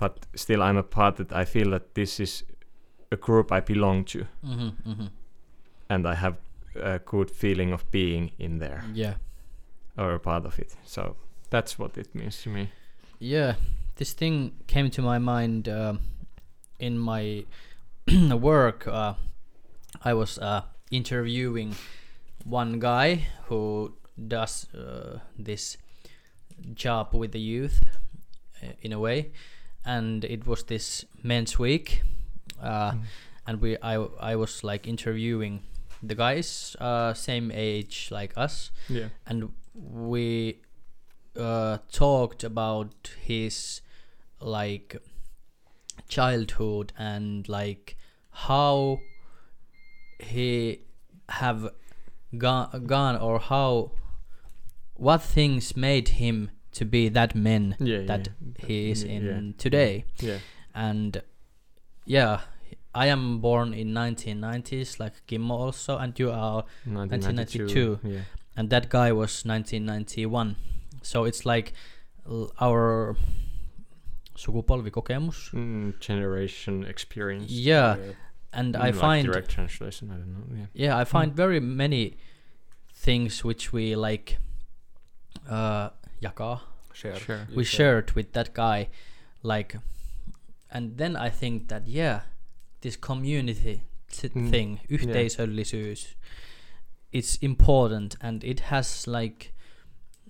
[0.00, 2.44] but still I'm a part that I feel that this is
[3.12, 5.06] a group I belong to, hmm hmm
[5.90, 6.36] and I have
[6.76, 9.14] a good feeling of being in there Yeah.
[9.98, 10.76] or a part of it.
[10.84, 11.16] So
[11.50, 12.68] that's what it means to me.
[13.20, 13.54] Yeah,
[13.96, 15.94] this thing came to my mind uh,
[16.78, 17.44] in my
[18.40, 18.86] work.
[18.86, 19.14] Uh,
[20.04, 21.74] I was uh, interviewing
[22.46, 23.92] one guy who
[24.28, 25.76] does uh, this
[26.74, 27.80] job with the youth
[28.62, 29.32] uh, in a way,
[29.84, 32.02] and it was this men's week,
[32.62, 32.92] uh,
[33.46, 33.94] and we I
[34.32, 35.62] I was like interviewing
[36.02, 39.08] the guys uh, same age like us, Yeah.
[39.26, 40.60] and we
[41.36, 43.80] uh, talked about his
[44.40, 44.96] like
[46.08, 47.96] childhood and like
[48.30, 48.98] how
[50.18, 50.80] he
[51.28, 51.70] have
[52.36, 53.92] gone, gone or how
[55.06, 56.36] what things made him
[56.78, 58.02] to be that man Yeah.
[58.10, 58.66] that yeah.
[58.66, 59.52] he is yeah, in yeah.
[59.64, 60.38] today Yeah.
[60.74, 61.22] and
[62.06, 62.40] yeah
[62.94, 67.98] i am born in 1990s like Kimmo also and you are 1992.
[68.04, 68.20] Yeah.
[68.56, 70.56] and that guy was 1991
[71.02, 71.72] so it's like
[72.26, 73.16] l- our
[74.36, 77.50] sukupolvikokemus Mm, generation experience.
[77.50, 77.96] yeah
[78.52, 80.10] and Mm, i like find direct translation.
[80.10, 80.46] I don't know.
[80.58, 80.66] Yeah.
[80.86, 81.36] yeah i find Mm.
[81.36, 82.16] very many
[82.94, 84.38] things which we like
[85.48, 85.90] uh
[86.22, 86.60] jakaa
[86.94, 87.16] Share.
[87.16, 87.46] Sure.
[87.54, 88.88] we shared with that guy
[89.42, 89.76] like
[90.70, 92.20] and then i think that yeah
[92.82, 93.80] this community
[94.10, 96.14] t- Mm, thing yhteisöllisyys
[97.12, 99.52] it's important and it has like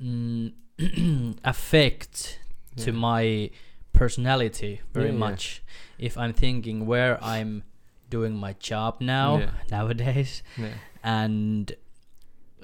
[0.01, 0.53] mm,
[1.45, 2.39] affect
[2.77, 3.51] to my
[3.93, 5.19] personality very Yeah, yeah.
[5.19, 5.63] much
[5.99, 7.63] if i'm thinking where i'm
[8.11, 9.51] doing my job now Yeah.
[9.71, 10.75] nowadays Yeah.
[11.03, 11.73] and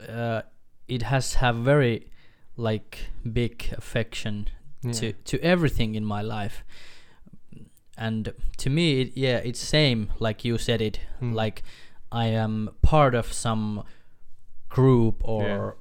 [0.08, 0.42] uh,
[0.88, 2.06] it has have very
[2.58, 2.98] like
[3.32, 4.46] big affection
[4.82, 4.92] Yeah.
[5.00, 6.64] to to everything in my life
[7.96, 11.34] and to me it, yeah it's same like you said it Mm.
[11.34, 11.62] like
[12.12, 13.82] i am part of some
[14.68, 15.76] group or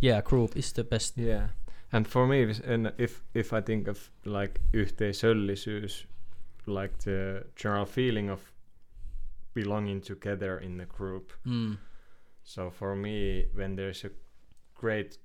[0.00, 1.48] yeah, group is the best Yeah.
[1.92, 6.04] And for me, if, and if if I think of like yhteisöllisyys,
[6.66, 8.40] like the general feeling of
[9.54, 11.32] belonging together in the group.
[11.46, 11.78] mm,
[12.42, 14.10] So for me, when there's a
[14.74, 15.18] great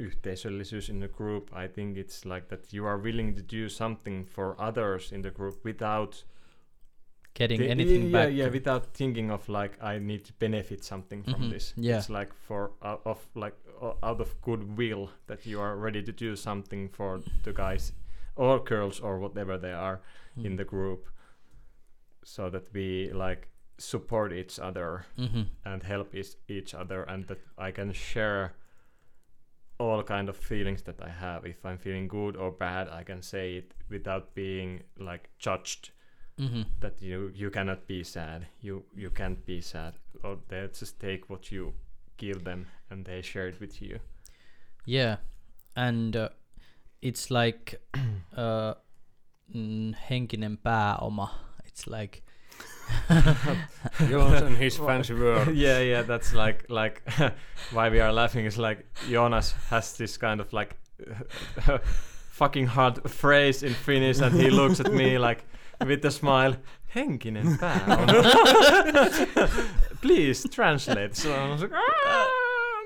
[0.00, 4.24] yhteisöllisyys in the group, I think it's like that you are willing to do something
[4.24, 6.24] for others in the group without
[7.34, 11.22] getting thi- anything yeah, back Yeah, without thinking of like I need to benefit something
[11.24, 11.74] from Mhm, this.
[11.76, 11.98] yeah.
[11.98, 16.12] It's like for out of like o- out of goodwill that you are ready to
[16.12, 17.92] do something for the guys
[18.36, 20.00] or girls or whatever they are
[20.36, 20.56] in Mm.
[20.56, 21.08] the group,
[22.24, 23.48] so that we like
[23.78, 25.46] support each other Mhm.
[25.64, 28.54] and help is- each other and that I can share
[29.78, 31.44] all kind of feelings that I have.
[31.46, 35.90] If I'm feeling good or bad, I can say it without being like judged
[36.38, 36.64] Mhm.
[36.80, 38.46] that you you cannot be sad.
[38.60, 39.94] You you can't be sad.
[40.22, 41.72] Or they just take what you
[42.16, 43.98] give them and they share it with you.
[44.86, 45.16] Yeah,
[45.76, 46.28] and uh,
[47.02, 47.80] it's like
[48.36, 48.74] uh,
[50.08, 51.28] henkinen pääoma.
[51.66, 52.22] It's like
[54.08, 55.48] Jonas and his fancy word.
[55.56, 57.02] yeah, yeah, that's like like
[57.72, 60.76] why we are laughing is like Jonas has this kind of like
[62.30, 65.44] fucking hard phrase in Finnish and he looks at me like
[65.86, 66.56] with a smile.
[66.94, 68.06] Henkinen pääoma.
[70.00, 71.16] Please translate.
[71.16, 72.28] So I was like, "Ah."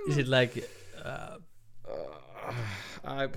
[0.08, 0.64] is it like
[1.04, 1.36] uh,
[3.04, 3.28] I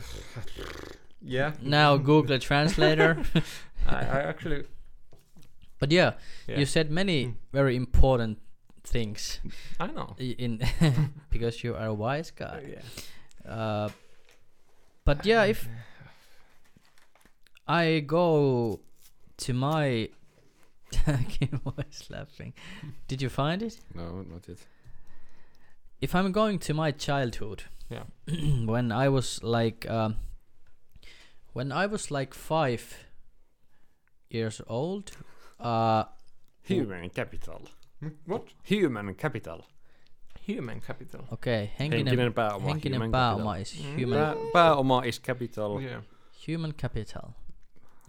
[1.21, 1.51] yeah.
[1.61, 3.17] now Google Translator?
[3.87, 4.63] I, I actually
[5.81, 6.13] but yeah,
[6.47, 6.59] yeah.
[6.59, 7.33] you said many Mm.
[7.51, 8.37] very important
[8.83, 9.41] things
[9.79, 10.15] I know.
[10.17, 10.59] in
[11.33, 12.61] because you are a wise guy.
[12.71, 13.51] yeah.
[13.51, 13.89] Uh,
[15.05, 15.67] but yeah, if
[17.67, 18.79] I go
[19.37, 20.09] to my
[21.89, 22.53] is laughing.
[23.07, 23.79] Did you find it?
[23.95, 24.57] No, not yet.
[26.01, 28.03] If I'm going to my childhood, Yeah.
[28.65, 30.15] when I was like, um,
[31.53, 32.81] when I was like five
[34.29, 35.11] years old,
[35.63, 36.13] uh,
[36.69, 37.59] Human capital.
[38.27, 38.55] What?
[38.71, 39.61] Human capital.
[40.47, 41.21] Human capital.
[41.31, 42.65] okay, henkinen, Henkinen pääoma.
[42.67, 43.61] henkinen human pääoma capital.
[43.61, 44.01] is Mm.
[44.01, 45.79] human Pää, pääoma is capital.
[45.79, 46.03] Yeah.
[46.47, 47.29] human capital.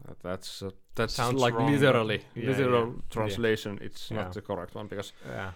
[0.09, 3.03] Uh, That's uh, that's Sounds like wrong, literally Yeah, literal yeah.
[3.09, 3.79] translation.
[3.81, 4.23] It's Yeah.
[4.25, 5.53] not the correct one because Yeah.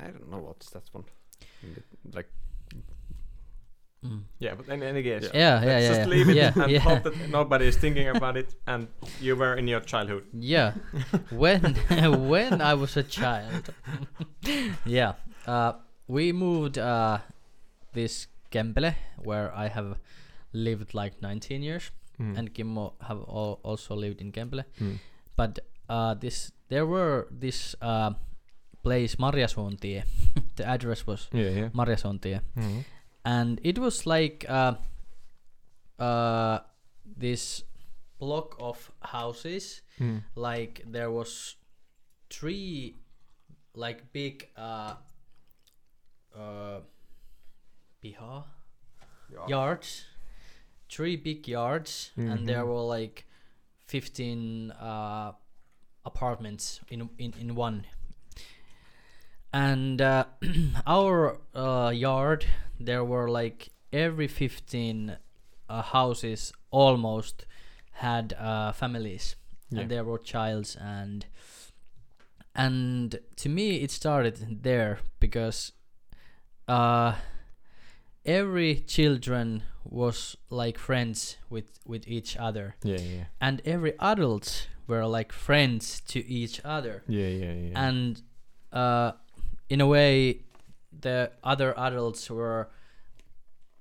[0.00, 1.04] I don't know what's that one.
[2.14, 2.28] Like
[4.04, 4.22] Mm.
[4.40, 5.88] Yeah, but in any case, Yeah, yeah, let's yeah.
[5.88, 6.06] just yeah.
[6.14, 6.80] leave it yeah, and yeah.
[6.82, 8.54] hope that nobody is thinking about it.
[8.66, 8.88] And
[9.20, 10.24] you were in your childhood.
[10.34, 10.74] Yeah,
[11.30, 11.74] when
[12.28, 13.70] when I was a child.
[14.86, 15.12] yeah,
[15.46, 15.72] uh,
[16.08, 17.18] we moved uh,
[17.92, 19.98] this Kempele where I have
[20.52, 22.36] lived like 19 years, Mm.
[22.38, 24.64] and Kimmo have al- also lived in Kempele.
[24.80, 24.98] Mm.
[25.34, 28.12] But uh, this there were this uh,
[28.82, 30.02] place Marjasuontie.
[30.56, 31.68] the address was yeah, yeah.
[31.72, 32.84] Marjasuontie, Mm.
[33.24, 34.74] And it was like uh,
[35.98, 36.58] uh,
[37.04, 37.62] this
[38.18, 39.82] block of houses.
[40.00, 40.22] Mm.
[40.34, 41.56] like there was
[42.30, 42.96] three
[43.74, 44.94] like big uh
[46.34, 46.80] uh
[48.02, 48.44] piha
[49.48, 50.06] yards.
[50.88, 52.10] Three big yards.
[52.16, 52.68] And there Mhm.
[52.68, 53.26] were like
[53.86, 55.32] 15 uh
[56.04, 57.86] apartments in in, in one
[59.52, 60.24] and uh,
[60.86, 62.46] our uh, yard
[62.80, 65.16] there were like every 15
[65.68, 67.46] uh, houses almost
[67.92, 69.36] had uh, families
[69.70, 69.80] Yeah.
[69.82, 71.26] and there were childs and
[72.54, 75.72] and to me it started there because
[76.68, 77.14] uh
[78.24, 83.24] every children was like friends with with each other Yeah, yeah.
[83.40, 87.86] and every adults were like friends to each other Yeah, yeah, yeah.
[87.88, 88.22] and
[88.72, 89.12] uh,
[89.72, 90.12] in a way
[91.00, 91.18] the
[91.52, 92.62] other adults were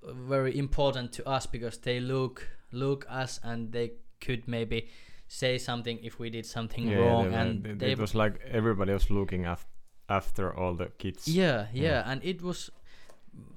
[0.04, 3.92] very important to us because they look look us and they
[4.26, 4.80] could maybe
[5.28, 8.94] say something if we did something yeah, wrong and it, they it was like everybody
[8.94, 9.68] was looking af-
[10.10, 11.28] after all the kids.
[11.28, 12.12] yeah, yeah Yeah.
[12.12, 12.70] and it was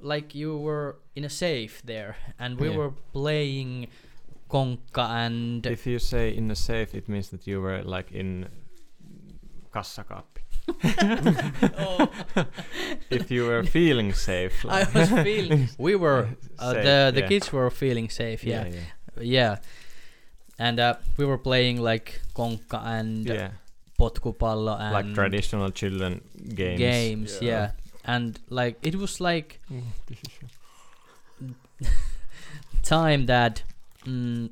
[0.01, 2.77] like you were in a safe there and we Yeah.
[2.79, 3.89] were playing
[4.49, 8.47] konka and If you say in a safe, it means that you were like in
[9.75, 10.41] kassakaappi.
[11.79, 12.09] oh,
[13.11, 14.65] if you were feeling safe.
[14.65, 16.21] I Like was feeling we were
[16.59, 17.29] uh, Safe, the the yeah.
[17.29, 18.81] kids were feeling safe yeah yeah,
[19.21, 19.57] yeah
[20.59, 23.51] and uh, we were playing like konka and yeah.
[24.01, 26.21] potkupallo and like traditional children
[26.55, 26.79] games.
[26.79, 27.51] games, Yeah.
[27.51, 27.71] yeah.
[28.15, 30.19] and like it was like Mm, this
[31.81, 31.89] is
[32.83, 33.63] time that
[34.07, 34.49] mm,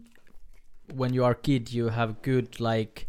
[0.95, 3.07] when you are kid you have good like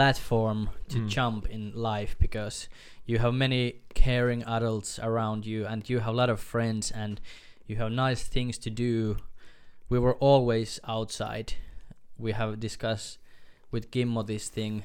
[0.00, 1.08] platform to Mm.
[1.08, 2.68] jump in life because
[3.06, 3.62] you have many
[3.94, 7.18] caring adults around you and you have a lot of friends and
[7.66, 9.16] you have nice things to do
[9.88, 11.48] we were always outside
[12.18, 13.18] we have discussed
[13.72, 14.82] with Kimmo this thing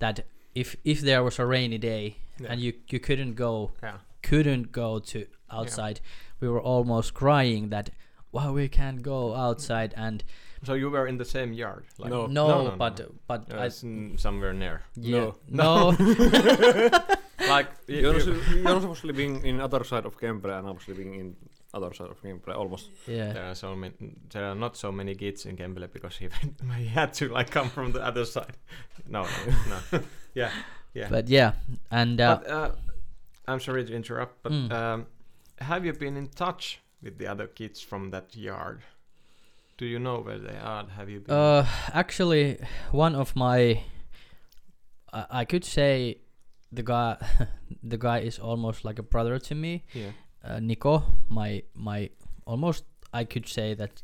[0.00, 0.16] that
[0.54, 2.04] if if there was a rainy day
[2.40, 2.50] Yeah.
[2.50, 3.98] and you you couldn't go yeah.
[4.30, 5.18] couldn't go to
[5.58, 6.00] outside
[6.40, 7.90] we were almost crying that
[8.34, 10.24] why we can't go outside and
[10.64, 11.84] So you were in the same yard?
[11.98, 12.26] Like, No.
[12.26, 13.06] no, no, no, but no.
[13.26, 13.84] but Uh, I, it's
[14.22, 14.82] somewhere near.
[14.96, 15.90] yeah, No.
[15.92, 15.96] no,
[17.48, 20.86] like y- Jonas, you- Jonas was living in other side of Kempele and I was
[20.88, 21.36] living in
[21.74, 22.90] other side of Kempele almost.
[23.06, 23.94] yeah there are so many.
[24.30, 26.28] There are not so many kids in Kempele because he
[26.76, 28.56] he had to like come from the other side.
[29.06, 29.52] No, no,
[29.92, 30.00] no.
[30.34, 30.50] yeah,
[30.94, 31.08] yeah.
[31.10, 31.52] but yeah
[31.90, 32.70] and uh, but uh,
[33.46, 34.72] I'm sorry to interrupt, but Mm.
[34.72, 35.06] um,
[35.60, 38.82] have you been in touch with the other kids from that yard?
[39.78, 40.84] Do you know where they are?
[40.96, 41.34] Have you been?
[41.34, 42.58] uh actually
[42.90, 43.82] one of my
[45.12, 46.18] I, I could say
[46.72, 47.16] the guy
[47.82, 50.10] the guy is almost like a brother to me yeah.
[50.44, 52.10] uh, Nico my my
[52.44, 54.02] almost I could say that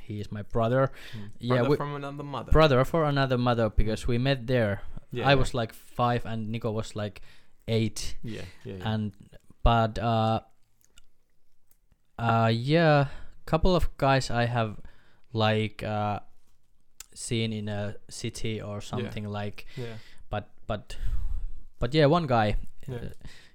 [0.00, 1.30] he is my brother Mm.
[1.40, 2.52] Yeah, Brother we- from another mother.
[2.52, 4.80] brother for another mother because we met there
[5.12, 5.38] Yeah, I yeah.
[5.40, 7.20] was like five and Nico was like
[7.68, 8.74] eight Yeah, yeah.
[8.78, 8.92] yeah.
[8.94, 9.12] and
[9.62, 10.40] but uh
[12.18, 13.08] uh yeah
[13.46, 14.76] couple of guys i have
[15.32, 16.18] like uh
[17.14, 19.96] seen in a city or something like yeah.
[20.30, 20.96] but but
[21.78, 22.56] but yeah one guy
[22.88, 22.96] Yeah.
[22.96, 23.08] uh,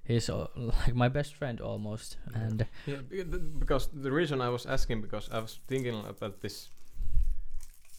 [0.04, 2.42] he's uh, like my best friend almost Yeah.
[2.48, 3.24] and Yeah,
[3.60, 6.70] because the reason I was asking because I was thinking about this.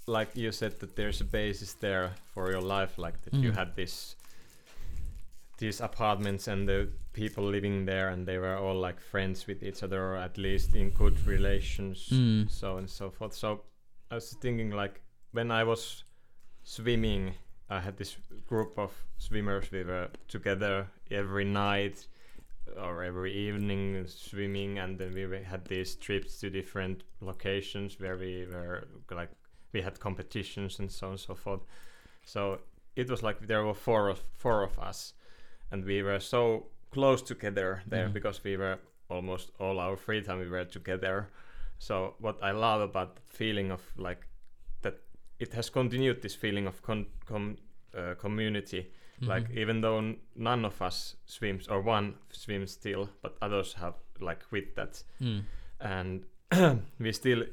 [0.06, 3.56] Like you said that there's a basis there for your life, like that you Mm.
[3.56, 4.16] had this
[5.60, 9.82] these apartments and the people living there, and they were all like friends with each
[9.82, 12.50] other, or at least in good relations, Mm.
[12.50, 13.34] so and so forth.
[13.34, 13.62] So
[14.10, 15.00] I was thinking like
[15.32, 16.04] when I was
[16.64, 17.34] swimming,
[17.68, 18.16] I had this
[18.46, 19.70] group of swimmers.
[19.70, 22.06] We were together every night
[22.76, 28.46] or every evening swimming, and then we had these trips to different locations where we
[28.46, 29.30] were like
[29.72, 31.60] we had competitions and so on and so forth.
[32.24, 32.60] So
[32.96, 35.14] it was like there were four of four of us,
[35.70, 38.12] and we were so close together there Mhm.
[38.12, 38.78] because we were
[39.08, 41.28] almost all our free time we were together.
[41.78, 44.26] So what I love about the feeling of like
[44.82, 44.94] that
[45.38, 47.56] it has continued this feeling of con- com-
[47.94, 48.92] uh, community.
[49.20, 49.56] Like Mhm.
[49.58, 54.44] even though n- none of us swims or one swims still, but others have like
[54.48, 55.42] quit that, Mm.
[55.80, 56.24] and
[56.98, 57.44] we still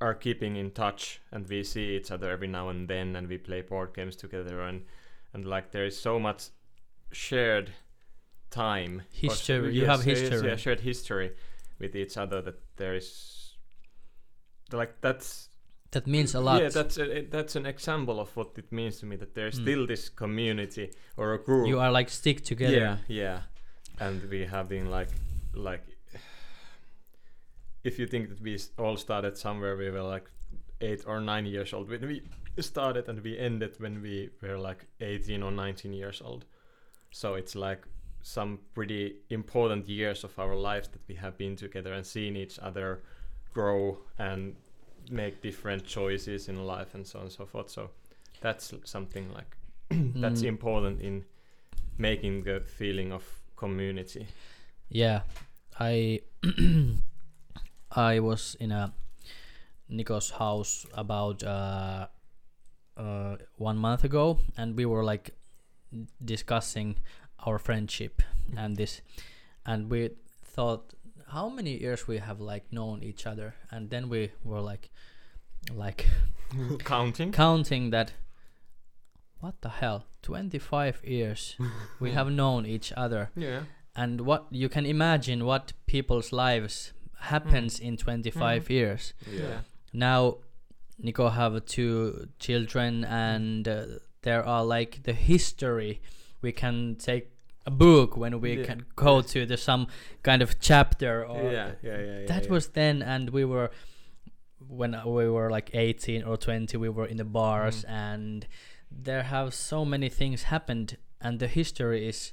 [0.00, 3.38] are keeping in touch, and we see each other every now and then, and we
[3.38, 4.84] play board games together, and
[5.32, 6.50] and like there is so much
[7.12, 7.70] shared
[8.50, 10.48] time or History, you have yes, history.
[10.48, 11.30] yeah, shared history
[11.78, 13.54] with each other that there is
[14.72, 15.48] like that's
[15.90, 16.60] That means a lot.
[16.62, 19.62] yeah that's a, that's an example of what it means to me that there's Mm.
[19.62, 22.76] still this community or a group you are like stick together.
[22.76, 23.40] yeah yeah
[24.00, 25.08] and we have been like
[25.54, 25.84] like
[27.84, 30.30] if you think that we all started somewhere we were like
[30.80, 32.22] eight or nine years old when we
[32.60, 36.44] started and we ended when we were like 18 or 19 years old
[37.12, 37.82] so it's like
[38.22, 42.58] some pretty important years of our lives that we have been together and seen each
[42.58, 43.02] other
[43.54, 44.56] grow and
[45.10, 47.68] make different choices in life and so on and so forth.
[47.70, 47.90] So
[48.40, 49.56] that's something like
[50.22, 50.48] that's Mm.
[50.48, 51.24] important in
[51.98, 53.24] making the feeling of
[53.56, 54.26] community.
[54.88, 55.22] Yeah,
[55.78, 56.20] I
[57.90, 58.92] I was in a
[59.88, 62.06] Nico's house about uh,
[62.96, 65.34] uh, one month ago, and we were like
[66.24, 66.96] discussing
[67.46, 68.22] our friendship
[68.56, 69.00] and this,
[69.66, 70.10] and we
[70.44, 70.94] thought
[71.28, 74.90] how many years we have like known each other, and then we were like,
[75.74, 76.06] like
[76.84, 78.12] counting counting that.
[79.40, 80.04] What the hell?
[80.22, 81.56] Twenty five years
[82.00, 83.62] we have known each other yeah
[83.96, 88.70] and what you can imagine what people's lives happens in 25 Mhm.
[88.70, 89.62] years Yeah.
[89.92, 90.38] now
[90.98, 93.84] nico have two children and uh,
[94.22, 96.00] there are like the history
[96.40, 97.28] we can take
[97.66, 98.64] a book when we Yeah.
[98.64, 99.32] can go Yes.
[99.32, 99.86] to the some
[100.22, 102.50] kind of chapter or yeah yeah yeah, yeah that yeah.
[102.50, 103.70] was then and we were
[104.68, 107.90] when we were like 18 or 20 we were in the bars Mm.
[107.90, 108.46] and
[108.90, 112.32] there have so many things happened and the history is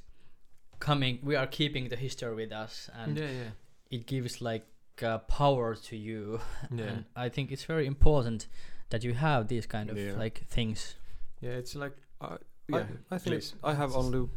[0.78, 3.50] coming we are keeping the history with us and yeah yeah
[3.90, 4.66] it gives like
[5.02, 6.40] uh, power to you
[6.74, 8.46] yeah and i think it's very important
[8.90, 10.96] that you have these kind of like things
[11.40, 12.36] yeah it's like I,
[12.68, 13.54] yeah I, I think please.
[13.62, 14.28] I have only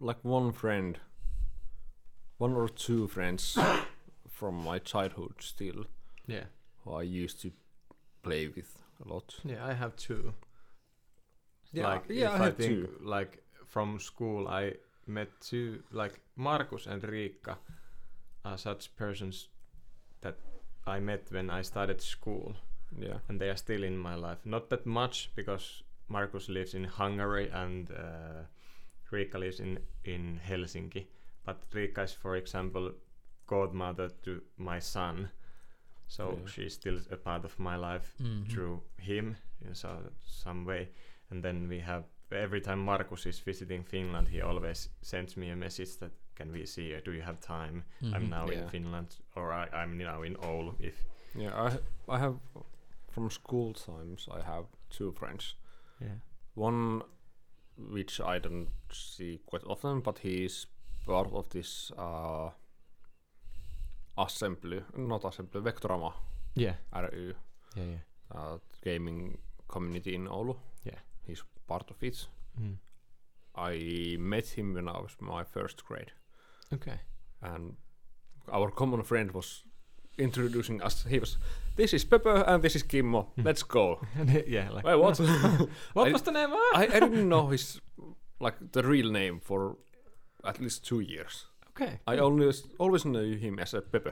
[0.00, 0.98] like one friend,
[2.38, 3.58] one or two friends
[4.28, 5.84] from my childhood still,
[6.26, 6.44] yeah
[6.84, 7.52] who I used to
[8.22, 9.34] play with a lot.
[9.44, 10.34] yeah i have two
[11.74, 12.88] like yeah, if I I, have think two.
[13.02, 14.74] like from school I
[15.06, 17.56] met two like Markus and Riikka
[18.44, 19.48] are such persons
[20.20, 20.36] that
[20.86, 22.56] I met when I started school
[22.98, 24.38] Yeah, and they are still in my life.
[24.44, 28.42] Not that much because Markus lives in Hungary and uh,
[29.12, 31.06] Riikka lives in in Helsinki.
[31.46, 32.92] But Riikka is, for example,
[33.46, 35.30] godmother to my son,
[36.08, 36.46] so Yeah.
[36.50, 38.46] she's still a part of my life Mhm.
[38.50, 39.36] through him
[39.66, 39.88] in so,
[40.22, 40.88] some way.
[41.30, 45.56] And then we have every time Markus is visiting Finland, he always sends me a
[45.56, 47.00] message that can we see you?
[47.04, 47.84] Do you have time?
[48.02, 48.28] I'm Mhm.
[48.30, 48.62] now Yeah.
[48.62, 50.74] in Finland, or I, I'm now in Oulu.
[50.80, 51.04] If
[51.34, 51.54] yeah.
[51.66, 51.78] I
[52.16, 52.38] I have
[53.10, 54.28] from school times.
[54.30, 55.54] I have two friends.
[56.00, 56.18] yeah,
[56.54, 57.02] One
[57.76, 60.66] which I don't see quite often, but he's
[61.06, 62.50] part of this uh,
[64.18, 66.12] assembly, not assembly, Vectorama
[66.54, 67.08] yeah, ry
[67.76, 67.98] yeah, yeah.
[68.34, 69.38] uh, gaming
[69.68, 70.56] community in Oulu.
[70.84, 70.98] Yeah.
[71.26, 72.26] He's part of it.
[72.60, 72.76] Mm.
[73.54, 76.12] I met him when I was my first grade,
[76.72, 77.00] Okay.
[77.42, 77.76] and
[78.52, 79.64] our common friend was
[80.20, 81.04] introducing us.
[81.08, 81.38] He was,
[81.76, 83.22] "This is Pepper and this is Kimmo.
[83.36, 83.44] Mm.
[83.44, 84.00] Let's go."
[84.46, 85.18] yeah, like Wait, what?
[85.94, 86.50] what I- was the name?
[86.74, 87.80] I, I didn't know his
[88.40, 89.76] like the real name for
[90.44, 91.46] at least two years.
[91.70, 91.98] okay.
[92.06, 94.10] I always always knew him as a Pepe.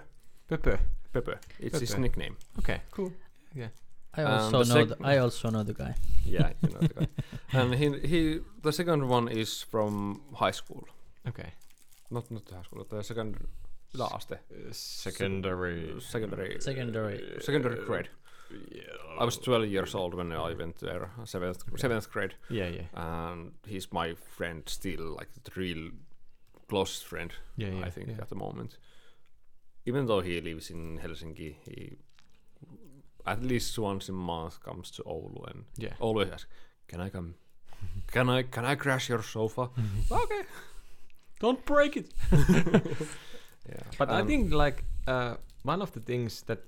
[0.49, 0.77] Pepe.
[1.13, 1.33] Pepe.
[1.61, 2.37] It's his nickname.
[2.59, 3.13] Okay, cool.
[3.55, 3.69] Yeah.
[4.17, 5.95] i also the know sec- the, i also know the guy
[6.25, 7.07] Yeah, you know the guy.
[7.53, 10.85] And he he the second one is from high school.
[11.29, 11.53] Okay.
[12.11, 12.85] Not not the high school.
[12.91, 13.37] The second
[13.95, 14.39] yläaste.
[14.51, 16.01] Uh, secondary.
[16.01, 16.61] Secondary.
[16.61, 17.41] Secondary.
[17.41, 18.09] Secondary grade.
[18.71, 19.21] Yeah.
[19.21, 21.11] I was 12 years old when I went there.
[21.25, 22.35] Seventh seventh grade.
[22.51, 25.91] Yeah, yeah, And he's my friend still, like the real
[26.69, 27.33] close friend.
[27.57, 27.87] yeah, yeah.
[27.87, 28.21] I think yeah.
[28.23, 28.79] at the moment.
[29.87, 31.97] Even though he lives in Helsinki, he
[33.27, 35.95] at least once a month comes to Oulu and Yeah.
[36.01, 36.47] always asks,
[36.89, 37.35] "Can I come?
[38.13, 39.69] Can I can I crash your sofa?"
[40.11, 40.43] okay.
[41.41, 42.13] Don't break it.
[43.69, 43.83] Yeah.
[43.99, 46.61] But I Um, think like uh, one of the things that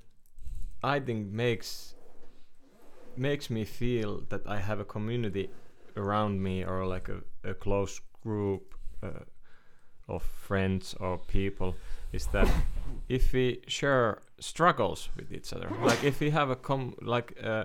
[0.82, 1.94] I think makes
[3.16, 5.50] makes me feel that I have a community
[5.96, 9.24] around me or like a, a close group uh,
[10.08, 11.76] of friends or people
[12.12, 12.48] is that
[13.08, 17.64] if we share struggles with each other, like if we have a com like uh,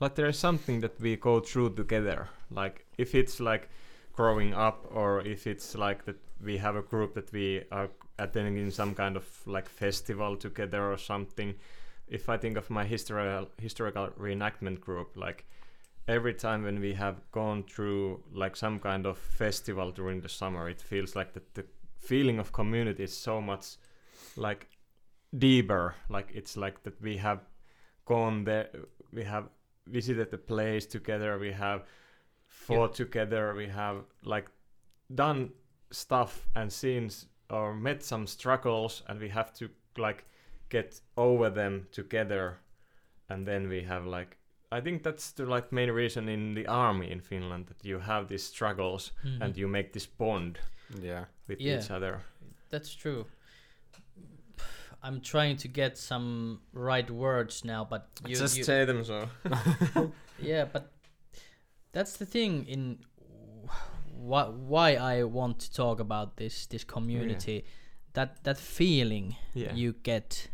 [0.00, 2.28] like there is something that we go through together.
[2.50, 3.68] Like if it's like
[4.12, 7.88] growing up, or if it's like that we have a group that we are
[8.18, 11.54] attending some kind of like festival together or something.
[12.06, 15.46] If I think of my historical historical reenactment group, like
[16.06, 20.68] every time when we have gone through like some kind of festival during the summer,
[20.68, 21.64] it feels like that the
[21.98, 23.76] feeling of community is so much
[24.36, 24.68] like
[25.36, 25.94] deeper.
[26.08, 27.40] Like it's like that we have
[28.04, 28.68] gone there,
[29.12, 29.48] we have
[29.86, 31.84] visited the place together, we have
[32.46, 34.50] fought together, we have like
[35.14, 35.50] done
[35.90, 40.24] stuff and seen s- or met some struggles, and we have to like
[40.70, 42.58] get over them together,
[43.28, 44.36] and then we have like.
[44.72, 48.26] I think that's the like main reason in the army in Finland that you have
[48.26, 49.40] these struggles Mhm.
[49.42, 50.58] and you make this bond
[51.00, 51.26] Yeah.
[51.46, 51.78] with Yeah.
[51.78, 52.20] each other.
[52.70, 53.26] That's true.
[55.02, 59.28] I'm trying to get some right words now, but you, Just you say them so.
[60.38, 60.90] yeah, but
[61.92, 62.98] that's the thing in
[64.28, 67.64] why why I want to talk about this this community.
[68.12, 69.74] That that feeling Yeah.
[69.74, 70.50] you get.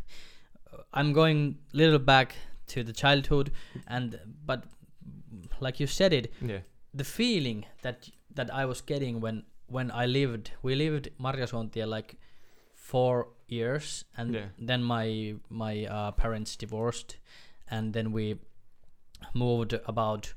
[0.93, 2.35] I'm going little back
[2.67, 3.51] to the childhood,
[3.87, 4.63] and but
[5.59, 6.61] like you said it, yeah.
[6.93, 12.15] the feeling that that I was getting when when I lived we lived Marjasuontia like
[12.73, 14.45] four years and Yeah.
[14.67, 17.17] then my my uh, parents divorced
[17.69, 18.35] and then we
[19.33, 20.33] moved about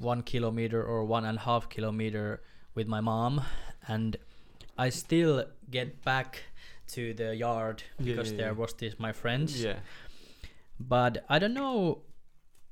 [0.00, 2.42] one kilometer or one and a half kilometer
[2.74, 3.42] with my mom
[3.88, 4.16] and
[4.78, 6.42] I still get back
[6.88, 9.78] to the yard Yeah, because yeah, there was this my friends Yeah.
[10.78, 12.02] but I don't know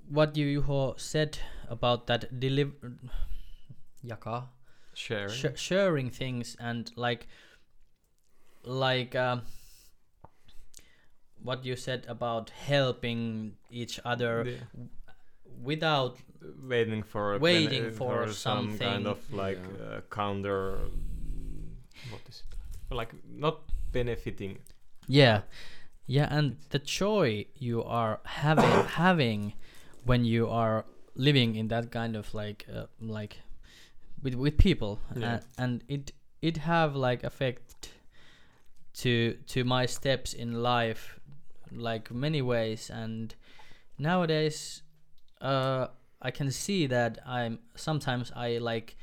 [0.08, 1.38] what you Juho said
[1.68, 2.72] about that deliver
[4.04, 4.48] jaka
[4.94, 5.30] Sharing.
[5.30, 7.26] sh- sharing things and like
[8.64, 9.42] like um,
[11.42, 14.84] what you said about helping each other Yeah.
[15.62, 16.18] Without
[16.68, 18.34] waiting for Waiting bene- for some
[18.68, 18.78] something.
[18.88, 19.84] kind of like Yeah.
[19.96, 20.78] uh, counter
[22.10, 22.42] what is
[22.90, 23.60] it like not
[23.92, 24.58] benefiting
[25.08, 25.42] yeah
[26.06, 29.52] yeah and the joy you are having having
[30.04, 30.84] when you are
[31.16, 33.38] living in that kind of like uh, like
[34.22, 35.24] with with people Yeah.
[35.34, 36.12] and, and it
[36.42, 37.90] it have like effect
[38.94, 41.18] to to my steps in life
[41.72, 43.34] like many ways and
[43.98, 44.82] nowadays
[45.44, 45.86] uh
[46.22, 48.96] i can see that i'm sometimes i like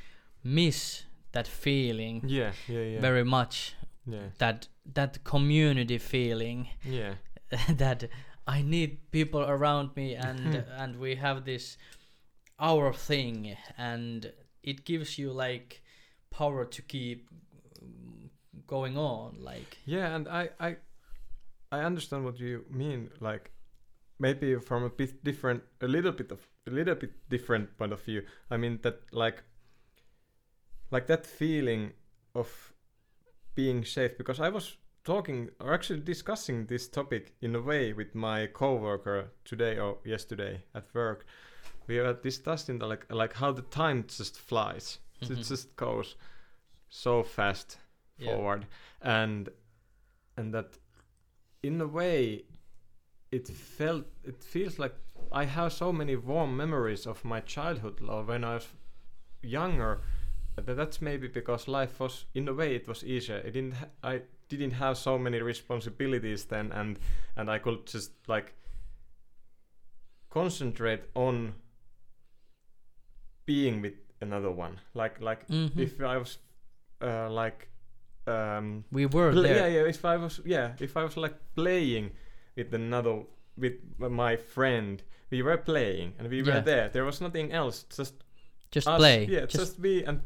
[0.44, 3.00] miss that feeling yeah yeah yeah.
[3.00, 3.76] very much.
[4.06, 4.30] Yeah.
[4.40, 6.70] That that community feeling.
[6.84, 7.16] Yeah.
[7.78, 8.10] That
[8.48, 11.78] I need people around me and and we have this
[12.60, 13.58] our thing.
[13.78, 14.32] And
[14.64, 15.82] it gives you like
[16.30, 17.30] power to keep
[18.68, 19.78] going on like.
[19.86, 20.78] Yeah and i i
[21.72, 23.10] i understand what you mean.
[23.20, 23.52] Like
[24.22, 28.02] maybe from a bit different a little bit of a little bit different point of
[28.04, 28.22] view
[28.52, 29.44] i mean that like
[30.92, 31.94] like that feeling
[32.36, 32.74] of
[33.56, 38.14] being safe because i was talking or actually discussing this topic in a way with
[38.14, 41.26] my coworker today or yesterday at work
[41.88, 45.32] we were discussing the, like like how the time just flies Mhm.
[45.32, 46.16] it just goes
[46.90, 47.78] so fast
[48.18, 48.36] Yeah.
[48.36, 48.66] forward
[49.02, 49.50] and
[50.38, 50.78] and that
[51.64, 52.44] in a way
[53.32, 54.94] it felt it feels like
[55.32, 58.68] i have so many warm memories of my childhood when i was
[59.42, 60.02] younger
[60.58, 64.22] that's maybe because life was in a way it was easier it didn't ha- i
[64.50, 67.00] didn't have so many responsibilities then and
[67.38, 68.54] and i could just like
[70.30, 71.54] concentrate on
[73.46, 75.78] being with another one like like Mhm.
[75.80, 76.38] if i was
[77.02, 77.68] uh, like
[78.28, 79.90] um we were there yeah, yeah.
[79.90, 82.12] If I was, yeah, if I was like playing
[82.56, 83.24] with another,
[83.58, 86.60] with my friend, we were playing and we were Yeah.
[86.62, 86.90] there.
[86.90, 88.16] There was nothing else, just
[88.72, 90.22] just us, play Yeah, just, we and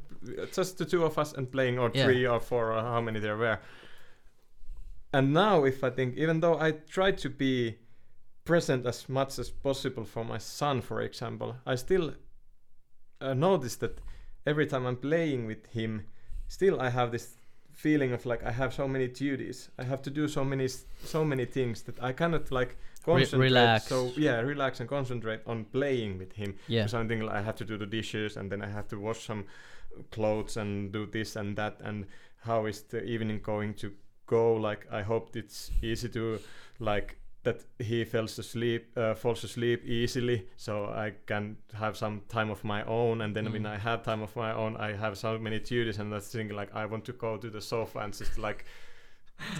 [0.54, 2.06] just the two of us and playing, or Yeah.
[2.06, 3.60] three or four, or how many there were.
[5.14, 7.78] And now, if I think, even though I try to be
[8.44, 12.14] present as much as possible for my son, for example, I still
[13.22, 14.00] uh, notice that
[14.46, 16.06] every time I'm playing with him,
[16.48, 17.38] still I have this
[17.76, 19.70] feeling of like I have so many duties.
[19.78, 20.68] I have to do so many
[21.04, 23.40] so many things that I cannot like concentrate.
[23.50, 23.88] relax.
[23.88, 26.56] So yeah, relax and concentrate on playing with him.
[26.68, 29.26] yeah Something like I have to do the dishes and then I have to wash
[29.26, 29.46] some
[30.12, 32.06] clothes and do this and that and
[32.42, 33.92] how is the evening going to
[34.26, 34.54] go?
[34.56, 36.40] Like I hope it's easy to
[36.80, 42.50] like that he falls asleep uh, falls asleep easily so I can have some time
[42.52, 43.76] of my own and then when Mm.
[43.76, 46.76] I have time of my own I have so many duties and that's thinking like
[46.76, 48.66] I want to go to the sofa and just like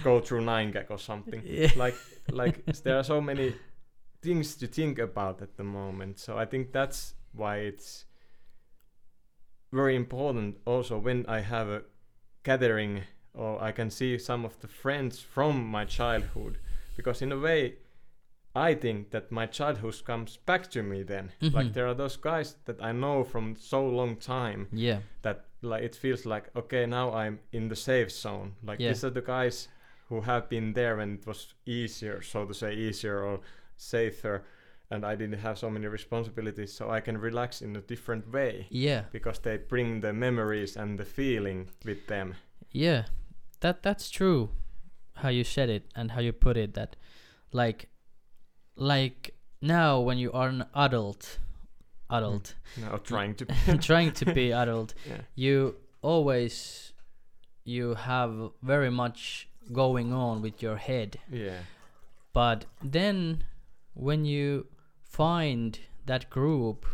[0.04, 1.70] go through nine gag or something Yeah.
[1.76, 1.94] like
[2.32, 3.54] like there are so many
[4.22, 6.18] things to think about at the moment.
[6.18, 8.04] So I think that's why it's
[9.72, 11.82] very important also when I have a
[12.42, 13.02] gathering
[13.34, 16.58] or I can see some of the friends from my childhood
[16.96, 17.76] because in a way
[18.54, 21.30] I think that my childhood comes back to me then.
[21.42, 21.52] Mhm.
[21.52, 25.00] Like there are those guys that I know from so long time Yeah.
[25.22, 28.54] that like it feels like okay now I'm in the safe zone.
[28.62, 28.92] Like Yeah.
[28.92, 29.68] these are the guys
[30.08, 33.40] who have been there when it was easier, so to say, easier or
[33.76, 34.44] safer,
[34.90, 38.66] and I didn't have so many responsibilities, so I can relax in a different way
[38.70, 39.04] Yeah.
[39.12, 42.34] because they bring the memories and the feeling with them.
[42.70, 43.04] Yeah,
[43.60, 44.48] that that's true.
[45.16, 46.74] How you said it and how you put it.
[46.74, 46.96] That,
[47.52, 47.88] like,
[48.76, 51.38] like now when you are an adult,
[52.10, 52.82] adult, mm.
[52.90, 55.22] Now trying to trying to be adult, yeah.
[55.34, 56.92] you always
[57.64, 61.18] you have very much going on with your head.
[61.30, 61.58] Yeah.
[62.32, 63.44] But then
[63.94, 64.66] when you
[65.02, 66.86] find that group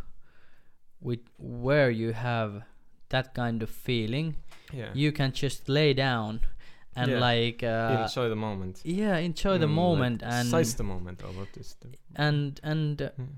[1.01, 2.62] with where you have
[3.09, 4.36] that kind of feeling,
[4.73, 4.90] Yeah.
[4.94, 6.40] you can just lay down
[6.97, 7.20] and Yeah.
[7.20, 8.81] like uh, Enjoy the moment.
[8.85, 12.60] yeah enjoy the Mm, moment like and seize the moment or what is the and
[12.62, 13.28] and uh, Mm.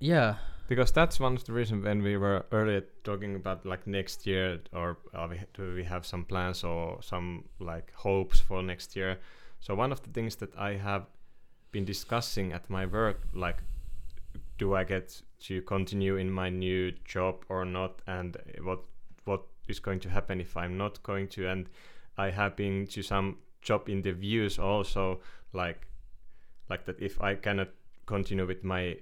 [0.00, 0.34] yeah
[0.68, 4.60] because that's one of the reasons when we were earlier talking about like next year
[4.72, 9.18] or are we, do we have some plans or some like hopes for next year
[9.60, 11.06] so one of the things that i have
[11.72, 13.62] been discussing at my work like
[14.58, 18.80] do i get to continue in my new job or not and what
[19.24, 21.68] what is going to happen if i'm not going to and
[22.18, 25.20] i have been to some job interviews also
[25.52, 25.86] like
[26.68, 27.68] like that if i cannot
[28.06, 28.96] continue with my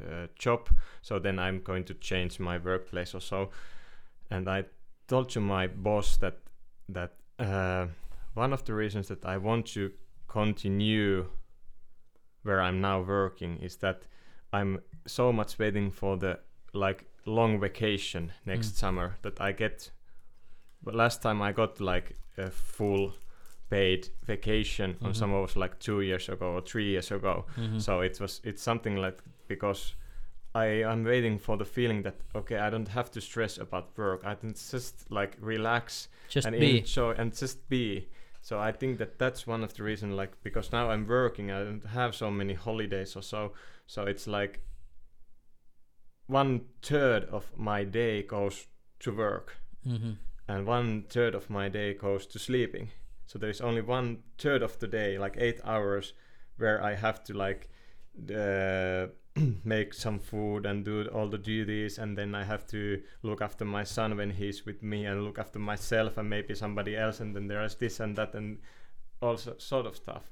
[0.00, 0.68] uh, job
[1.02, 3.50] so then i'm going to change my workplace or so
[4.30, 4.64] and i
[5.08, 6.38] told to my boss that
[6.88, 7.86] that uh,
[8.34, 9.90] one of the reasons that i want to
[10.28, 11.26] continue
[12.42, 14.02] where i'm now working is that
[14.52, 16.38] i'm so much waiting for the
[16.72, 18.76] like long vacation next Mm.
[18.76, 19.90] summer that i get
[20.84, 23.12] last time i got like a full
[23.70, 25.16] paid vacation on Mhm.
[25.16, 27.80] some was like two years ago or three years ago mhm.
[27.80, 29.18] so it was it's something like
[29.48, 29.94] because
[30.54, 34.20] I am waiting for the feeling that okay I don't have to stress about work
[34.26, 38.08] I can just like relax just and be enjoy and just be
[38.42, 41.64] so I think that that's one of the reason like because now I'm working I
[41.64, 43.52] don't have so many holidays or so
[43.86, 44.60] so it's like
[46.26, 48.66] one third of my day goes
[49.00, 49.56] to work
[49.86, 50.16] Mhm.
[50.48, 52.90] And one third of my day goes to sleeping.
[53.26, 56.12] So there is only one third of the day, like eight hours,
[56.56, 57.68] where I have to like
[58.34, 59.06] uh,
[59.64, 63.64] make some food and do all the duties, and then I have to look after
[63.64, 67.34] my son when he's with me, and look after myself and maybe somebody else, and
[67.34, 68.58] then there is this and that and
[69.22, 70.30] all so, sort of stuff.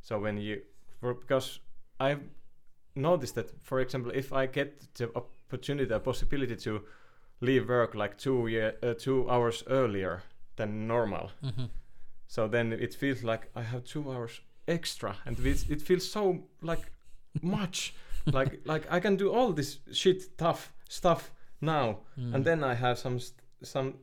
[0.00, 0.62] So when you,
[1.00, 1.60] for, because
[2.00, 2.22] I've
[2.94, 6.82] noticed that, for example, if I get the opportunity, the possibility to
[7.40, 10.22] leave work like two year, uh, two hours earlier
[10.56, 11.30] than normal.
[11.42, 11.68] Mhm.
[12.26, 16.48] So then it feels like I have two hours extra, and it, it feels so
[16.62, 16.90] like
[17.42, 17.94] much.
[18.26, 22.34] like like I can do all this shit tough stuff now, Mm.
[22.34, 23.94] and then I have some st- some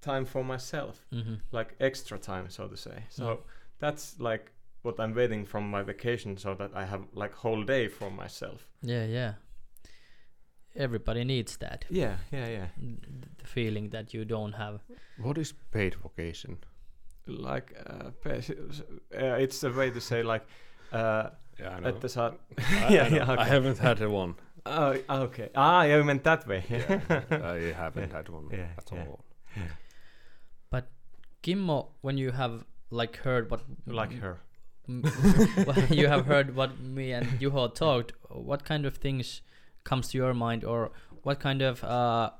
[0.00, 1.40] time for myself, Mhm.
[1.52, 3.04] like extra time, so to say.
[3.08, 3.42] So Mm.
[3.78, 4.52] that's like
[4.82, 8.66] what I'm waiting from my vacation, so that I have like whole day for myself.
[8.82, 9.34] yeah yeah
[10.76, 12.66] everybody needs that Yeah, yeah, yeah.
[13.38, 14.80] the feeling that you don't have
[15.18, 16.58] What is paid vacation?
[17.26, 20.44] like uh, uh, it's a way to say like
[20.92, 21.30] uh,
[21.60, 21.88] Yeah, I know.
[21.88, 22.34] at the start.
[22.58, 22.62] I,
[22.94, 23.16] yeah, I, know.
[23.16, 23.42] yeah, okay.
[23.42, 24.34] I haven't had a one.
[24.66, 25.48] Oh, okay.
[25.54, 26.64] Ah, yeah, you meant that way.
[26.70, 28.16] Yeah, I haven't Yeah.
[28.16, 29.04] had one Yeah, at yeah.
[29.06, 29.24] all.
[30.70, 30.88] But
[31.42, 34.40] Kimmo when you have like heard what like her.
[35.90, 39.40] you have heard what me and Juho talked what kind of things
[39.84, 40.90] comes to your mind or
[41.22, 42.30] what kind of uh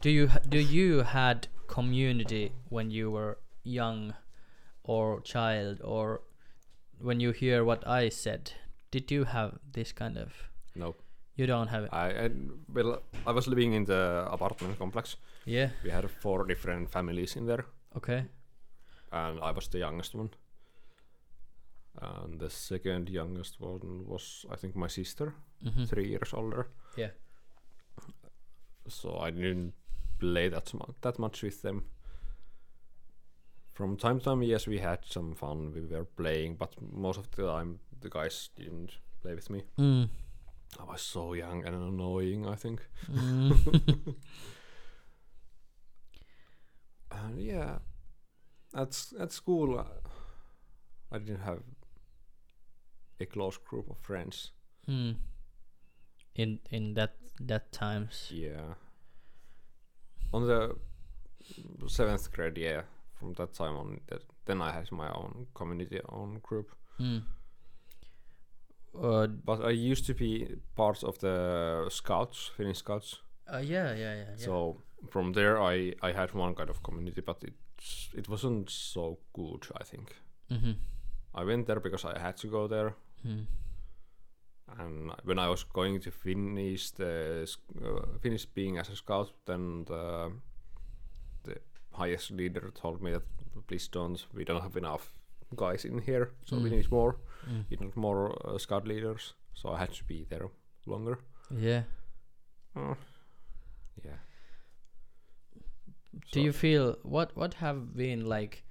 [0.00, 4.14] do you do you had community when you were young
[4.84, 6.22] or child or
[7.00, 8.52] when you hear what I said
[8.90, 10.32] did you have this kind of?
[10.74, 10.94] No,
[11.36, 11.90] you don't have it?
[11.92, 12.30] I, I
[12.72, 15.16] well, I was living in the apartment complex.
[15.44, 15.70] yeah.
[15.84, 17.66] We had four different families in there,
[17.96, 18.24] okay.
[19.12, 20.30] And I was the youngest one.
[22.00, 25.84] And the second youngest one was, I think, my sister, mm-hmm.
[25.84, 26.68] three years older.
[26.96, 27.10] Yeah.
[28.88, 29.74] So I didn't
[30.18, 31.84] play that mu- that much with them.
[33.72, 35.72] From time to time, yes, we had some fun.
[35.72, 39.62] We were playing, but most of the time, the guys didn't play with me.
[39.78, 40.08] mm.
[40.78, 42.82] I was so young and annoying, I think.
[43.10, 44.14] Mm.
[47.10, 47.78] And yeah,
[48.74, 49.84] at at school, uh,
[51.10, 51.62] I didn't have
[53.20, 54.52] a close group of friends.
[54.86, 55.12] Hmm.
[56.38, 57.10] In in that
[57.48, 58.30] that times.
[58.34, 58.74] Yeah.
[60.32, 60.76] On the
[61.88, 62.82] seventh grade, yeah.
[63.18, 66.70] From that time on, that, then I had my own community, own group.
[66.98, 67.18] Hmm.
[68.94, 73.22] Uh, But I used to be part of the scouts, Finnish scouts.
[73.52, 74.24] uh, yeah, yeah, yeah.
[74.38, 74.44] yeah.
[74.46, 77.54] So from there, I I had one kind of community, but it
[78.14, 79.66] it wasn't so good.
[79.80, 80.16] I think
[80.50, 80.72] mm-hmm.
[81.34, 83.42] I went there because I had to go there, Hmm.
[84.78, 89.30] And when I was going to finish the s- uh, finish being as a scout,
[89.46, 90.32] then the
[91.44, 91.56] the
[91.92, 93.22] highest leader told me that
[93.66, 94.26] please don't.
[94.34, 95.14] We don't have enough
[95.56, 96.72] guys in here, so we Mm.
[96.76, 97.16] need more.
[97.48, 97.64] Mm.
[97.70, 99.34] We need more uh, scout leaders.
[99.54, 100.48] So I had to be there
[100.86, 101.18] longer.
[101.50, 101.82] Yeah.
[102.76, 102.94] Uh,
[104.04, 104.18] yeah.
[106.32, 108.62] Do you feel what what have been like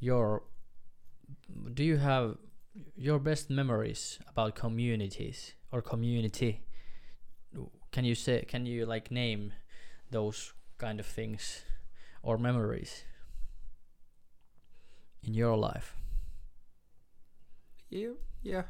[0.00, 0.42] your
[1.74, 2.36] do you have
[2.96, 6.62] your best memories about communities or community?
[7.92, 9.52] Can you say can you like name
[10.10, 11.62] those kind of things
[12.22, 13.04] or memories
[15.22, 15.94] in your life
[17.90, 18.62] Yeah, yeah.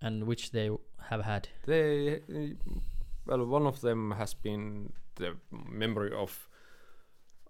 [0.00, 0.70] and which they
[1.10, 1.48] have had?
[1.66, 2.20] They,
[3.26, 6.48] well, one of them has been the memory of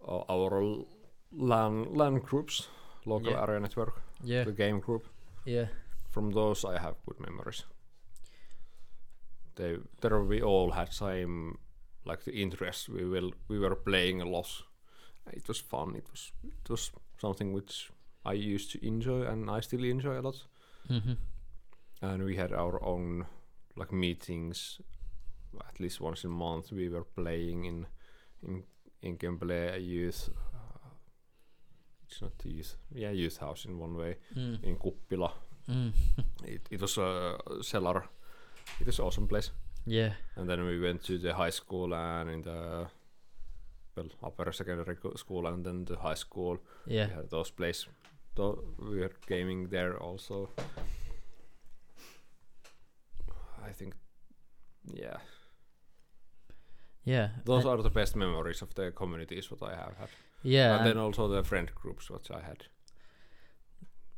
[0.06, 0.84] uh, our
[1.30, 2.68] LAN LAN groups,
[3.06, 3.42] local Yeah.
[3.42, 4.44] area network, Yeah.
[4.44, 5.06] the game group.
[5.44, 5.66] Yeah.
[6.10, 7.64] From those, I have good memories.
[9.56, 11.58] They, there we all had same,
[12.04, 12.88] like the interest.
[12.88, 14.48] We will, we were playing a lot.
[15.32, 15.94] It was fun.
[15.96, 17.90] It was, it was something which
[18.24, 20.42] I used to enjoy, and I still enjoy a lot.
[20.90, 21.12] Mm-hmm.
[22.02, 23.24] and we had our own
[23.76, 24.80] like meetings
[25.68, 27.86] at least once a month we were playing in
[28.42, 28.64] in
[29.00, 30.28] in Kempele youth
[32.12, 34.62] it's not the youth yeah youth house in one way Mm.
[34.64, 35.30] in Kuppila
[35.68, 35.92] Mm.
[36.44, 38.04] it, it was a cellar
[38.80, 39.50] it was awesome place
[39.86, 40.12] yeah.
[40.36, 42.86] and then we went to the high school and in the
[43.96, 47.06] well upper secondary school and then the high school Yeah.
[47.08, 47.88] we had those places
[48.34, 50.48] Tho- we were gaming there also
[53.68, 53.94] i think
[54.94, 55.16] yeah
[57.04, 57.28] Yeah.
[57.44, 60.08] those and- are the best memories of the communities what i have had
[60.42, 60.76] yeah.
[60.76, 62.64] and then also the friend groups what i had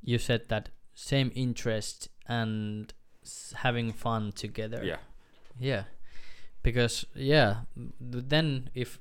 [0.02, 2.92] you said that same interest and
[3.24, 4.82] s- having fun together.
[4.84, 4.98] yeah
[5.58, 5.84] Yeah.
[6.62, 7.62] Because yeah,
[8.00, 8.98] then if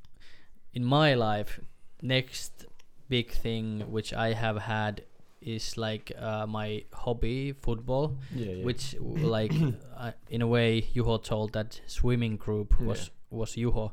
[0.74, 1.60] in my life
[2.02, 2.66] next
[3.10, 5.04] big thing which I have had
[5.42, 8.66] is like uh, my hobby football Yeah, yeah.
[8.66, 9.54] which like
[9.98, 13.00] uh, in a way Juho told that swimming group was
[13.32, 13.38] Yeah.
[13.40, 13.92] was Juho.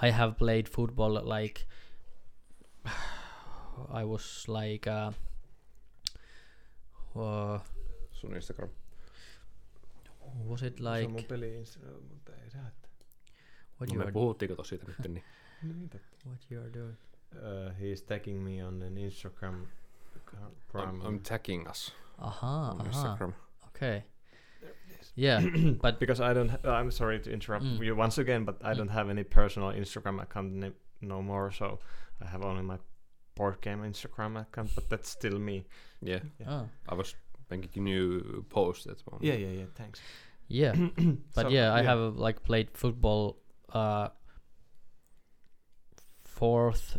[0.00, 1.66] I have played football like
[4.00, 5.12] I was like uh,
[7.16, 7.58] uh
[8.12, 8.68] sun instagram
[10.48, 11.64] was it Se on like mun peli,
[12.08, 12.88] mutta ei räättä.
[13.80, 15.24] what no you me are puhuttiinko tossa siitä nyt niin
[15.62, 16.28] Niin, totta.
[16.28, 16.96] what you are doing
[17.34, 19.66] Uh, he's tagging me on an Instagram.
[20.74, 23.32] I'm, I'm tagging us aha on aha instagram
[23.66, 24.02] okay
[25.16, 25.42] yeah
[25.82, 26.50] but because I don't.
[26.50, 27.84] Ha- I'm sorry to interrupt Mm.
[27.84, 28.76] you once again, but I Mm.
[28.76, 31.50] don't have any personal Instagram account ni- no more.
[31.52, 31.78] So
[32.20, 32.78] I have only my
[33.34, 35.64] board game Instagram account, but that's still me.
[36.02, 36.50] yeah Yeah.
[36.50, 37.14] oh, i was
[37.50, 39.66] making a new post that one Yeah, yeah, yeah.
[39.74, 40.00] Thanks.
[40.48, 40.74] yeah
[41.34, 43.36] but So, yeah I have like played football
[43.72, 44.08] uh
[46.24, 46.98] fourth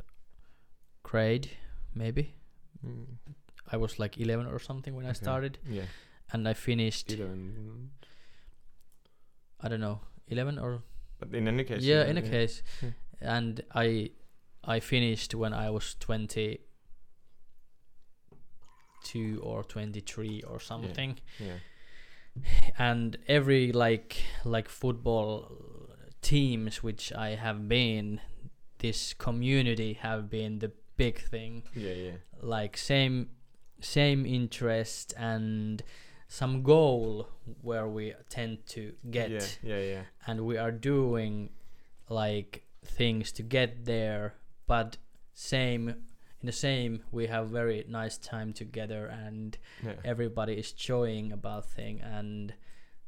[1.04, 1.50] grade
[1.96, 2.36] maybe
[2.86, 3.06] Mm,
[3.72, 5.84] I was like 11 or something when I started yeah.
[6.34, 7.92] and I finished Even,
[9.62, 10.84] I don't know 11 or
[11.20, 11.82] But in any case.
[11.82, 12.90] yeah in a case Yeah.
[13.22, 14.10] and I
[14.66, 16.60] I finished when I was 22
[19.44, 21.58] or 23 or something Yeah.
[22.80, 25.52] and every like like football
[26.22, 28.22] teams which I have been
[28.80, 32.18] this community have been the big thing Yeah, yeah.
[32.42, 33.30] like same
[33.82, 35.84] same interest and
[36.28, 37.28] some goal
[37.62, 39.46] where we tend to get Yeah,
[39.76, 40.02] yeah, yeah.
[40.26, 41.50] and we are doing
[42.10, 44.36] like things to get there
[44.68, 44.98] but
[45.34, 49.94] same in the same we have very nice time together and yeah.
[50.04, 52.54] everybody is showing about thing and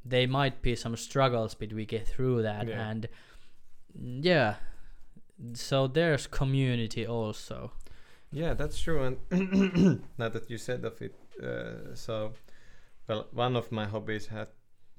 [0.03, 2.90] there might be some struggles but we get through that Yeah.
[2.90, 3.07] and
[4.23, 4.56] yeah
[5.53, 7.72] so there's community also
[8.32, 9.02] Yeah, that's true.
[9.03, 9.18] And
[10.18, 12.34] now that you said of it, uh, so
[13.07, 14.48] well, one of my hobbies had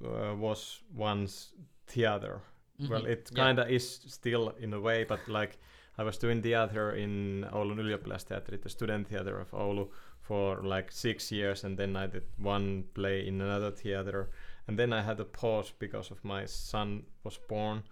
[0.03, 1.53] uh, was once
[1.87, 2.41] theater.
[2.89, 3.09] Well, Mhm.
[3.13, 5.59] it kind of is still in a way, but like
[5.99, 9.89] I was doing theater in Oulun ylioppilasteatteri, the student theater of Oulu,
[10.21, 14.29] for like six years, and then I did one play in another theater,
[14.67, 17.85] and then I had a pause because of my son was born,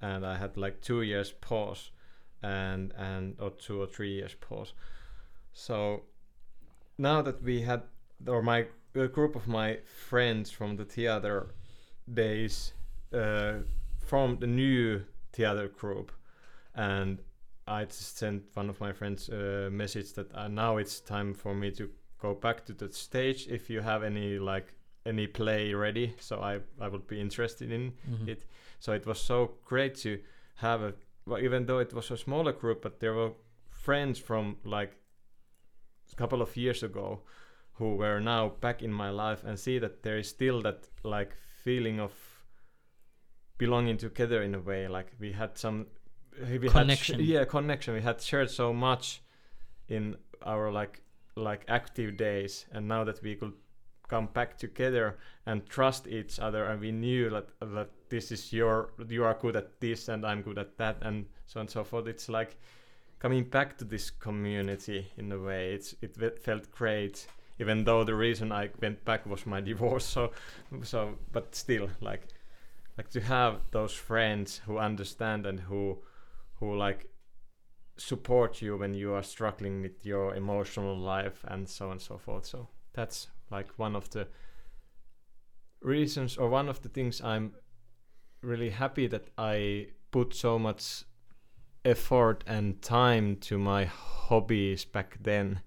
[0.00, 1.90] and I had like two years pause,
[2.42, 4.72] and and or two or three years pause.
[5.52, 6.04] So
[6.96, 7.82] now that we had,
[8.26, 11.54] or my a group of my friends from the theater
[12.12, 12.72] days
[13.12, 13.54] uh,
[13.98, 15.02] formed a new
[15.32, 16.12] theater group,
[16.74, 17.18] and
[17.66, 21.54] I just sent one of my friends a message that uh, now it's time for
[21.54, 21.88] me to
[22.18, 23.46] go back to the stage.
[23.48, 24.74] If you have any like
[25.06, 28.28] any play ready, so I I would be interested in Mhm.
[28.28, 28.44] it.
[28.80, 30.18] So it was so great to
[30.56, 30.94] have a
[31.26, 33.32] well, even though it was a smaller group, but there were
[33.70, 34.96] friends from like
[36.12, 37.22] a couple of years ago
[37.78, 41.34] who were now back in my life and see that there is still that like
[41.64, 42.12] feeling of
[43.58, 45.86] belonging together in a way like we had some
[46.40, 47.16] we Connection.
[47.16, 49.22] had sh- yeah connection we had shared so much
[49.88, 51.00] in our like
[51.36, 53.52] like active days and now that we could
[54.08, 55.16] come back together
[55.46, 59.56] and trust each other and we knew that that this is your you are good
[59.56, 62.56] at this and I'm good at that and so on and so forth it's like
[63.18, 67.26] coming back to this community in a way it's it felt great
[67.58, 70.32] even though the reason I went back was my divorce so
[70.82, 72.28] so but still like
[72.98, 75.98] like to have those friends who understand and who
[76.64, 77.06] who like
[77.96, 82.18] support you when you are struggling with your emotional life and so on and so
[82.18, 84.26] forth so that's like one of the
[85.80, 87.52] reasons or one of the things I'm
[88.42, 91.04] really happy that I put so much
[91.84, 95.60] effort and time to my hobbies back then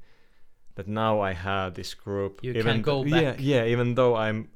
[0.75, 3.39] that now I have this group You even can go th- yeah back.
[3.39, 4.49] yeah even though I'm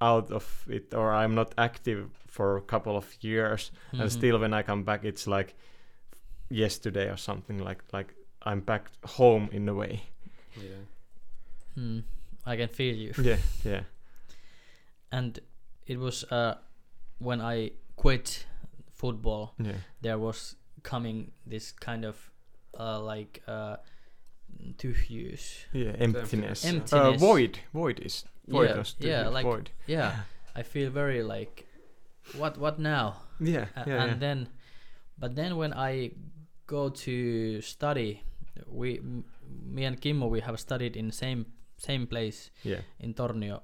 [0.00, 4.00] out of it or I'm not active for a couple of years Mhm.
[4.02, 5.54] and still when I come back it's like
[6.50, 10.02] yesterday or something like like I'm back home in a way
[10.56, 10.84] Yeah.
[11.74, 11.98] Hmm.
[12.46, 13.12] I can feel you.
[13.22, 13.80] yeah yeah
[15.12, 15.38] And
[15.86, 16.54] it was uh,
[17.18, 18.46] when I quit
[18.92, 22.30] football, yeah there was coming this kind of
[22.78, 23.76] uh, like uh,
[24.76, 25.64] tyhjyys.
[25.72, 27.20] yeah emptiness uh, Emptiness.
[27.20, 30.12] void void is void Yeah, was yeah, like- void Yeah,
[30.56, 31.66] I feel very like,
[32.36, 33.14] what what now?
[33.40, 34.18] yeah A- yeah, and yeah.
[34.18, 34.48] then,
[35.18, 36.10] but then when I
[36.68, 38.22] go to study,
[38.68, 39.00] we
[39.74, 41.46] me and Kimmo we have studied in same
[41.78, 43.62] same place yeah in Tornio.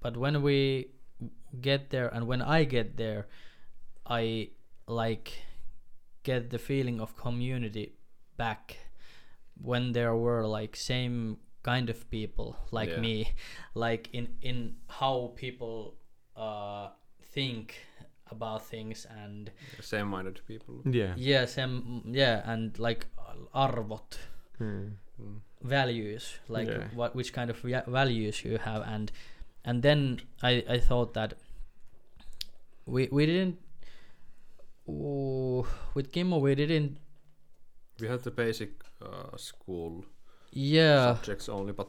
[0.00, 0.90] But when we
[1.60, 3.28] get there and when I get there,
[4.04, 4.50] I
[4.88, 5.32] like
[6.24, 7.94] get the feeling of community
[8.36, 8.76] back
[9.60, 13.00] when there were like same kind of people like Yeah.
[13.00, 13.16] me
[13.74, 15.94] like in in how people
[16.36, 16.90] uh
[17.34, 17.74] think
[18.36, 19.50] about things and
[19.80, 20.74] Same-minded people.
[21.00, 23.06] yeah yeah same yeah and like
[23.54, 24.18] arvot
[24.58, 24.88] Hmm.
[25.20, 25.38] Mm.
[25.62, 26.88] values like Yeah.
[26.98, 29.12] what which kind of va- values you have and
[29.64, 30.00] and then
[30.42, 31.34] i i thought that
[32.86, 33.58] we we didn't
[34.88, 35.64] Ooh,
[35.94, 36.98] with Kimmo we didn't
[38.00, 40.04] We had the basic uh, school
[40.52, 41.88] yeah subjects only, but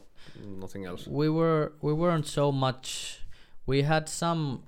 [0.62, 1.06] nothing else.
[1.10, 3.18] we were we weren't so much
[3.66, 4.62] we had some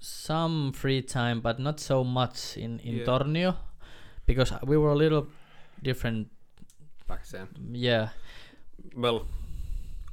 [0.00, 3.04] some free time but not so much in in Yeah.
[3.06, 3.54] Tornio
[4.26, 5.26] because we were a little
[5.82, 6.28] different
[7.08, 7.48] back then.
[7.72, 8.08] yeah
[8.96, 9.26] Well,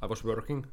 [0.02, 0.66] I was working.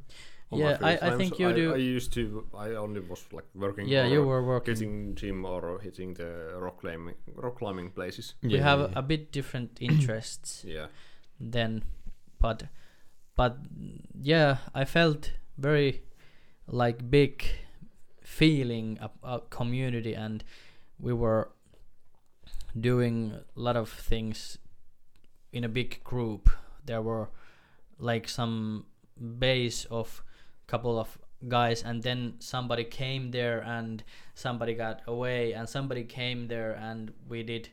[0.51, 2.23] on my Yeah, free I- I think you I, do- I used to.
[2.55, 3.89] I only was like working.
[3.89, 8.35] yeah you were working hitting gym or hitting the rock climbing, rock climbing places.
[8.43, 10.87] we have a bit different interests Yeah,
[11.53, 11.83] then
[12.41, 12.65] but
[13.37, 13.57] but
[14.23, 16.03] yeah i felt very
[16.67, 17.45] like big
[18.39, 20.43] feeling a, a community and
[20.99, 21.51] we were
[22.81, 24.59] doing a lot of things
[25.53, 26.49] in a big group.
[26.87, 27.29] There were
[27.99, 28.87] like some
[29.39, 30.23] base of
[30.67, 31.19] couple of
[31.49, 34.03] guys and then somebody came there and
[34.35, 37.69] somebody got away and somebody came there and we did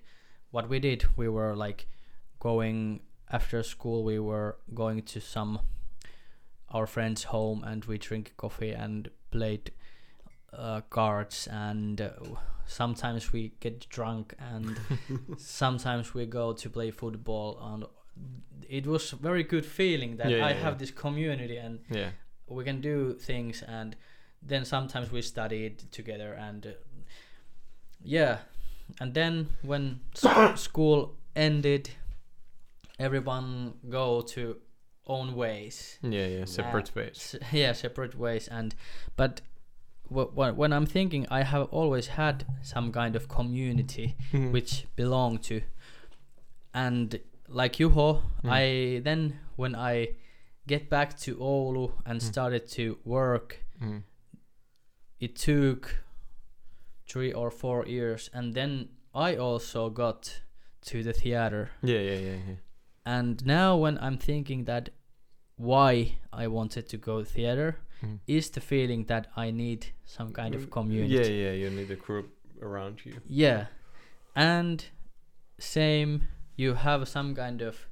[0.52, 1.06] what we did.
[1.16, 1.88] We were like
[2.40, 3.00] going
[3.32, 5.60] after school we were going to some
[6.72, 9.72] our friends home and we drink coffee and played
[10.54, 12.10] uh, cards and uh,
[12.66, 14.80] sometimes we get drunk and
[15.38, 17.86] sometimes we go to play football and
[18.70, 20.78] it was very good feeling that Yeah, i yeah, have yeah.
[20.80, 22.10] this community and yeah.
[22.48, 23.96] we can do things and
[24.42, 26.70] then sometimes we studied together and uh,
[28.04, 28.38] yeah.
[29.00, 30.00] And then when
[30.56, 31.92] school ended
[32.98, 34.58] everyone go to
[35.06, 35.98] own ways.
[36.02, 37.36] Yeah yeah separate ways.
[37.52, 38.76] yeah separate ways and
[39.16, 39.42] but
[40.10, 44.52] when i'm thinking i have always had some kind of community Mhm.
[44.52, 45.62] which belong to
[46.74, 48.50] and like Juho, Mm.
[48.52, 50.10] I then when I
[50.68, 52.24] get back to Oulu and Mm.
[52.24, 54.04] started to work, Mm.
[55.20, 56.04] it took
[57.08, 60.42] three or four years, and then I also got
[60.82, 61.72] to the theater.
[61.82, 62.56] Yeah, yeah, yeah, yeah.
[63.04, 64.90] And now, when I'm thinking that
[65.58, 68.20] why I wanted to go theater Mm.
[68.28, 71.14] is the feeling that I need some kind of community.
[71.16, 72.28] Yeah, yeah, you need a group
[72.62, 73.16] around you.
[73.28, 73.66] Yeah.
[74.36, 74.86] And
[75.60, 77.88] same, you have some kind of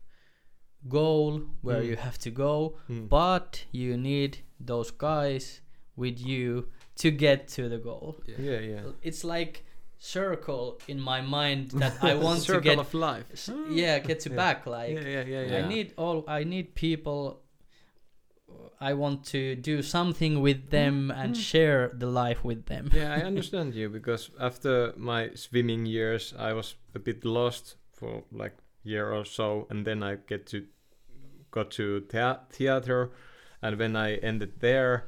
[0.87, 1.87] goal where Mm.
[1.87, 3.09] you have to go, Mm.
[3.09, 5.61] but you need those guys
[5.95, 8.21] with you to get to the goal.
[8.27, 8.59] yeah, yeah.
[8.59, 8.81] yeah.
[9.01, 9.65] It's like
[9.99, 13.49] circle in my mind that I want to Circle get of life.
[13.69, 14.35] yeah, get to Yeah.
[14.35, 17.41] back like yeah, yeah, yeah, I need all I need people
[18.79, 21.41] I want to do something with them and Mm.
[21.41, 22.89] share the life with them.
[22.93, 28.23] yeah, I understand you because after my swimming years, I was a bit lost for
[28.31, 30.65] like year or so, and then I get to
[31.51, 33.09] got to thea- theater,
[33.61, 35.07] and when I ended there,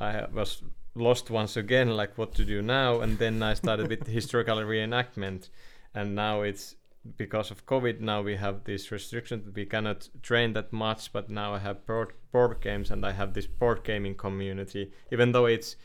[0.00, 0.62] I was
[0.94, 5.50] lost once again, like what to do now, and then I started with historical reenactment,
[5.94, 6.76] and now it's
[7.16, 8.00] because of COVID.
[8.00, 11.86] Now we have this restriction that we cannot train that much, but now I have
[11.86, 15.76] board board games, and I have this board gaming community, even though it's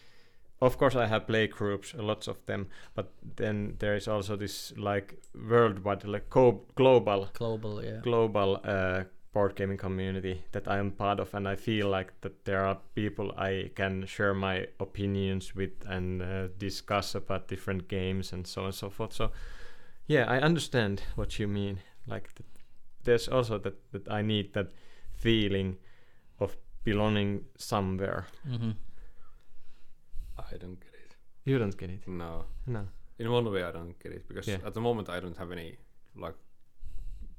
[0.62, 4.74] of course i have play groups lots of them but then there is also this
[4.76, 8.00] like worldwide like co- global Global, yeah.
[8.02, 9.04] global uh,
[9.34, 12.80] board gaming community that i am part of and i feel like that there are
[12.96, 18.62] people i can share my opinions with and uh, discuss about different games and so
[18.62, 19.32] on and so forth so
[20.08, 22.46] yeah i understand what you mean like that
[23.04, 24.68] there's also that that i need that
[25.14, 25.78] feeling
[26.40, 28.72] of belonging somewhere hmm
[30.54, 31.16] I don't get it.
[31.46, 32.46] you don't get it No.
[32.66, 32.88] no
[33.20, 34.68] In one way, I don't get it because Yeah.
[34.68, 35.78] at the moment I don't have any
[36.16, 36.36] like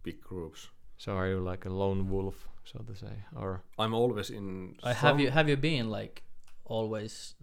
[0.02, 0.68] big groups.
[0.96, 4.74] So are you like a lone wolf, so to say, or I'm always in.
[4.82, 6.22] I have you have you been like
[6.64, 7.36] always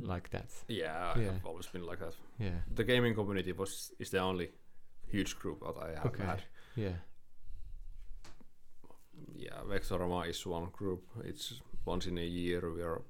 [0.00, 0.50] like that?
[0.68, 1.32] Yeah, I Yeah.
[1.32, 2.16] have always been like that.
[2.40, 4.48] Yeah, The gaming community was is the only
[5.06, 6.24] huge group that I have Okay.
[6.24, 6.42] had.
[6.76, 6.96] yeah,
[9.36, 11.02] Yeah, Vexorama is one group.
[11.24, 13.02] It's once in a year we are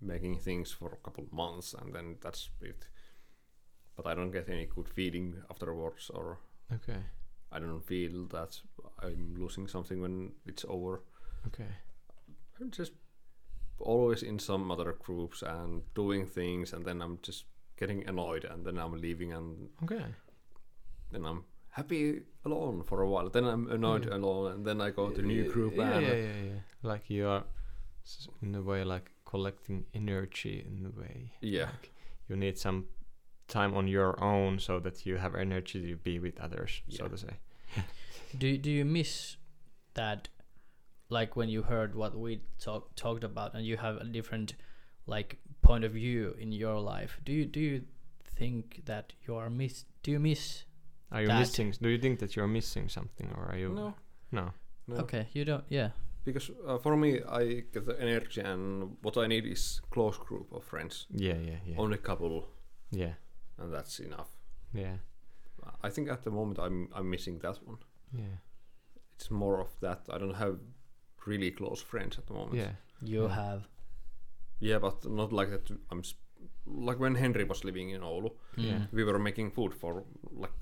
[0.00, 2.86] making things for a couple of months and then that's it.
[3.96, 6.38] But I don't get any good feeling afterwards or
[6.72, 7.02] okay,
[7.50, 8.60] I don't feel that
[9.02, 11.02] I'm losing something when it's over.
[11.46, 11.70] okay,
[12.60, 12.92] I'm just
[13.80, 17.44] always in some other groups and doing things and then I'm just
[17.76, 20.04] getting annoyed and then I'm leaving and okay.
[21.10, 23.28] Then I'm happy alone for a while.
[23.28, 24.16] Then I'm annoyed Yeah.
[24.16, 26.60] alone and then I go to new group Yeah, and yeah, yeah, yeah.
[26.82, 27.44] Like you are,
[28.42, 31.32] in a way, like collecting energy in a way.
[31.40, 31.64] Yeah.
[31.66, 31.90] Like
[32.28, 32.86] you need some
[33.46, 36.98] time on your own so that you have energy to be with others, yeah.
[36.98, 37.34] so to say.
[38.38, 39.36] do do you miss
[39.94, 40.28] that
[41.08, 44.54] like when you heard what we talk, talked about and you have a different
[45.06, 47.82] like point of view in your life do you do you
[48.36, 50.64] think that you are miss do you miss
[51.10, 51.74] Are you That- missing?
[51.82, 53.68] Do you think that you're missing something, or are you?
[53.74, 53.94] no,
[54.32, 54.52] No.
[54.86, 54.96] no.
[55.02, 55.90] okay you don't yeah
[56.24, 60.52] Because uh, for me, I get the energy, and what I need is close group
[60.52, 61.78] of friends, Yeah, yeah, yeah.
[61.78, 62.42] only a couple,
[62.90, 63.14] Yeah,
[63.58, 64.28] and that's enough.
[64.74, 64.98] yeah,
[65.86, 67.78] I think at the moment I'm I'm missing that one.
[68.12, 68.36] yeah,
[69.16, 70.00] It's more of that.
[70.14, 70.58] I don't have
[71.26, 72.56] really close friends at the moment.
[72.56, 72.72] yeah.
[73.00, 73.34] you Yeah.
[73.34, 73.62] have
[74.60, 75.70] Yeah, but not like that.
[75.90, 76.20] I'm sp-
[76.66, 78.86] like when Henry was living in Oulu, Yeah.
[78.92, 80.04] We were making food for
[80.42, 80.52] like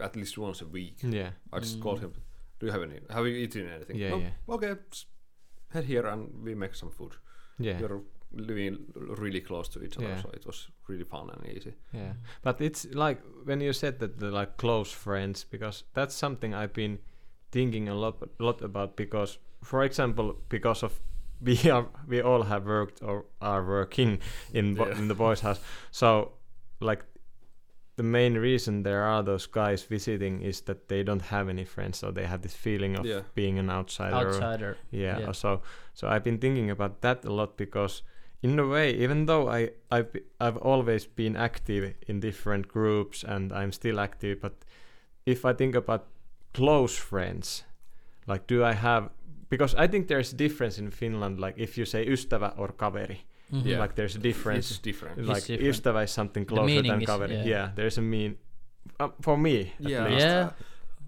[0.00, 0.96] at least once a week.
[1.02, 1.82] Yeah, I just Mm.
[1.82, 2.12] called him.
[2.60, 3.00] Do you have any?
[3.10, 3.96] Have you eaten anything?
[3.96, 4.18] Yeah, no?
[4.18, 4.30] yeah.
[4.54, 5.06] Okay, s-
[5.72, 7.12] head here and we make some food.
[7.60, 8.00] yeah, We're
[8.32, 8.78] living
[9.18, 10.22] really close to each other, Yeah.
[10.22, 11.74] so it was really fun and easy.
[11.94, 12.12] yeah.
[12.42, 16.72] But it's like when you said that the like close friends, because that's something I've
[16.72, 16.98] been
[17.50, 18.96] thinking a lot, lot about.
[18.96, 21.00] Because, for example, because of
[21.40, 24.20] we are we all have worked or are working
[24.52, 24.98] in bo- Yeah.
[24.98, 25.60] in the boys' house,
[25.90, 26.32] so
[26.80, 27.04] like
[27.98, 31.98] the main reason there are those guys visiting is that they don't have any friends,
[31.98, 33.22] so they have this feeling of Yeah.
[33.34, 34.16] being an outsider.
[34.28, 35.32] outsider yeah, Yeah.
[35.32, 35.60] so
[35.94, 38.02] so i've been thinking about that a lot because
[38.42, 40.10] in a way even though i i've,
[40.44, 44.54] I've always been active in different groups and i'm still active but
[45.26, 46.06] if i think about
[46.54, 47.64] close friends
[48.30, 49.10] like do i have
[49.50, 53.20] because i think there's a difference in finland like if you say ystävä or kaveri
[53.52, 53.66] Mhm.
[53.66, 53.82] Yeah.
[53.82, 55.18] like there's a difference It's different.
[55.18, 55.62] It's like different.
[55.76, 57.46] ystävä is something closer meaning than is- kaveri yeah.
[57.46, 57.74] yeah.
[57.74, 58.38] there's a mean
[59.00, 60.04] uh, for me at Yeah.
[60.10, 60.26] least.
[60.26, 60.50] Yeah.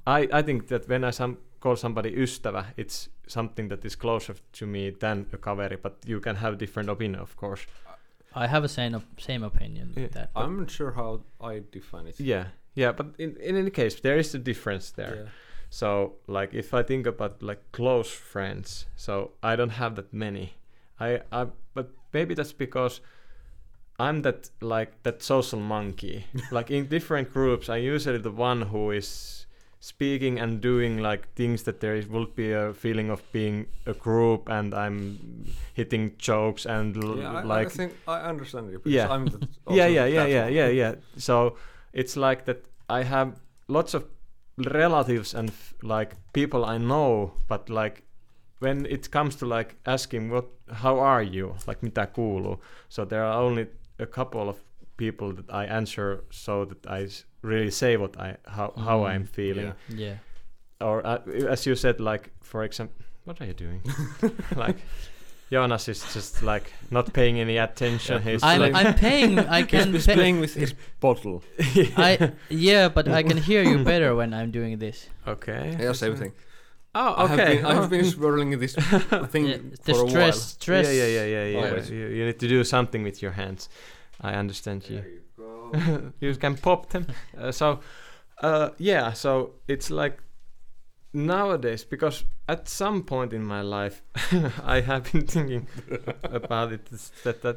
[0.06, 4.34] I, I think that when I some, call somebody ystävä, it's something that is closer
[4.58, 7.66] to me than a kaveri, but you can have different opinion, of course.
[8.34, 10.02] I have a same op- same opinion Yeah.
[10.02, 10.30] with that.
[10.36, 11.20] I'm not sure how
[11.54, 12.20] I define it.
[12.20, 12.44] Yeah,
[12.74, 15.28] yeah, but in, in any case, there is a difference there.
[15.70, 20.54] So like if I think about like close friends, so I don't have that many.
[20.98, 23.00] I I but maybe that's because
[23.98, 26.26] I'm that like that social monkey.
[26.50, 29.46] like in different groups, I usually the one who is
[29.82, 33.94] speaking and doing like things that there is, will be a feeling of being a
[33.94, 38.78] group and I'm hitting jokes and l- Yeah, I, like I think I understand you.
[38.78, 39.08] because Yeah.
[39.08, 41.56] I'm the, yeah yeah yeah yeah yeah yeah so
[41.94, 44.04] it's like that i have lots of
[44.66, 48.02] relatives and f- like people i know but like
[48.58, 52.58] when it comes to like asking what how are you like mitä kuuluu
[52.88, 53.66] so there are only
[53.98, 54.56] a couple of
[54.96, 59.14] people that i answer so that i s- really say what i how, how Mm.
[59.14, 59.98] i'm feeling Yeah.
[60.00, 60.16] Yeah.
[60.80, 63.80] or uh, as you said like for example what are you doing
[64.66, 64.78] like
[65.50, 68.22] Jonas is just like not paying any attention.
[68.22, 68.30] Yeah.
[68.32, 69.38] He's I'm like, I'm paying.
[69.58, 69.92] I can.
[69.92, 71.42] He's pay- playing with his bottle.
[71.96, 75.08] I yeah, but I can hear you better when I'm doing this.
[75.26, 75.76] okay.
[75.80, 76.32] Yeah, same thing.
[76.94, 77.56] Oh, I have okay.
[77.56, 80.32] been, I have been swirling this thing Yeah, the for a stress, while.
[80.32, 80.86] stress.
[80.86, 81.82] Yeah, yeah, yeah, yeah, yeah.
[81.84, 83.68] You, you need to do something with your hands.
[84.20, 84.96] I understand you.
[84.96, 86.12] There you go.
[86.20, 87.06] you can pop them.
[87.38, 87.78] Uh, so,
[88.42, 89.12] uh, yeah.
[89.12, 90.20] So it's like
[91.12, 94.02] nowadays because at some point in my life,
[94.64, 95.66] I have been thinking
[96.22, 96.90] about it
[97.24, 97.56] That that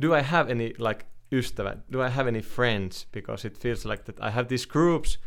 [0.00, 1.78] do I have any like ystävät?
[1.90, 3.06] Do I have any friends?
[3.12, 5.18] Because it feels like that I have these groups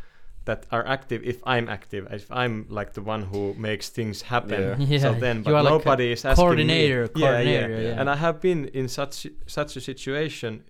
[0.46, 4.62] that are active if I'm active, if I'm like the one who makes things happen.
[4.62, 4.76] Yeah.
[4.88, 7.22] Yeah, So then, you but are like a nobody is asking coordinator, me.
[7.22, 7.44] Yeah, yeah.
[7.44, 8.00] coordinator, yeah.
[8.02, 10.64] And I have been in such such a situation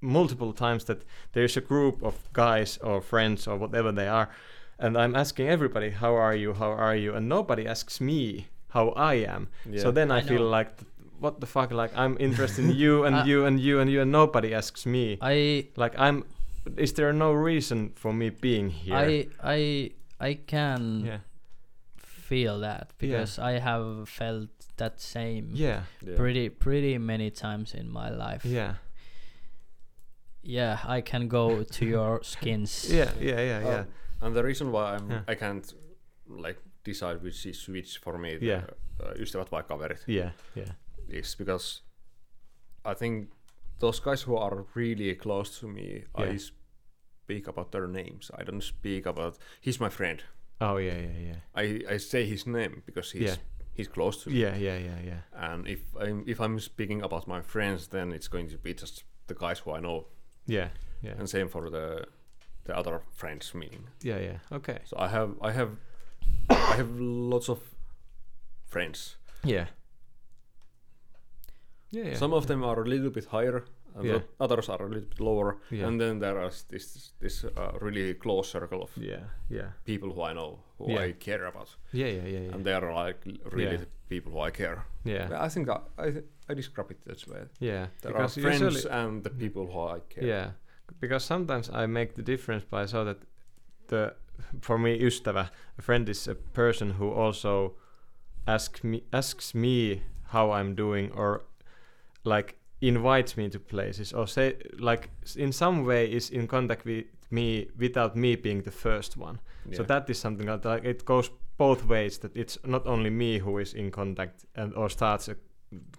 [0.00, 0.98] multiple times that
[1.32, 4.28] there's a group of guys or friends or whatever they are,
[4.78, 6.54] and I'm asking everybody, "How are you?
[6.54, 9.48] How are you?" And nobody asks me how I am.
[9.64, 9.80] Yeah.
[9.82, 10.48] So then I, I feel know.
[10.58, 10.70] like,
[11.20, 11.70] what the fuck?
[11.72, 14.86] Like I'm interested in you and I- you and you and you, and nobody asks
[14.86, 15.18] me.
[15.20, 16.24] I Like I'm.
[16.76, 18.96] Is there no reason for me being here?
[18.96, 19.90] I I
[20.20, 21.18] I can yeah.
[21.96, 25.82] feel that because I have felt that same Yeah.
[26.04, 26.16] Yeah.
[26.16, 28.44] pretty pretty many times in my life.
[28.44, 28.74] Yeah.
[30.42, 32.86] Yeah, I can go to your skins.
[32.90, 33.10] Yeah.
[33.20, 33.40] Yeah.
[33.40, 33.58] Yeah.
[33.58, 33.84] Uh, Yeah.
[34.22, 35.22] And the reason why I'm Yeah.
[35.28, 35.74] I can't
[36.28, 38.64] like decide which is which for me, Yeah.
[38.98, 40.30] the, uh, ystävät vai kaverit, Yeah.
[40.54, 40.72] Yeah.
[41.08, 41.82] is because
[42.84, 43.30] I think
[43.78, 46.32] those guys who are really close to me, Yeah.
[46.32, 48.30] I speak about their names.
[48.40, 50.22] I don't speak about he's my friend.
[50.60, 50.98] Oh yeah.
[50.98, 51.18] Yeah.
[51.20, 51.40] Yeah.
[51.54, 53.36] I, I say his name because he's Yeah.
[53.74, 54.36] he's close to me.
[54.40, 54.56] Yeah.
[54.56, 54.78] Yeah.
[54.78, 55.00] Yeah.
[55.04, 55.20] Yeah.
[55.32, 59.04] And if I'm if I'm speaking about my friends, then it's going to be just
[59.26, 60.06] the guys who I know,
[60.46, 60.68] Yeah.
[61.02, 61.18] Yeah.
[61.18, 62.06] and same for the
[62.66, 63.54] the other friends.
[63.54, 64.18] Meaning, Yeah.
[64.20, 64.38] Yeah.
[64.56, 64.78] Okay.
[64.84, 65.70] so I have I have
[66.50, 67.58] I have lots of
[68.66, 69.16] friends.
[69.44, 69.66] Yeah.
[71.90, 72.04] Yeah.
[72.08, 72.16] Yeah.
[72.18, 73.64] Some of them are a little bit higher,
[73.94, 74.18] and Yeah.
[74.18, 75.56] the others are a little bit lower.
[75.70, 75.86] Yeah.
[75.88, 79.24] And then there is this this uh, really close circle of Yeah.
[79.50, 79.70] Yeah.
[79.84, 81.04] people who I know, who Yeah.
[81.08, 82.08] I care about, Yeah.
[82.12, 82.26] Yeah.
[82.28, 82.40] Yeah.
[82.40, 82.54] Yeah.
[82.54, 83.18] and they are like
[83.52, 83.80] really Yeah.
[83.80, 84.84] the people who I care.
[85.04, 85.44] yeah.
[85.46, 87.42] I think I I, th- I describe it this way.
[87.60, 87.86] Yeah.
[88.02, 90.24] There Because are friends usually- and the people who I care.
[90.28, 90.50] Yeah,
[91.00, 93.18] because sometimes I make the difference by so that
[93.88, 94.14] the
[94.60, 95.46] for me ystävä,
[95.78, 97.76] a friend is a person who also
[98.46, 100.02] asks me asks me
[100.32, 101.40] how I'm doing or
[102.24, 107.06] like invites me to places or say like in some way is in contact with
[107.30, 109.40] me without me being the first one.
[109.72, 112.18] So that is something that like it goes both ways.
[112.18, 115.36] That it's not only me who is in contact and or starts a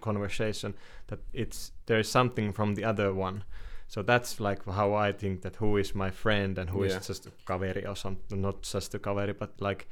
[0.00, 0.74] conversation.
[1.08, 3.44] That it's there is something from the other one.
[3.88, 7.00] So that's like how I think that who is my friend and who is Yeah.
[7.08, 8.40] just a kaveri or something.
[8.40, 9.86] Not just a kaveri, but like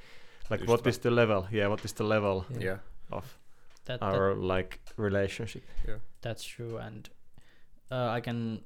[0.50, 0.68] like Ystävä.
[0.68, 1.46] what is the level?
[1.50, 2.78] Yeah, what is the level yeah.
[3.10, 3.38] of
[3.86, 5.62] That, that our like relationship?
[5.88, 7.08] Yeah, that's true, and
[7.90, 8.60] uh, I can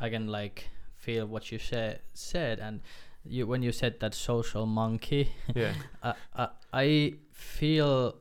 [0.00, 2.80] I can like feel what you said said, and
[3.24, 8.14] you when you said that social monkey, Yeah, I I, I feel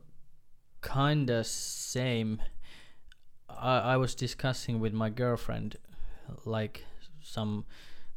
[0.81, 2.37] kinda same.
[3.49, 5.75] I I was discussing with my girlfriend
[6.45, 6.85] like
[7.21, 7.65] some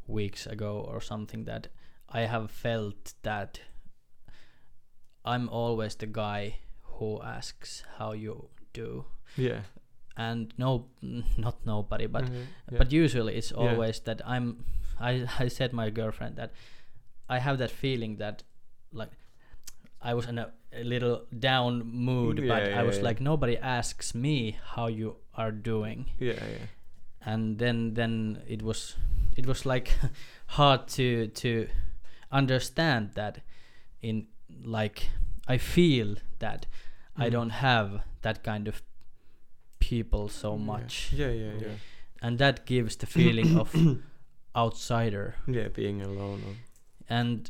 [0.07, 1.67] weeks ago or something that
[2.09, 3.59] I have felt that
[5.23, 9.05] I'm always the guy who asks how you do
[9.37, 9.61] yeah,
[10.15, 10.85] and no
[11.37, 12.77] not nobody but Mhm, yeah.
[12.77, 13.57] but usually it's Yeah.
[13.71, 14.65] always that I'm
[14.99, 16.51] I I said my girlfriend that
[17.29, 18.43] I have that feeling that
[18.93, 19.11] like
[20.01, 23.03] I was in a, a little down mood Yeah, but yeah, I was yeah.
[23.09, 26.67] like nobody asks me how you are doing yeah, yeah,
[27.25, 28.95] and then then it was
[29.37, 29.91] it was like
[30.47, 31.67] hard to to
[32.31, 33.39] understand that
[34.01, 34.27] in
[34.63, 35.09] like
[35.47, 36.65] I feel that
[37.17, 37.31] I Mm.
[37.31, 38.81] don't have that kind of
[39.79, 41.75] people so much Yeah, yeah, yeah, Yeah.
[42.21, 43.73] and that gives the feeling of
[44.55, 45.67] outsider yeah.
[45.69, 46.41] Being alone.
[46.47, 46.55] Or,
[47.09, 47.49] and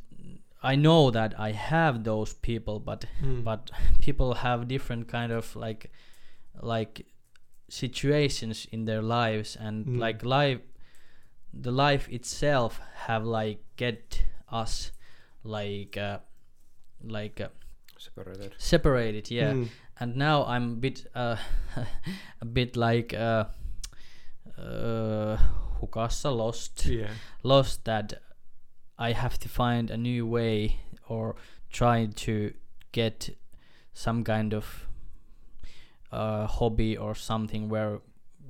[0.63, 3.43] I know that I have those people, but Mm.
[3.43, 5.91] but people have different kind of like
[6.61, 7.05] like
[7.67, 9.99] situations in their lives and Mm.
[9.99, 10.59] like life
[11.53, 14.91] the life itself have like get us
[15.43, 16.19] like uh,
[17.03, 17.49] like uh,
[17.97, 18.53] Separated.
[18.57, 19.69] separated yeah Mm.
[19.99, 21.37] and now i'm a bit uh,
[22.41, 23.45] a bit like uh,
[24.57, 25.37] uh,
[25.81, 27.11] hukassa lost Yeah.
[27.43, 28.13] lost that
[28.97, 30.79] I have to find a new way
[31.09, 31.35] or
[31.69, 32.53] try to
[32.93, 33.35] get
[33.93, 34.87] some kind of
[36.11, 37.99] uh, hobby or something where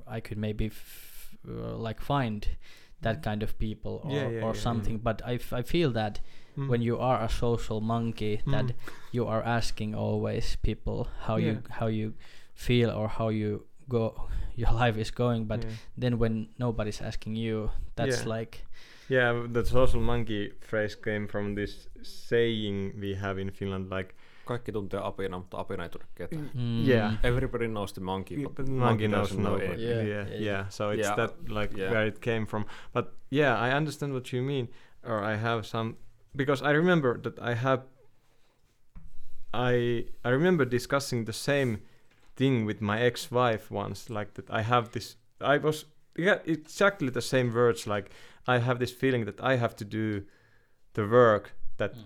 [0.06, 2.46] I could maybe f- uh, like find
[3.02, 4.98] that kind of people or, Yeah, yeah, or yeah, something.
[4.98, 6.20] But I, f- I feel that
[6.56, 6.68] Mm.
[6.68, 8.74] when you are a social monkey, that Mm.
[9.12, 12.14] you are asking always people how you how you
[12.54, 15.44] feel or how you go your life is going.
[15.46, 15.66] But
[15.98, 18.64] then when nobody's asking you, that's like
[19.08, 24.14] Yeah, the social monkey phrase came from this saying we have in Finland, like
[24.46, 26.50] Kaikki tuntee apina, mutta apina ei tunne ketään.
[26.54, 27.18] mm, Yeah.
[27.22, 29.48] Everybody knows the monkey, but, but monkey knows doesn't no.
[29.48, 29.80] know it.
[29.80, 31.90] Yeah, Yeah, yeah, yeah, yeah, So it's Yeah, that like yeah.
[31.92, 32.64] where it came from.
[32.92, 34.68] But yeah, I understand what you mean,
[35.02, 35.94] or I have some
[36.36, 37.82] because I remember that I have.
[39.54, 41.78] I I remember discussing the same
[42.36, 44.50] thing with my ex-wife once, like that.
[44.50, 45.16] I have this.
[45.40, 45.86] I was
[46.18, 47.86] yeah exactly the same words.
[47.86, 48.10] Like
[48.46, 50.24] I have this feeling that I have to do
[50.92, 52.02] the work that mm.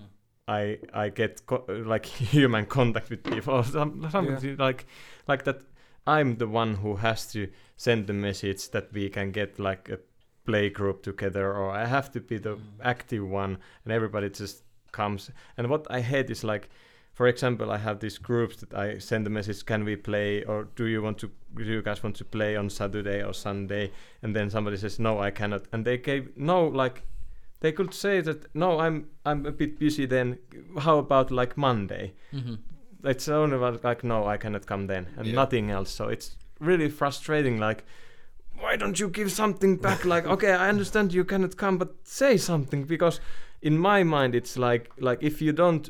[0.59, 4.87] I I get co- like human contact with people or some, something like
[5.29, 5.61] like that
[6.07, 7.47] I'm the one who has to
[7.77, 9.99] send the message that we can get like a
[10.47, 12.63] play group together or I have to be the Mm.
[12.83, 15.31] active one and everybody just comes.
[15.57, 16.69] And what I hate is like
[17.13, 20.45] for example I have these groups that I send the message can we play?
[20.45, 23.91] or do you want to do you guys want to play on Saturday or Sunday?
[24.23, 25.63] and then somebody says no I cannot.
[25.73, 27.03] and they gave no like
[27.61, 30.39] they could say that no i'm i'm a bit busy then.
[30.79, 32.13] How about like monday?
[32.33, 32.55] Hmm
[33.03, 35.35] it's only like no i cannot come then and Yeah.
[35.35, 35.91] nothing else.
[35.91, 37.85] So it's really frustrating like
[38.61, 40.05] why don't you give something back?
[40.05, 43.21] Like okay i understand you cannot come but say something because
[43.63, 45.89] in my mind it's like like if you don't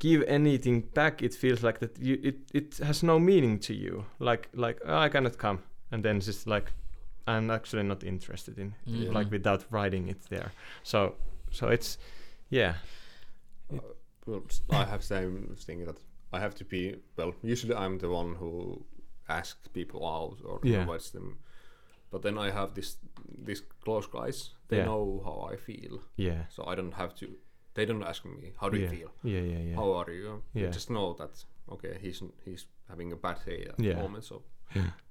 [0.00, 4.04] give anything back it feels like that you it, it has no meaning to you.
[4.18, 5.58] Like like oh, i cannot come
[5.92, 6.72] and then it's just like
[7.26, 9.12] i'm actually not interested in Mhm.
[9.12, 11.14] like without writing it there so
[11.50, 11.98] so it's
[12.50, 12.74] yeah
[14.26, 15.98] Well, s- I have same thing that
[16.32, 16.96] I have to be.
[17.16, 18.84] Well, usually I'm the one who
[19.28, 20.80] asks people out or Yeah.
[20.82, 21.38] invites them.
[22.10, 22.98] But then I have this
[23.46, 24.50] these close guys.
[24.68, 24.84] They Yeah.
[24.86, 27.26] know how I feel, yeah so I don't have to.
[27.74, 28.82] They don't ask me how do yeah.
[28.84, 30.42] you feel, yeah yeah yeah how are you.
[30.54, 30.74] They Yeah.
[30.74, 33.94] just know that okay, he's he's having a bad day at Yeah.
[33.96, 34.24] the moment.
[34.24, 34.51] So Yeah.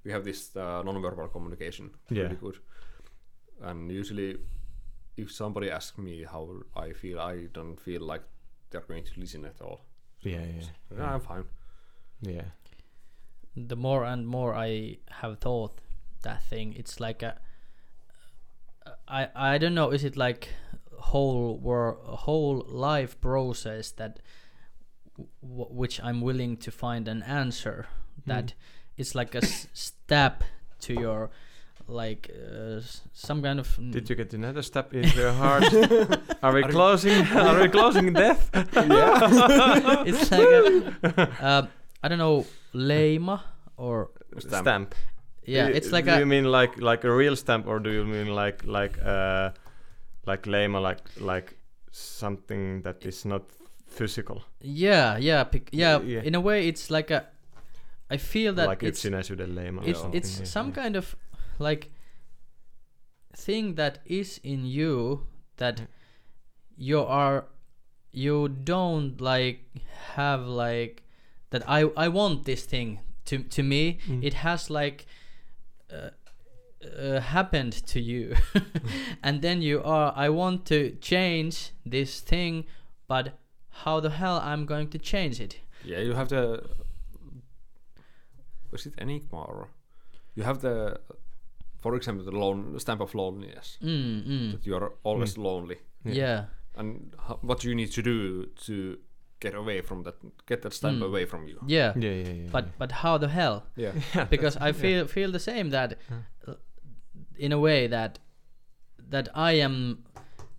[0.04, 1.90] We have this uh, non-verbal communication.
[2.10, 2.22] Yeah.
[2.24, 2.58] Really good.
[3.60, 4.36] And usually,
[5.16, 8.22] if somebody asks me how I feel, I don't feel like
[8.70, 9.80] they're going to listen at all.
[10.22, 10.66] yeah yeah
[10.98, 11.44] Yeah, I'm fine.
[12.22, 12.44] yeah
[13.56, 15.80] the more and more I have thought
[16.22, 17.34] that thing, it's like a.
[19.06, 19.90] I I don't know.
[19.90, 20.48] Is it like
[20.98, 24.20] whole wor whole life process that
[25.42, 27.86] w- which I'm willing to find an answer
[28.26, 28.54] that
[28.96, 30.44] it's like a s- step
[30.80, 31.30] to your
[31.88, 32.80] like uh,
[33.12, 35.64] some kind of did you get another step into your heart
[36.42, 40.04] are we closing are we closing death yeah.
[40.06, 41.66] it's like a, uh,
[42.02, 43.40] I don't know leima
[43.76, 44.64] or Stamp.
[44.64, 44.94] stamp
[45.44, 47.90] yeah it's like do a Do you mean like like a real stamp or do
[47.90, 49.50] you mean like like uh
[50.26, 51.56] like lema like like
[51.90, 53.42] something that is not
[53.86, 56.22] physical Yeah, yeah, bec- yeah, Yeah.
[56.22, 57.26] In a way, it's like a.
[58.14, 60.82] I feel that like it's yksinäisyyden leima or it's something, it's yeah, some yeah.
[60.82, 61.16] kind of
[61.58, 61.90] like
[63.36, 65.26] thing that is in you
[65.56, 65.82] that
[66.76, 67.44] you are
[68.12, 69.58] you don't like
[70.14, 71.02] have like
[71.50, 74.22] that I I want this thing to to me Mm.
[74.24, 75.06] it has like
[75.92, 76.10] uh,
[76.98, 78.34] uh, happened to you
[79.22, 81.56] and then you are I want to change
[81.90, 82.64] this thing
[83.08, 83.32] but
[83.84, 86.62] how the hell I'm going to change it Yeah, you have the.
[88.72, 89.68] Was it Enigma or?
[90.34, 90.98] You have the,
[91.80, 93.78] for example, the lone stamp of loneliness.
[93.82, 94.52] mm, mm.
[94.52, 96.14] That you are always lonely, Yeah.
[96.14, 96.44] yeah
[96.74, 98.96] and ho- what you need to do to
[99.40, 100.14] get away from that,
[100.46, 101.06] get that stamp Mm.
[101.06, 101.58] away from you.
[101.66, 103.92] yeah yeah yeah yeah but but how the hell Yeah.
[104.14, 104.72] yeah because I yeah.
[104.82, 105.98] feel feel the same that
[106.46, 106.54] uh,
[107.36, 108.18] in a way that
[109.10, 110.04] that I am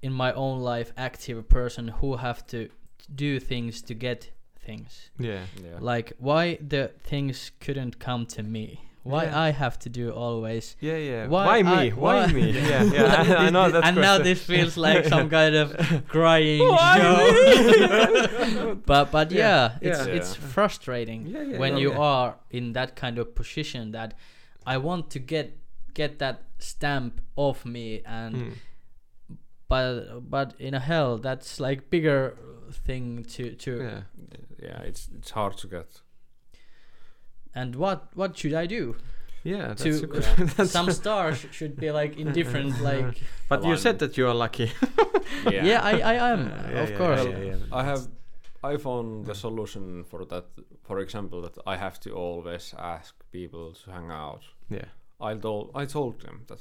[0.02, 2.70] in my own life active person who have to
[3.16, 4.32] do things to get
[4.66, 5.78] things yeah Yeah.
[5.92, 8.68] like why the things couldn't come to me
[9.06, 9.48] Why Yeah.
[9.48, 10.78] I have to do always?
[10.80, 11.28] Yeah, yeah.
[11.28, 11.90] Why Why, I- me?
[11.92, 12.52] Why, why- me?
[12.72, 13.16] Yeah, yeah.
[13.20, 15.68] I, I know that's and now this feels like some kind of
[16.08, 18.76] crying Why show.
[18.92, 20.16] but but Yeah, yeah, it's yeah.
[20.18, 22.12] it's frustrating Yeah, yeah, when yeah, you yeah.
[22.12, 24.14] are in that kind of position that
[24.66, 25.48] I want to get
[25.94, 28.52] get that stamp off me and Mm.
[29.74, 32.36] But but in a hell that's like bigger
[32.86, 34.02] thing to to Yeah.
[34.68, 36.02] yeah, it's it's hard to get.
[37.56, 38.96] and what what should I do?
[39.44, 40.24] Yeah, that's To- a good.
[40.24, 40.46] Yeah.
[40.58, 44.72] that's Some stars should be like indifferent like but you said that you are lucky.
[45.52, 45.80] yeah, yeah.
[45.92, 47.24] I I am Yeah, of yeah, course.
[47.26, 47.80] yeah, yeah.
[47.80, 48.02] I have
[48.72, 50.46] I found the solution for that.
[50.88, 54.42] For example, that I have to always ask people to hang out.
[54.70, 54.90] Yeah.
[55.32, 56.60] I told I told them that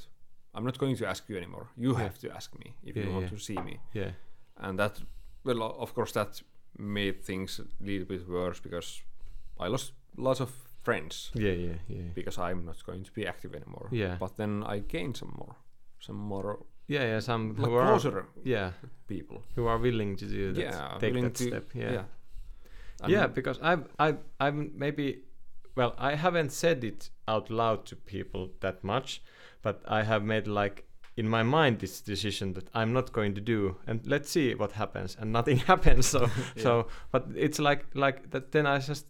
[0.53, 1.67] I'm not going to ask you anymore.
[1.77, 3.79] You have to ask me if you want to see me.
[3.93, 4.11] Yeah.
[4.57, 5.01] And that,
[5.43, 6.41] well, of course, that
[6.77, 9.01] made things a little bit worse because
[9.59, 10.51] I lost lots of
[10.83, 12.01] friends Yeah, yeah, yeah.
[12.13, 13.87] because I'm not going to be active anymore.
[13.91, 14.17] Yeah.
[14.19, 15.55] But then I gained some more,
[15.99, 17.19] some more Yeah, yeah.
[17.21, 18.71] Some like who are yeah
[19.07, 19.41] people.
[19.55, 20.61] who are willing to do that.
[20.61, 21.69] Yeah, take that to- step.
[21.73, 21.91] Yeah.
[21.91, 22.03] Yeah.
[23.07, 25.23] Yeah because i've i've i'm maybe
[25.75, 29.21] well i haven't said it out loud to people that much
[29.63, 30.85] but i have made like
[31.17, 34.73] in my mind this decision that i'm not going to do and let's see what
[34.73, 39.07] happens and nothing happens so so but it's like like that then i just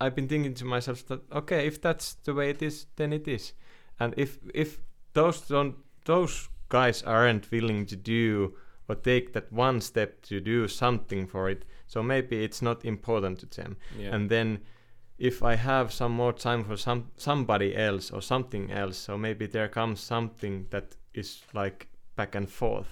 [0.00, 3.28] i've been thinking to myself that okay if that's the way it is then it
[3.28, 3.52] is.
[4.00, 4.80] And if if
[5.12, 8.54] those don't those guys aren't willing to do
[8.88, 13.38] or take that one step to do something for it so maybe it's not important
[13.38, 13.76] to them.
[13.98, 14.14] Yeah.
[14.14, 14.60] and then
[15.18, 19.46] if i have some more time for some somebody else or something else so maybe
[19.46, 22.88] there comes something that is like back and forth.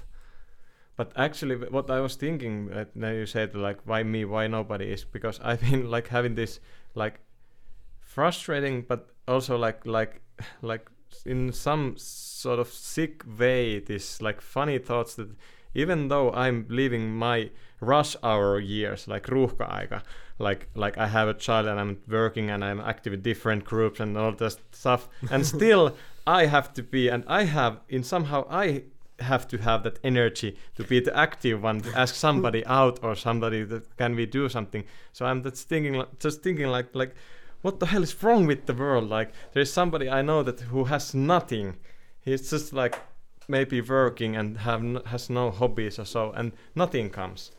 [0.97, 4.93] But actually what i was thinking uh, now you said like why me why nobody
[4.93, 6.61] is because i've been like having this
[6.95, 7.21] like
[8.01, 10.21] frustrating but also like like
[10.63, 10.91] like
[11.25, 15.29] in some sort of sick way this like funny thoughts that
[15.75, 17.51] even though i'm living my
[17.83, 20.03] rush hour years like ruuhka-aika.
[20.39, 24.01] Like like i have a child and i'm working and i'm active in different groups
[24.01, 25.09] and all that stuff.
[25.31, 25.95] And still
[26.27, 28.85] i have to be and i have in somehow i
[29.19, 33.15] have to have that energy to be the active one to ask somebody out or
[33.15, 34.85] somebody that can we do something?
[35.13, 37.15] So i'm just thinking like, just thinking like like
[37.63, 39.09] what the hell is wrong with the world?
[39.09, 41.77] Like there's somebody i know that who has nothing.
[42.21, 42.95] He's just like
[43.49, 47.51] maybe working and have n- has no hobbies or so and nothing comes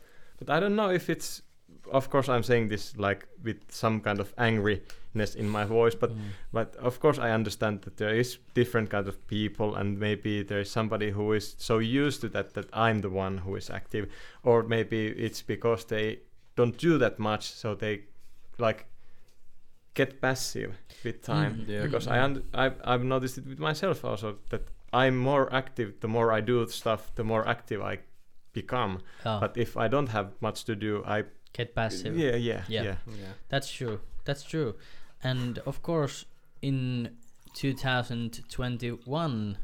[0.44, 1.42] but i don't know if it's
[1.92, 6.10] of course i'm saying this like with some kind of angriness in my voice but
[6.10, 6.20] Mm.
[6.52, 10.60] but of course i understand that there is different kind of people and maybe there
[10.60, 14.06] is somebody who is so used to that that i'm the one who is active
[14.42, 16.18] or maybe it's because they
[16.56, 18.00] don't do that much so they
[18.58, 18.86] like
[19.94, 21.68] get passive with time Mm.
[21.68, 21.82] Yeah.
[21.84, 24.62] because I und- I've, I've noticed it with myself also that
[24.92, 27.98] I'm more active the more I do stuff the more active I
[28.54, 32.16] become Oh, but if I don't have much to do I get passive.
[32.16, 32.82] yeah yeah Yeah.
[32.82, 33.32] yeah yeah.
[33.50, 34.00] That's true.
[34.24, 34.74] That's true.
[35.22, 36.24] And of course,
[36.62, 37.10] in
[37.54, 39.58] 2021,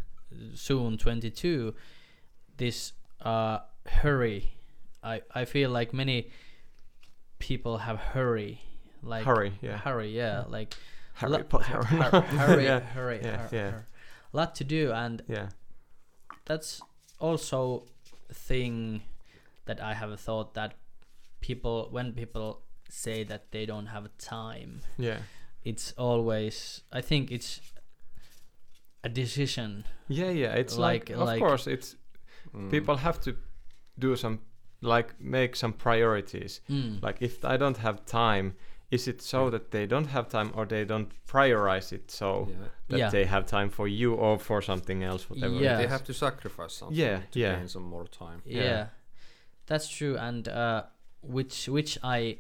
[0.54, 1.74] soon 22,
[2.56, 2.92] this
[3.22, 4.52] uh, hurry,
[5.02, 6.30] I I feel like many
[7.38, 8.60] people have hurry,
[9.02, 10.74] like hurry yeah hurry, yeah, like
[11.14, 13.70] Harry lo- Potter hur- hurry, yeah hurry, yeah, hur- yeah.
[13.70, 13.86] hur-
[14.32, 15.48] lot to do, and yeah
[16.44, 16.80] that's
[17.18, 17.99] also a
[18.32, 19.02] thing
[19.66, 20.74] that I have thought that
[21.40, 25.18] people when people say that they don't have time yeah
[25.64, 27.60] it's always i think it's
[29.04, 31.96] a decision yeah yeah it's like, Like- of like- course it's
[32.54, 32.70] Mm.
[32.70, 33.36] people have to
[33.98, 34.40] do some
[34.80, 37.00] like make some priorities mm.
[37.02, 38.54] like if i don't have time
[38.90, 42.56] is it so that they don't have time or they don't prioritize it so Yeah.
[42.88, 43.10] that Yeah.
[43.10, 45.76] they have time for you or for something else whatever Yeah.
[45.76, 47.56] They have to sacrifice something Yeah, to yeah.
[47.58, 48.42] gain some more time.
[48.44, 48.62] yeah.
[48.64, 48.86] Yeah.
[49.66, 50.82] that's true and uh
[51.22, 52.38] which which i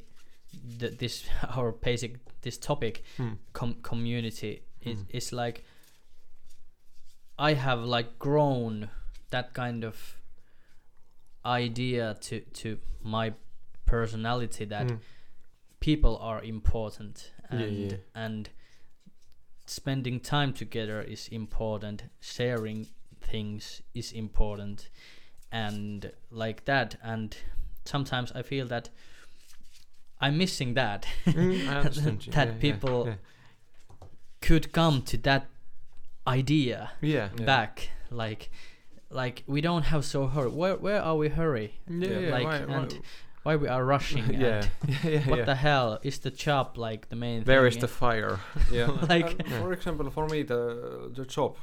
[0.80, 1.24] th- this
[1.56, 2.12] our basic
[2.42, 3.34] this topic Hmm.
[3.52, 5.06] com- community is, Mm.
[5.10, 5.62] is like
[7.38, 8.88] i have like grown
[9.30, 10.16] that kind of
[11.44, 13.32] idea to to my
[13.86, 14.98] personality that Mm.
[15.80, 17.96] People are important and yeah.
[18.14, 18.50] and
[19.66, 22.86] spending time together is important sharing
[23.20, 24.88] things is important
[25.52, 27.36] and like that and
[27.84, 28.88] sometimes i feel that
[30.20, 31.66] i'm missing that Mm,
[32.32, 33.14] that Yeah, yeah, people yeah.
[34.40, 35.46] could come to that
[36.26, 37.44] idea yeah Yeah.
[37.46, 38.50] back like
[39.10, 42.18] like we don't have so hurry where where are we hurry yeah, Yeah.
[42.18, 43.00] yeah, Like, why- and why
[43.44, 45.44] we are rushing yeah, and yeah, what yeah.
[45.44, 48.38] the hell is the job like the main Where thing is the fire?
[48.72, 48.90] Yeah.
[49.08, 51.56] Like- and for example, for me, the the job,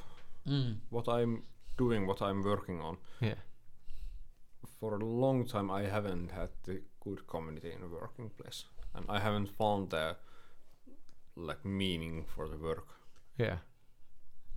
[0.48, 0.76] mm.
[0.90, 1.44] what I'm
[1.78, 3.36] doing, what I'm working on, Yeah.
[4.80, 9.06] for a long time I haven't had the good community in the working place, and
[9.10, 10.16] I haven't found the
[11.36, 12.88] like meaning for the work.
[13.38, 13.58] Yeah.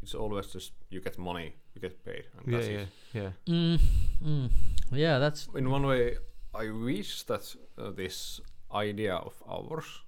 [0.03, 2.89] It's always just you get money, you get paid, and Yeah, that's yeah, it.
[3.13, 3.55] yeah.
[3.55, 3.79] Mm,
[4.25, 4.51] mm.
[4.93, 6.17] yeah that's In one way,
[6.55, 8.41] I wish that uh, this
[8.73, 10.03] idea of ours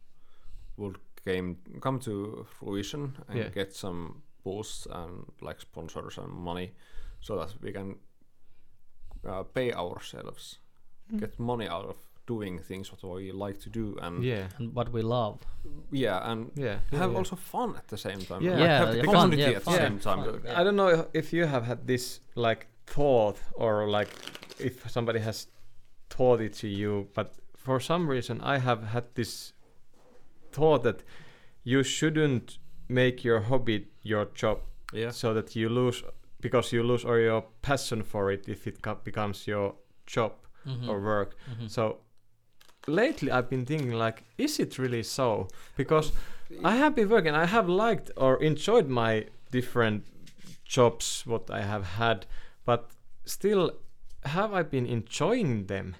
[0.77, 3.49] would came come to fruition and Yeah.
[3.55, 6.73] get some boosts and like sponsors and money,
[7.21, 7.97] so that we can
[9.25, 10.59] uh, pay ourselves,
[11.21, 11.97] get money out of
[12.27, 14.49] doing things what we like to do, and Yeah.
[14.59, 15.39] and what we love
[15.93, 16.79] yeah, and Yeah.
[16.93, 17.19] yeah, have yeah.
[17.19, 18.43] also fun at the same time.
[18.43, 18.51] Yeah.
[18.53, 20.25] like Yeah, have the fun, community yeah, at fun, the same time.
[20.25, 20.61] fun, yeah.
[20.61, 24.09] I don't know if- if you have had this like thought or like
[24.59, 25.47] if somebody has
[26.17, 29.53] taught it to you, but for some reason I have had this
[30.53, 31.03] thought that
[31.65, 32.59] you shouldn't
[32.89, 34.59] make your hobby your job
[34.93, 36.05] Yeah, so that you lose
[36.41, 39.75] because you lose or your passion for it if it becomes your
[40.07, 40.33] job
[40.67, 40.89] Mhm.
[40.89, 41.35] or work.
[41.49, 41.69] Mhm.
[41.71, 41.99] So
[42.87, 45.49] lately I've been thinking like, is it really so?
[45.77, 46.13] Because
[46.65, 50.05] I have been working, I have liked or enjoyed my different
[50.65, 52.27] jobs what I have had,
[52.67, 52.91] but
[53.25, 53.71] still
[54.25, 55.95] have I been enjoying them?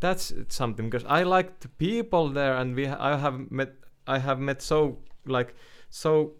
[0.00, 3.72] That's something because I like the people there and we I have met
[4.06, 5.54] I have met so like
[5.90, 6.32] so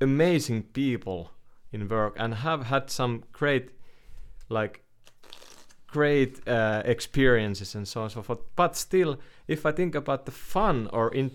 [0.00, 1.30] amazing people
[1.72, 3.70] in work and have had some great
[4.48, 4.82] like
[5.86, 8.40] great uh, experiences and so on and so forth.
[8.56, 9.18] But still
[9.48, 11.30] if i think about the fun or in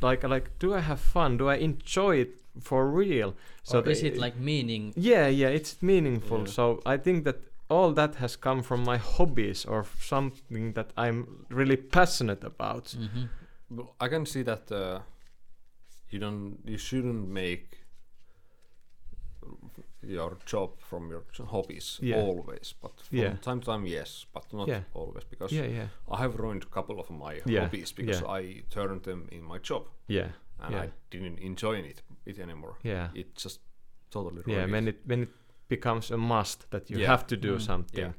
[0.00, 1.36] like like do i have fun?
[1.36, 3.34] Do i enjoy it for real?
[3.62, 6.40] So the- is it like meaning yeah yeah it's meaningful.
[6.40, 6.52] Yeah.
[6.52, 7.36] so i think that
[7.68, 13.28] all that has come from my hobbies or something that i'm really passionate about Mhm.
[13.70, 15.00] Well, I can see that uh,
[16.10, 17.78] you don't, you shouldn't make
[20.02, 22.16] your job from your j- hobbies Yeah.
[22.22, 23.36] always, but from Yeah.
[23.40, 24.82] time to time, yes, but not Yeah.
[24.94, 28.38] always because yeah yeah I have ruined a couple of my Yeah, hobbies because yeah.
[28.40, 30.28] I turned them in my job yeah
[30.60, 30.82] and Yeah.
[30.84, 32.74] I didn't enjoy it it anymore.
[32.84, 33.60] yeah It just
[34.10, 34.94] totally ruined yeah when it.
[34.96, 35.28] it when it
[35.68, 37.06] becomes a must that you Yeah.
[37.08, 37.60] have to do Mm.
[37.60, 38.12] something Yeah.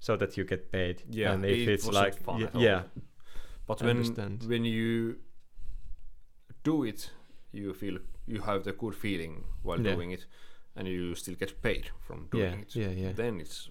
[0.00, 2.54] so that you get paid Yeah, and if it it's wasn't like fun y- at
[2.54, 2.62] all.
[2.62, 2.82] yeah
[3.66, 4.44] But I when understand.
[4.48, 5.16] when you
[6.64, 7.10] do it,
[7.52, 9.94] you feel you have the good feeling while Yeah.
[9.94, 10.26] doing it,
[10.76, 12.76] and you still get paid from doing yeah it.
[12.76, 13.70] yeah yeah Then it's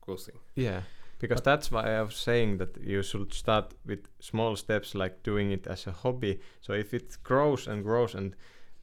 [0.00, 0.40] good thing.
[0.56, 0.82] Yeah,
[1.18, 5.52] because that's why I was saying that you should start with small steps, like doing
[5.52, 6.40] it as a hobby.
[6.60, 8.34] So if it grows and grows, and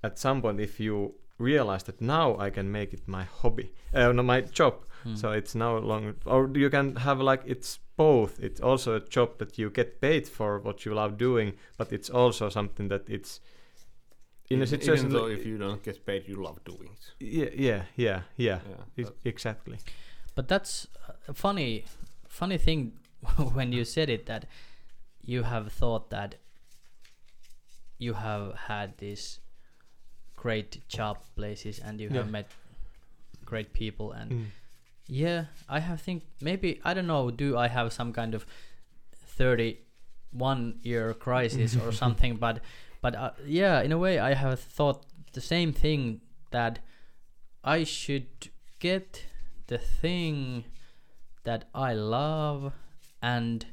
[0.03, 4.11] at some point, if you realize that now I can make it my hobby, uh,
[4.11, 4.73] no, my job,
[5.05, 5.15] Mm.
[5.17, 8.39] so it's no longer, or you can have like it's both.
[8.39, 12.09] It's also a job that you get paid for what you love doing, but it's
[12.09, 13.39] also something that it's
[14.49, 15.05] in a situation.
[15.05, 17.11] even though if you don't get paid, you love doing it.
[17.19, 18.59] yeah, yeah, yeah, yeah,
[18.97, 19.77] Yeah, that- exactly.
[20.35, 20.87] But that's
[21.27, 21.85] a funny,
[22.27, 22.93] funny thing
[23.53, 24.45] when you said it that
[25.25, 26.35] you have thought that
[27.99, 29.39] you have had these
[30.37, 32.21] great job places and you Yeah.
[32.21, 32.47] have met
[33.45, 34.45] great people and Mm.
[35.07, 37.31] yeah, I have think maybe I don't know.
[37.31, 38.45] Do I have some kind of
[39.37, 42.35] thirty-one year crisis or something?
[42.37, 42.59] But
[43.01, 46.79] but uh, yeah, in a way, I have thought the same thing that
[47.63, 48.49] I should
[48.79, 49.25] get
[49.67, 50.63] the thing
[51.43, 52.73] that I love
[53.21, 53.65] and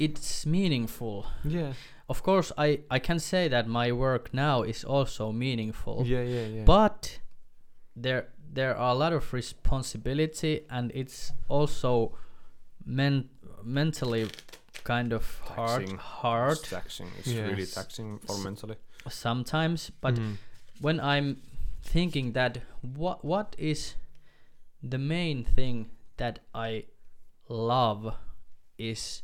[0.00, 1.26] it's meaningful.
[1.44, 1.72] Yeah,
[2.08, 6.46] Of course, I I can say that my work now is also meaningful yeah, yeah,
[6.56, 6.64] yeah.
[6.64, 7.20] but
[8.02, 8.24] there
[8.54, 12.12] there are a lot of responsibility and it's also
[12.84, 13.28] men-
[13.62, 14.28] mentally
[14.84, 15.98] kind of hard Taxing.
[15.98, 17.08] hard It's taxing.
[17.18, 18.76] It's really taxing for S- mentally.
[19.08, 20.36] sometimes but Mm.
[20.80, 21.36] when i'm
[21.92, 22.58] thinking that
[22.98, 23.96] what what is
[24.90, 26.84] the main thing that i
[27.48, 28.14] love
[28.78, 29.22] is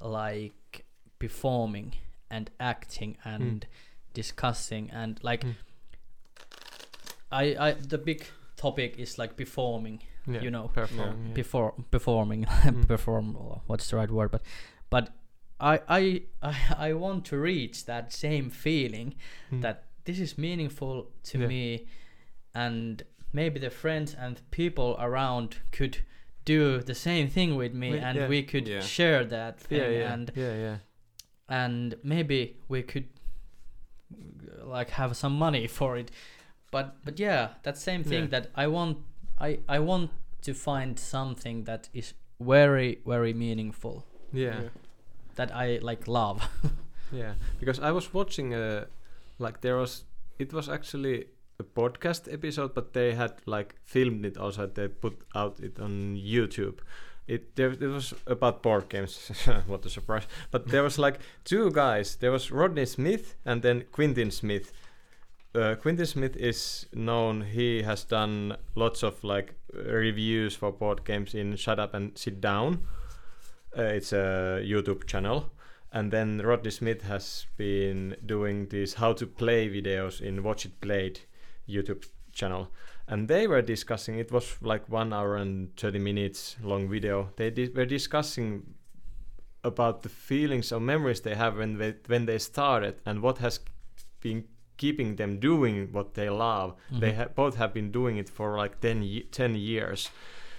[0.00, 0.84] like
[1.18, 1.94] performing
[2.30, 3.66] and acting and
[4.12, 5.54] discussing and like Mm.
[7.32, 8.24] i i the big
[8.56, 11.34] topic is like performing yeah, you know, perform, yeah.
[11.34, 12.86] before performing Mm.
[12.88, 13.34] perform
[13.66, 14.42] what's the right word but
[14.90, 15.10] but
[15.60, 16.54] I, I i
[16.88, 19.14] i want to reach that same feeling
[19.52, 19.62] Mm.
[19.62, 21.46] that this is meaningful to Yeah.
[21.48, 21.86] me
[22.54, 23.02] and
[23.32, 25.98] maybe the friends and people around could
[26.44, 28.28] do the same thing with me We- and yeah.
[28.28, 28.80] we could Yeah.
[28.80, 30.76] share that thing yeah, yeah, and yeah, yeah.
[31.48, 33.08] and maybe we could
[34.12, 36.10] uh, like have some money for it
[36.70, 38.30] but but yeah that same thing Yeah.
[38.40, 38.98] that i want
[39.38, 40.10] i i want
[40.42, 44.60] to find something that is very very meaningful yeah.
[45.36, 46.48] that I like love.
[47.12, 48.86] Yeah, because I was watching a
[49.38, 50.04] like there was
[50.38, 51.26] it was actually
[51.64, 54.66] podcast episode, but they had like filmed it also.
[54.66, 56.78] They put out it on YouTube.
[57.26, 59.30] It there it was about board games.
[59.66, 60.26] what a surprise!
[60.50, 62.16] But there was like two guys.
[62.16, 64.72] There was Rodney Smith and then Quintin Smith.
[65.54, 67.42] Uh, Quintin Smith is known.
[67.42, 72.40] He has done lots of like reviews for board games in Shut Up and Sit
[72.40, 72.86] Down.
[73.76, 75.50] Uh, it's a YouTube channel
[75.94, 80.80] and then Rodney Smith has been doing these how to play videos in Watch It
[80.80, 81.20] Played
[81.68, 82.68] YouTube channel.
[83.06, 87.30] And they were discussing, it was like one hour and 30 minutes long video.
[87.36, 88.74] They di- were discussing
[89.62, 93.60] about the feelings or memories they have when they, when they started and what has
[94.20, 94.44] been
[94.76, 96.74] keeping them doing what they love.
[96.90, 97.16] They Mhm.
[97.16, 100.10] ha- both have been doing it for like 10, ye- 10 years.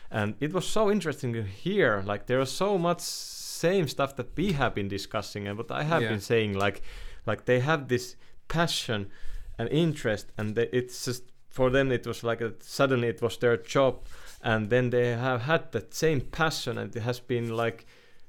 [0.10, 2.02] And it was so interesting to hear.
[2.06, 5.84] Like there was so much same stuff that we have been discussing and what I
[5.84, 6.10] have Yeah.
[6.10, 6.54] been saying.
[6.54, 6.82] Like,
[7.26, 8.16] like they have this
[8.48, 9.10] passion
[9.58, 13.38] and interest, and they, it's just for them it was like a, suddenly it was
[13.38, 14.06] their job,
[14.42, 17.86] and then they have had that same passion, and it has been like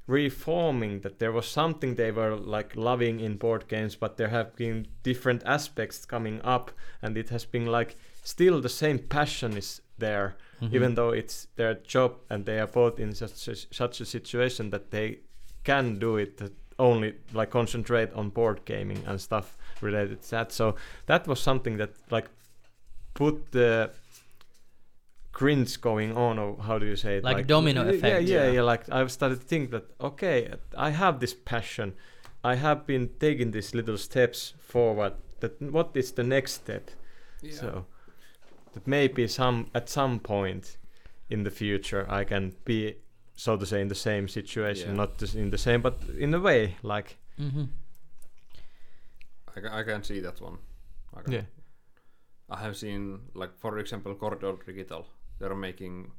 [0.06, 4.54] reforming that there was something they were like loving in board games but there have
[4.54, 6.70] been different aspects coming up
[7.02, 10.74] and it has been like still the same passion is there Mhm.
[10.74, 14.70] even though it's their job and they are both in such a, such a situation
[14.70, 15.18] that they
[15.64, 16.40] can do it
[16.78, 20.74] only like concentrate on board gaming and stuff related to that so
[21.06, 22.28] that was something that like
[23.14, 23.90] put the
[25.32, 28.26] cringe going on or how do you say it Like domino yeah, effect.
[28.28, 28.62] yeah yeah Yeah.
[28.62, 31.92] like i've started to think that okay i have this passion
[32.42, 36.90] i have been taking these little steps forward that what is the next step
[37.42, 37.52] Yeah.
[37.52, 37.86] so
[38.72, 40.78] that maybe some at some point
[41.28, 42.94] in the future I can be
[43.36, 44.96] so to say in the same situation, Yeah.
[44.96, 47.68] not just in the same, but in a way like Mhm.
[49.56, 50.58] I, ca- I can see that one.
[51.16, 51.42] I, can, yeah,
[52.50, 55.06] I have seen, like, for example, Corridor Digital.
[55.38, 56.12] They're making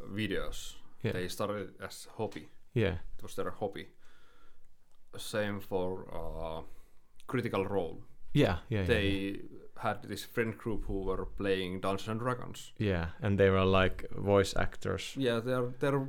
[0.00, 0.74] videos.
[1.02, 1.12] Yeah.
[1.12, 2.48] They started as hobby.
[2.74, 3.88] yeah, It was their hobby.
[5.16, 6.62] Same for uh,
[7.26, 8.02] Critical Role.
[8.34, 9.40] yeah, yeah, yeah, they
[9.82, 12.72] had this friend group who were playing Dungeons and Dragons.
[12.78, 15.14] yeah, and they were like voice actors.
[15.16, 16.06] Yeah, they're they're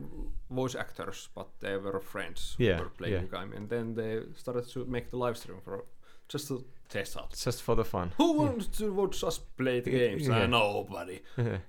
[0.50, 3.22] voice actors, but they were friends who Yeah, were playing yeah.
[3.30, 5.86] the game, and then they started to make the live stream for
[6.34, 7.32] just to test out.
[7.46, 8.12] Just for the fun.
[8.18, 10.28] Who wants to watch us play the Yeah, games?
[10.28, 10.44] yeah.
[10.44, 11.20] Uh, nobody.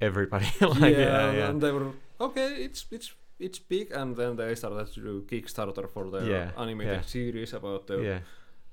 [0.00, 1.90] Everybody like yeah, yeah, and they were
[2.20, 2.54] okay.
[2.64, 6.92] It's it's it's big, and then they started to do Kickstarter for their Yeah, animated
[6.94, 7.00] yeah.
[7.02, 8.18] series about the yeah,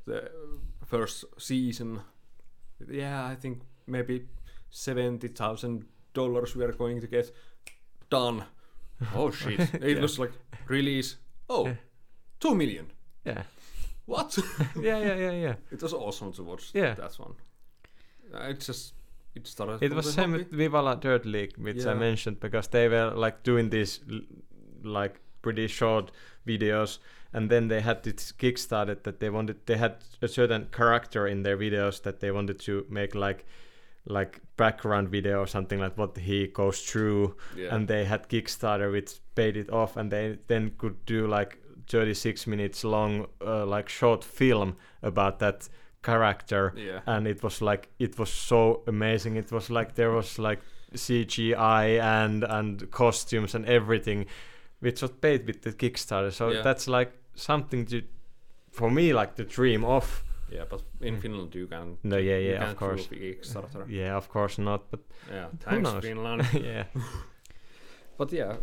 [0.06, 0.30] the
[0.86, 2.02] first season.
[2.90, 4.26] Yeah, I think maybe
[4.70, 7.32] seventy thousand dollars we are going to get
[8.10, 8.44] done.
[9.16, 9.60] Oh shit!
[9.60, 10.02] It Yeah.
[10.02, 10.32] was like
[10.70, 11.18] release.
[11.50, 11.76] Oh, Yeah.
[12.40, 12.86] two million.
[13.26, 13.44] yeah,
[14.06, 14.38] What?
[14.82, 15.56] yeah, yeah, yeah, yeah.
[15.72, 16.72] it was awesome to watch.
[16.74, 16.96] Yeah.
[16.96, 17.36] that one.
[18.50, 18.94] It just
[19.36, 19.84] it started.
[19.84, 20.44] It was the same hobby.
[20.44, 24.00] with Viva La Dirt League, which I mentioned because they were like doing this,
[24.84, 26.12] like pretty short
[26.48, 27.00] videos,
[27.34, 29.58] and then they had this Kickstarter that they wanted.
[29.66, 33.46] They had a certain character in their videos that they wanted to make like
[34.08, 37.76] like background video or something like what he goes through, Yeah.
[37.76, 41.58] and they had Kickstarter which paid it off, and they then could do like
[41.88, 45.70] 36 minutes long uh, like short film about that
[46.02, 47.00] character yeah.
[47.08, 50.60] and it was like it was so amazing it was like there was like
[50.94, 54.26] cgi and and costumes and everything
[54.80, 56.62] which was paid with the kickstarter so Yeah.
[56.64, 58.02] that's like something to
[58.72, 61.20] for me like to dream of yeah, but in.
[61.20, 61.98] Finland you can.
[62.04, 63.86] no yeah yeah of course Kickstarter.
[63.90, 65.00] yeah of course not but
[65.32, 66.04] Yeah, thanks knows?
[66.04, 66.42] Finland.
[66.54, 66.84] yeah
[68.18, 68.56] but yeah,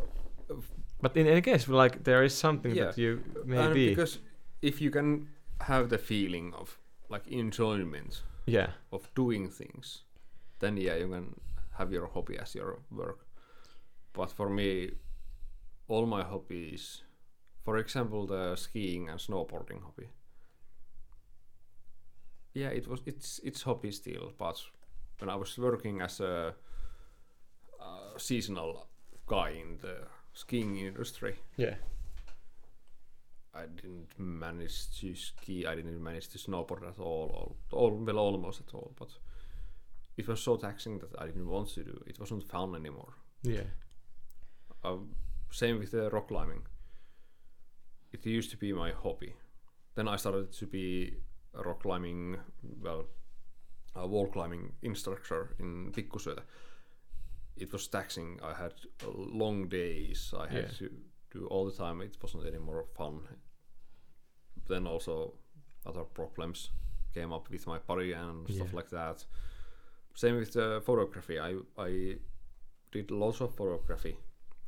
[1.01, 2.85] but in any case like there is something Yeah.
[2.87, 4.19] that you maybe because
[4.63, 5.29] if you can
[5.61, 6.79] have the feeling of
[7.11, 10.05] like enjoyment yeah of doing things,
[10.61, 11.35] then yeah, you can
[11.79, 13.27] have your hobby as your work.
[14.13, 14.91] But for me,
[15.93, 17.03] all my hobbies,
[17.65, 20.09] for example, the skiing and snowboarding hobby.
[22.55, 24.61] Yeah, it was it's it's hobby still, but
[25.19, 26.55] when I was working as a
[27.81, 28.87] uh, seasonal
[29.27, 29.97] guy in the
[30.33, 31.75] skiing industry, yeah
[33.55, 35.67] I didn't manage to ski.
[35.67, 38.93] I didn't manage to snowboard at all, or all well, almost at all.
[38.99, 39.11] But
[40.17, 42.03] it was so taxing that I didn't want to do.
[42.07, 43.15] It wasn't fun anymore.
[43.43, 43.69] yeah
[44.85, 44.97] Uh,
[45.53, 46.63] same with the rock climbing.
[48.13, 49.35] It used to be my hobby.
[49.95, 51.15] Then I started to be
[51.55, 52.37] a rock climbing,
[52.83, 53.05] well,
[53.95, 56.43] a wall climbing instructor in Pikkusyötä.
[57.57, 58.41] it was taxing.
[58.43, 58.73] I had
[59.05, 60.35] uh, long days.
[60.35, 60.79] I had Yeah.
[60.79, 60.89] to
[61.39, 62.01] do all the time.
[62.05, 63.29] It wasn't any more fun.
[64.69, 65.35] Then also
[65.87, 66.71] other problems
[67.15, 68.77] came up with my body and stuff Yeah.
[68.77, 69.27] like that.
[70.15, 71.39] Same with the photography.
[71.39, 72.19] I I
[72.93, 74.17] did lots of photography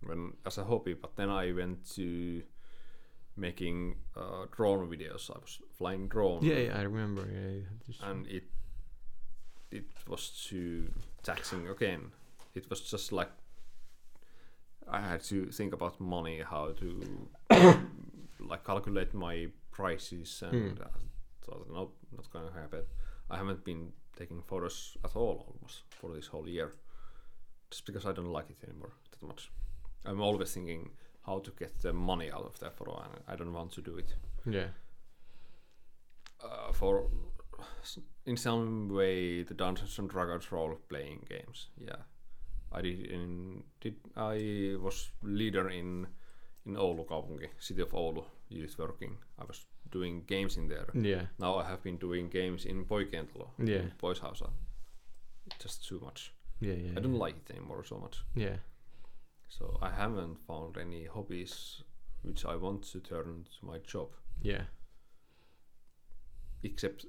[0.06, 2.42] when as a hobby, but then I went to
[3.36, 5.30] making uh, drone videos.
[5.30, 6.42] I was flying drone.
[6.42, 7.22] Yeah, yeah, I remember.
[7.22, 8.44] Yeah, you had this- and it
[9.70, 12.12] it was too taxing again.
[12.54, 13.30] It was just like
[14.88, 17.28] I had to think about money, how to
[18.40, 20.84] like calculate my prices, and uh,
[21.44, 22.82] thought no, not gonna happen.
[23.30, 26.72] I haven't been taking photos at all almost for this whole year,
[27.70, 29.50] just because I don't like it anymore that much.
[30.04, 30.90] I'm always thinking
[31.26, 33.96] how to get the money out of that photo, and I don't want to do
[33.96, 34.14] it
[34.46, 34.68] yeah,
[36.42, 37.08] uh, for
[38.26, 41.68] in some way the Dungeons and Dragons role playing games.
[41.78, 42.02] Yeah,
[42.72, 46.06] I did in did I was leader in
[46.66, 49.16] in Oulu kaupunki, city of Oulu youth working.
[49.38, 50.86] I was doing games in there.
[50.94, 53.82] yeah, Now I have been doing games in Poikien talo, Yeah.
[54.00, 54.42] boys' house.
[55.62, 56.32] Just too much.
[56.60, 56.92] yeah, yeah.
[56.96, 57.20] I don't yeah.
[57.26, 58.16] like it anymore so much.
[58.34, 58.56] Yeah,
[59.48, 61.82] So I haven't found any hobbies
[62.22, 64.08] which I want to turn to my job.
[64.42, 64.64] yeah,
[66.62, 67.06] except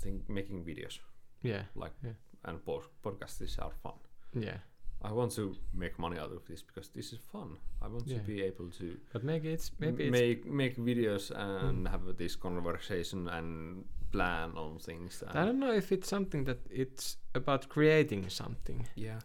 [0.00, 0.98] think making videos
[1.42, 2.14] yeah, like Yeah.
[2.44, 3.98] and pod- podcasts are fun
[4.34, 4.58] yeah.
[5.02, 8.18] i want to make money out of this because this is fun i want Yeah.
[8.18, 11.90] to be able to But maybe it's maybe make make videos and Mm.
[11.90, 17.16] have this conversation and plan on things I don't know if it's something that it's
[17.34, 19.20] about creating something yeah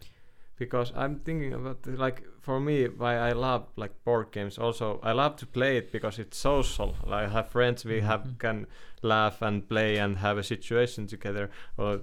[0.58, 4.58] because I'm thinking about like for me why I love like board games.
[4.58, 6.96] Also I love to play it because it's social.
[7.06, 8.38] Like I have friends we have Mhm.
[8.38, 8.66] can
[9.02, 12.00] laugh and play and have a situation together or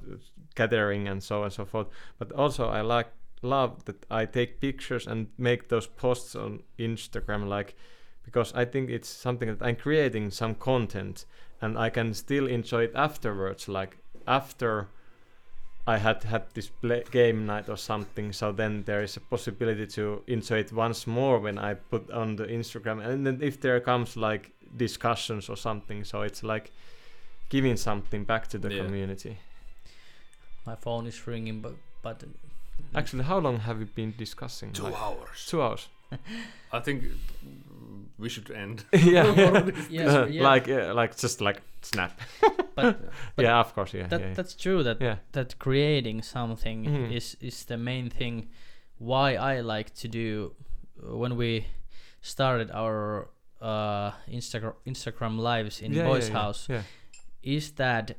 [0.55, 1.87] gathering and so on and so forth.
[2.17, 3.07] But also I like
[3.41, 7.75] love that I take pictures and make those posts on Instagram like
[8.23, 11.25] because I think it's something that I'm creating some content
[11.61, 14.87] and I can still enjoy it afterwards like after
[15.87, 19.85] I had had this play game night or something, so then there is a possibility
[19.87, 23.79] to enjoy it once more when I put on the Instagram, and then if there
[23.79, 26.71] comes like discussions or something, so it's like
[27.49, 28.83] giving something back to the Yeah.
[28.83, 29.37] community.
[30.65, 32.23] My phone is ringing, but but
[32.93, 34.73] Actually, how long have we been discussing?
[34.73, 35.87] two Like, hours two hours.
[36.71, 37.03] i think
[38.17, 40.43] we should end yeah, Yes, Uh, yeah.
[40.53, 42.11] like uh, like just like snap.
[42.75, 42.97] But-
[43.37, 44.83] yeah, of course, yeah, that yeah, that's true.
[44.83, 47.11] That yeah, that creating something Mhm.
[47.11, 48.49] is is the main thing
[48.97, 50.51] why I like to do
[51.03, 51.65] uh, when we
[52.21, 53.27] started our
[53.61, 56.83] uh Instagram Instagram lives in yeah, Boys yeah, House Yeah,
[57.43, 58.11] is that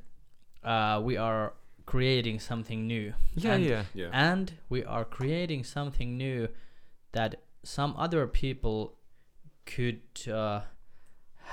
[0.64, 1.52] uh we are
[1.86, 6.48] creating something new yeah, And- yeah, yeah and we are creating something new
[7.12, 8.92] that some other people
[9.66, 10.00] could
[10.32, 10.60] uh,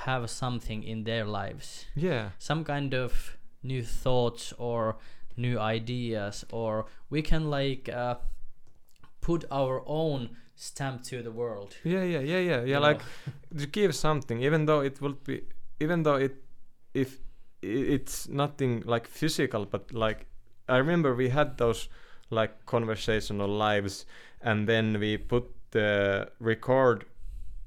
[0.06, 1.86] have something in their lives.
[1.96, 4.98] Yeah, some kind of new thoughts or
[5.36, 8.16] new ideas or we can like uh,
[9.22, 11.76] put our own stamp to the world.
[11.84, 12.78] Yeah, yeah, yeah, yeah, yeah.
[12.78, 13.02] you Like
[13.58, 15.42] to give something even though it will be
[15.80, 16.36] even though it
[16.94, 17.20] if
[17.62, 20.26] it's nothing like physical but like
[20.68, 21.88] i remember we had those
[22.30, 24.06] like conversational lives
[24.42, 27.06] and then we put the record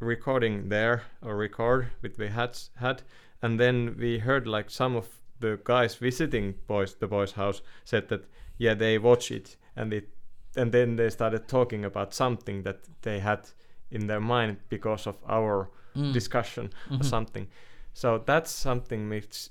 [0.00, 3.02] recording there or record with we had had
[3.42, 5.08] and then we heard like some of
[5.40, 8.24] the guys visiting boys the boys house said that
[8.58, 10.08] yeah they watch it and it
[10.56, 13.48] and then they started talking about something that they had
[13.90, 16.12] in their mind because of our Mm.
[16.12, 17.04] discussion or Mhm.
[17.04, 17.48] something
[17.94, 19.48] so that's something which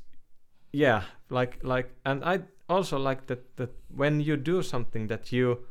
[0.71, 5.65] yeah like like and i also like that that when you do something that you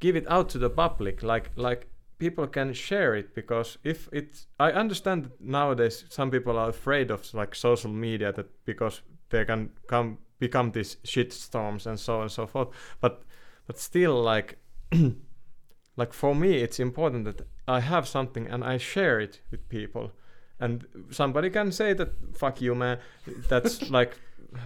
[0.00, 1.86] give it out to the public like like
[2.18, 7.10] people can share it because if it's i understand that nowadays some people are afraid
[7.10, 12.16] of like social media that because they can come become these shit storms and so
[12.16, 12.68] on and so forth.
[13.00, 13.22] But
[13.66, 14.58] but still like
[15.96, 20.12] like for me it's important that i have something and i share it with people.
[20.60, 22.98] And somebody can say that fuck you man.
[23.48, 24.18] That's like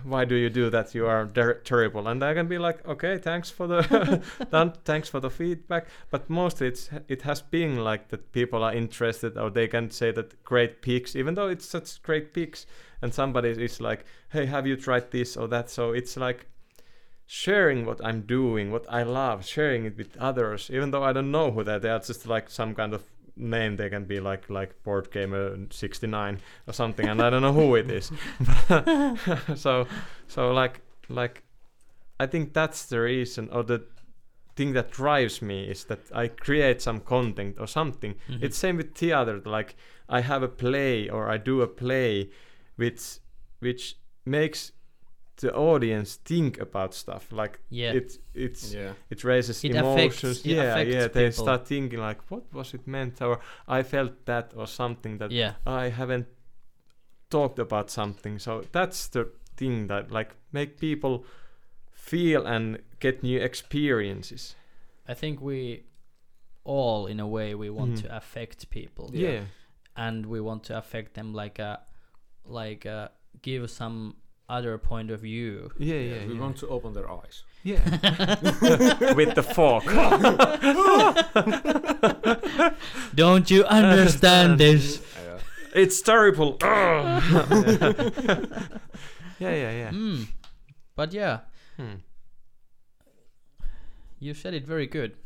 [0.05, 0.94] why do you do that?
[0.94, 2.07] You are ter- terrible.
[2.09, 4.23] And i can be like okay thanks for the
[4.85, 5.86] thanks for the feedback.
[6.11, 10.12] But mostly it's it has been like that people are interested or they can say
[10.12, 12.67] that great pics even though it's such great pics
[13.01, 15.70] and somebody is like hey have you tried this or that?
[15.70, 16.47] So it's like
[17.25, 21.31] sharing what i'm doing what i love sharing it with others even though i don't
[21.31, 23.05] know who that they are just like some kind of
[23.36, 27.52] name they can be like like board gamer 69 or something and i don't know
[27.52, 28.12] who it is
[29.61, 29.86] so
[30.28, 31.43] so like like
[32.20, 33.83] i think that's the reason or the
[34.55, 38.17] thing that drives me is that I create some content or something.
[38.28, 38.43] Mhm.
[38.43, 39.41] It's same with theater.
[39.47, 39.77] Like
[40.11, 42.28] I have a play or I do a play,
[42.77, 43.19] which
[43.61, 43.97] which
[44.27, 44.73] makes
[45.36, 47.33] the audience think about stuff.
[47.33, 47.93] Like yeah.
[47.97, 48.93] it it's Yeah.
[49.11, 50.23] it raises It emotions.
[50.25, 51.09] affects- it yeah, affects yeah.
[51.09, 51.44] They people.
[51.44, 55.55] start thinking like, what was it meant, or I felt that, or something that yeah.
[55.67, 56.27] I haven't
[57.31, 58.39] talked about something.
[58.39, 61.25] So that's the thing that like make people
[61.93, 64.57] feel and get new experiences.
[65.09, 65.85] I think we
[66.65, 68.02] all, in a way, we want Mhm.
[68.02, 69.44] to affect people, Yeah.
[69.97, 71.81] and we want to affect them like a,
[72.44, 74.17] like a, give some
[74.52, 75.70] other point of view.
[75.78, 76.40] Yeah, yeah, we yeah.
[76.40, 77.42] want to open their eyes.
[77.64, 77.78] Yeah.
[79.14, 79.84] With the fork.
[83.14, 85.02] Don't you understand this?
[85.74, 86.58] It's terrible.
[86.62, 87.20] yeah,
[89.40, 89.90] yeah, yeah.
[89.90, 90.26] Mm.
[90.94, 91.39] But yeah,
[91.78, 91.94] Hmm.
[94.20, 95.16] you said it very good.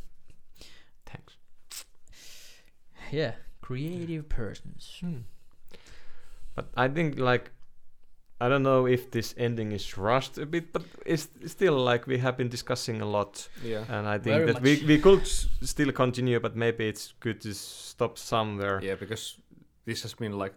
[1.05, 1.36] Thanks.
[3.10, 4.96] Yeah, creative persons.
[5.00, 5.22] Hmm.
[6.55, 7.50] But I think like
[8.40, 12.18] I don't know if this ending is rushed a bit, but it's still like we
[12.18, 13.84] have been discussing a lot, yeah.
[13.89, 14.84] and I think Very that we much.
[14.86, 18.81] we could s- still continue, but maybe it's good to stop somewhere.
[18.84, 19.39] Yeah, because
[19.86, 20.55] this has been like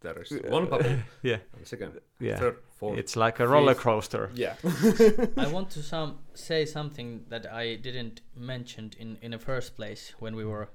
[0.00, 2.38] there is Uh, one bubble, Yeah, and second, yeah.
[2.38, 2.98] third, fourth.
[2.98, 3.84] It's like a roller fifth.
[3.84, 4.30] coaster.
[4.34, 4.54] yeah.
[5.36, 10.14] I want to some say something that I didn't mention in in the first place
[10.22, 10.68] when we were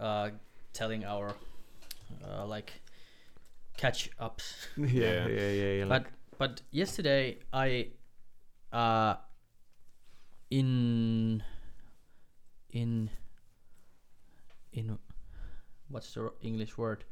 [0.00, 0.30] uh,
[0.72, 1.28] telling our
[2.24, 2.72] uh, like
[3.78, 4.68] catch ups.
[4.76, 5.28] yeah, Yeah.
[5.28, 5.72] yeah, yeah.
[5.78, 7.90] yeah, But like- but yesterday I
[8.72, 9.14] uh
[10.50, 11.42] in
[12.70, 13.10] in
[14.72, 14.98] in
[15.90, 17.04] what's the English word?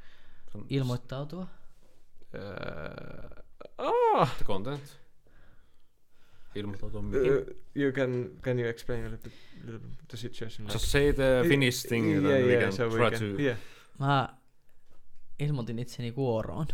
[0.52, 1.48] Some- Ilmoittautua?
[2.34, 2.38] uh,
[3.78, 4.82] oh, The content.
[6.54, 9.32] Ilmoittautua uh, you can can you explain a little bit,
[9.64, 10.64] little bit the situation?
[10.64, 13.42] Like, Just say the Finnish thing, and then we can so try can, to.
[13.42, 13.56] Yeah.
[13.98, 14.35] Mä
[15.40, 16.66] ilmoitin itseni kuoroon.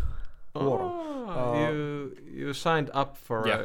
[0.54, 0.86] Vuoro.
[0.86, 2.16] Oh, Uh, you
[2.46, 3.60] you signed up for Yeah.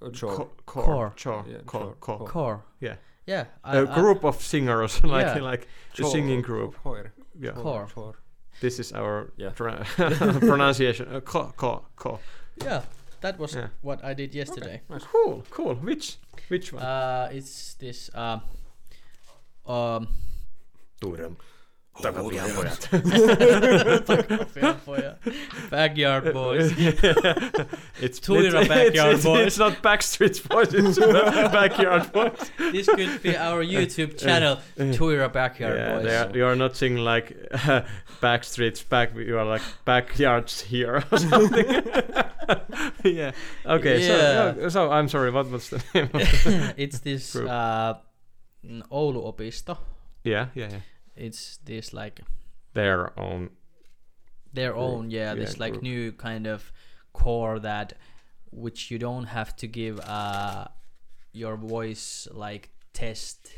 [0.00, 0.36] a sure.
[0.36, 1.12] co- core, Core.
[1.22, 2.18] core, Yeah, core, core, core.
[2.18, 2.28] core.
[2.28, 2.58] Core.
[2.80, 2.96] Yeah.
[3.26, 3.46] Yeah.
[3.64, 5.50] a group of singers, like Yeah.
[5.50, 5.66] like
[5.96, 6.74] the Chor- singing group.
[6.82, 7.12] Choir.
[7.40, 7.52] Yeah.
[7.62, 7.86] Core.
[7.94, 8.14] Chor.
[8.60, 9.50] This is our Yeah.
[9.54, 9.84] tra-
[10.40, 11.08] pronunciation.
[11.14, 12.18] Uh, co, co, co.
[12.64, 12.82] Yeah.
[13.20, 13.68] That was Yeah.
[13.82, 14.80] what I did yesterday.
[14.90, 15.04] Nice.
[15.12, 15.74] Cool, cool.
[15.74, 16.18] Which
[16.50, 16.82] which one?
[16.82, 18.38] Uh, it's this uh,
[19.72, 20.08] um,
[22.02, 22.90] Tuuram.
[25.70, 26.72] backyard boys.
[28.00, 29.46] it's Tuira it's, Backyard it's, Boys.
[29.46, 30.74] It's not Backstreet Boys.
[30.74, 30.98] It's
[31.52, 32.50] Backyard Boys.
[32.58, 36.04] this could be our YouTube channel, Tuira Backyard yeah, Boys.
[36.04, 37.36] they are, you are not singing like
[38.20, 39.14] Backstreet's back.
[39.16, 41.64] You are like backyards here or something.
[43.04, 43.32] yeah.
[43.64, 44.00] Okay.
[44.00, 44.06] Yeah.
[44.06, 44.16] So,
[44.66, 45.30] uh, so I'm sorry.
[45.30, 46.04] What was the name?
[46.04, 47.48] Of the it's this Group.
[47.48, 47.94] uh,
[48.64, 49.78] n- Oulu Opisto.
[50.24, 50.78] yeah, yeah, yeah.
[51.16, 52.20] It's this like
[52.74, 53.50] Their own.
[54.52, 54.84] their Group.
[54.84, 55.82] own, yeah, Yeah, this like group.
[55.82, 56.72] new kind of
[57.12, 57.94] core that
[58.50, 60.66] which you don't have to give uh
[61.32, 63.52] your voice like test.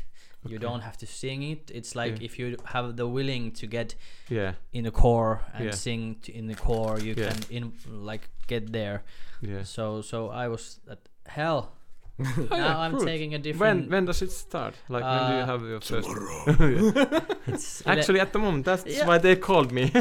[0.47, 1.69] You don't have to sing it.
[1.73, 2.25] It's like Yeah.
[2.25, 3.95] if you have the willing to get
[4.29, 5.71] Yeah, in the core and Yeah.
[5.75, 9.03] sing to in the core, you can in like get there.
[9.41, 9.63] yeah.
[9.63, 11.73] So so I was at hell.
[12.19, 13.07] Oh, now yeah, I'm good.
[13.07, 13.81] taking a different.
[13.83, 14.75] When when does it start?
[14.89, 16.09] Like when do you Uh, have your first?
[17.47, 19.07] it's Actually, at the moment, that's Yeah.
[19.07, 19.91] why they called me.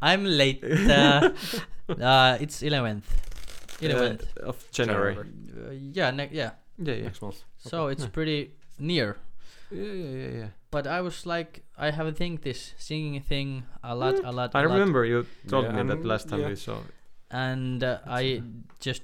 [0.00, 0.62] I'm late.
[0.64, 1.30] Uh,
[2.00, 3.06] uh, it's eleventh.
[3.80, 4.22] Eleventh.
[4.40, 5.16] Uh, of January.
[5.18, 6.50] Uh, yeah, ne- yeah.
[6.78, 7.04] Yeah, yeah.
[7.04, 7.42] Next month.
[7.58, 8.10] So it's Yeah.
[8.12, 9.16] pretty near.
[9.70, 10.48] Yeah, yeah, yeah, yeah.
[10.70, 14.50] But I was like, I have a thing this singing thing a lot, a lot.
[14.54, 14.72] I a lot.
[14.74, 16.48] remember you told Yeah, me that last time yeah.
[16.48, 16.78] we saw.
[17.32, 18.42] And uh, I
[18.80, 19.02] just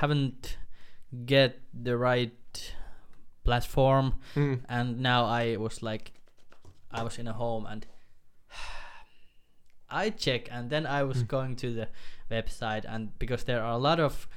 [0.00, 0.56] haven't
[1.26, 2.32] get the right
[3.44, 4.60] platform Mm.
[4.68, 6.12] and now I was like
[6.90, 7.86] I was in a home and
[9.90, 11.28] I check and then I was Mm.
[11.28, 11.88] going to the
[12.30, 14.28] website and because there are a lot of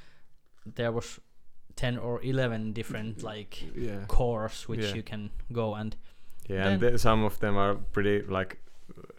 [0.75, 1.19] there was
[1.75, 4.05] 10 or 11 different like Yeah.
[4.07, 4.95] cores which Yeah.
[4.95, 5.95] you can go and
[6.49, 8.57] Yeah, and the, some of them are pretty like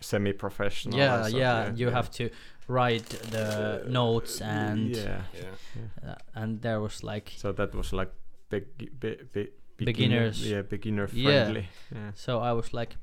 [0.00, 0.98] semi-professional.
[0.98, 2.28] yeah, also, yeah you have to
[2.68, 5.22] write the notes and yeah.
[5.34, 6.10] Yeah.
[6.10, 8.10] uh, and there was like So that was like
[8.50, 8.64] big,
[9.00, 10.48] be, be, Beginners.
[10.48, 11.68] Yeah, beginner friendly.
[11.92, 12.12] Yeah.
[12.14, 12.96] so I was like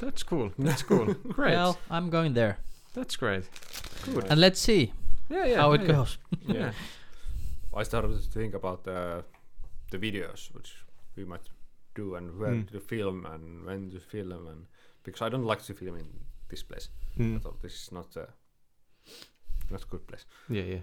[0.00, 0.50] That's cool.
[0.58, 1.06] That's cool.
[1.28, 1.54] Great.
[1.54, 2.58] well I'm going there
[2.94, 3.44] That's great.
[4.04, 4.26] Good.
[4.30, 4.92] and let's see
[5.30, 5.56] Yeah, yeah.
[5.56, 6.72] how it yeah, goes Yeah.
[7.74, 9.24] I started to think about the
[9.90, 10.84] the videos which
[11.16, 11.48] we might
[11.94, 12.70] do and where Mm.
[12.72, 14.66] to film and when to film and
[15.02, 16.06] because I don't like to film in
[16.50, 16.88] this place.
[17.18, 17.40] I Mm.
[17.42, 18.28] thought this is not a
[19.70, 20.80] not a good place Yeah, yeah.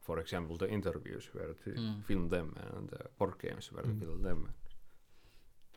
[0.00, 2.04] for example, the interviews where to Mm.
[2.04, 4.00] film them and the board games where Mm.
[4.00, 4.48] to film them.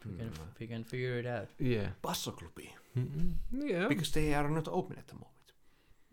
[0.06, 0.34] We can, Mm.
[0.34, 1.50] f- we can figure it out.
[1.60, 1.90] Yeah.
[2.04, 3.34] Bassoklubi, Mm-mm.
[3.52, 3.88] Yeah.
[3.88, 5.54] because they are not open at the moment.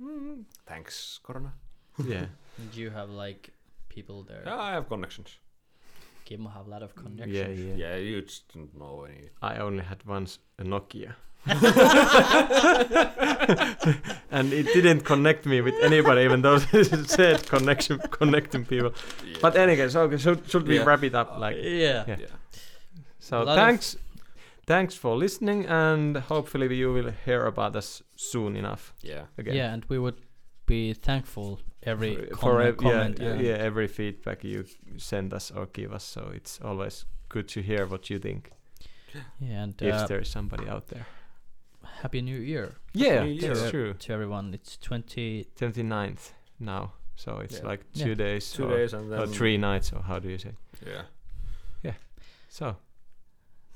[0.00, 0.44] Mm.
[0.66, 1.52] Thanks, Corona.
[1.98, 2.26] yeah.
[2.58, 3.50] And you have like
[3.88, 4.42] people there.
[4.46, 5.38] Yeah, I have connections.
[6.24, 7.34] Kimmo have a lot of connections.
[7.34, 7.76] Yeah, yeah.
[7.76, 9.30] Yeah, you just don't know any.
[9.40, 11.14] I only had once a Nokia.
[14.30, 18.92] and it didn't connect me with anybody, even though it said connection connecting people.
[19.40, 20.84] But anyway, so should, should we Yeah.
[20.84, 21.38] wrap it up?
[21.38, 22.04] Like, yeah.
[22.06, 22.16] Yeah.
[22.20, 22.26] yeah.
[23.18, 23.96] so thanks,
[24.66, 29.24] thanks for listening, and hopefully you will hear about us soon enough Yeah.
[29.38, 29.54] again.
[29.54, 30.16] Yeah, and we would
[30.66, 34.64] be thankful every for, comment, for ev- yeah, comment yeah, and yeah, every feedback you
[34.96, 36.04] send us or give us.
[36.04, 38.50] So it's always good to hear what you think
[39.40, 41.06] yeah, and if uh, there is somebody out there.
[42.02, 43.94] Happy new year Yeah, New that's true.
[43.94, 44.54] to everyone.
[44.54, 47.66] It's 20 29th now, so it's Yeah.
[47.70, 48.04] like Yeah.
[48.04, 50.38] two days, Two or, days and uh, then or three nights, or how do you
[50.38, 50.52] say?
[50.86, 51.02] Yeah.
[51.82, 51.94] Yeah.
[52.48, 52.76] So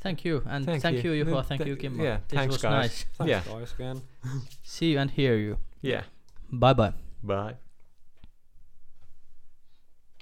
[0.01, 1.13] Thank you and Thank thank, you.
[1.13, 1.35] you, Juho.
[1.37, 2.03] Yeah, Thank th- you, Kimmo.
[2.03, 2.73] yeah, this thanks, was guys.
[2.73, 3.07] nice.
[3.19, 3.43] Thanks, Yeah.
[3.55, 4.03] guys, again.
[4.65, 5.59] See you and hear you.
[5.81, 6.03] yeah,
[6.51, 6.93] Bye bye.
[7.23, 7.57] bye.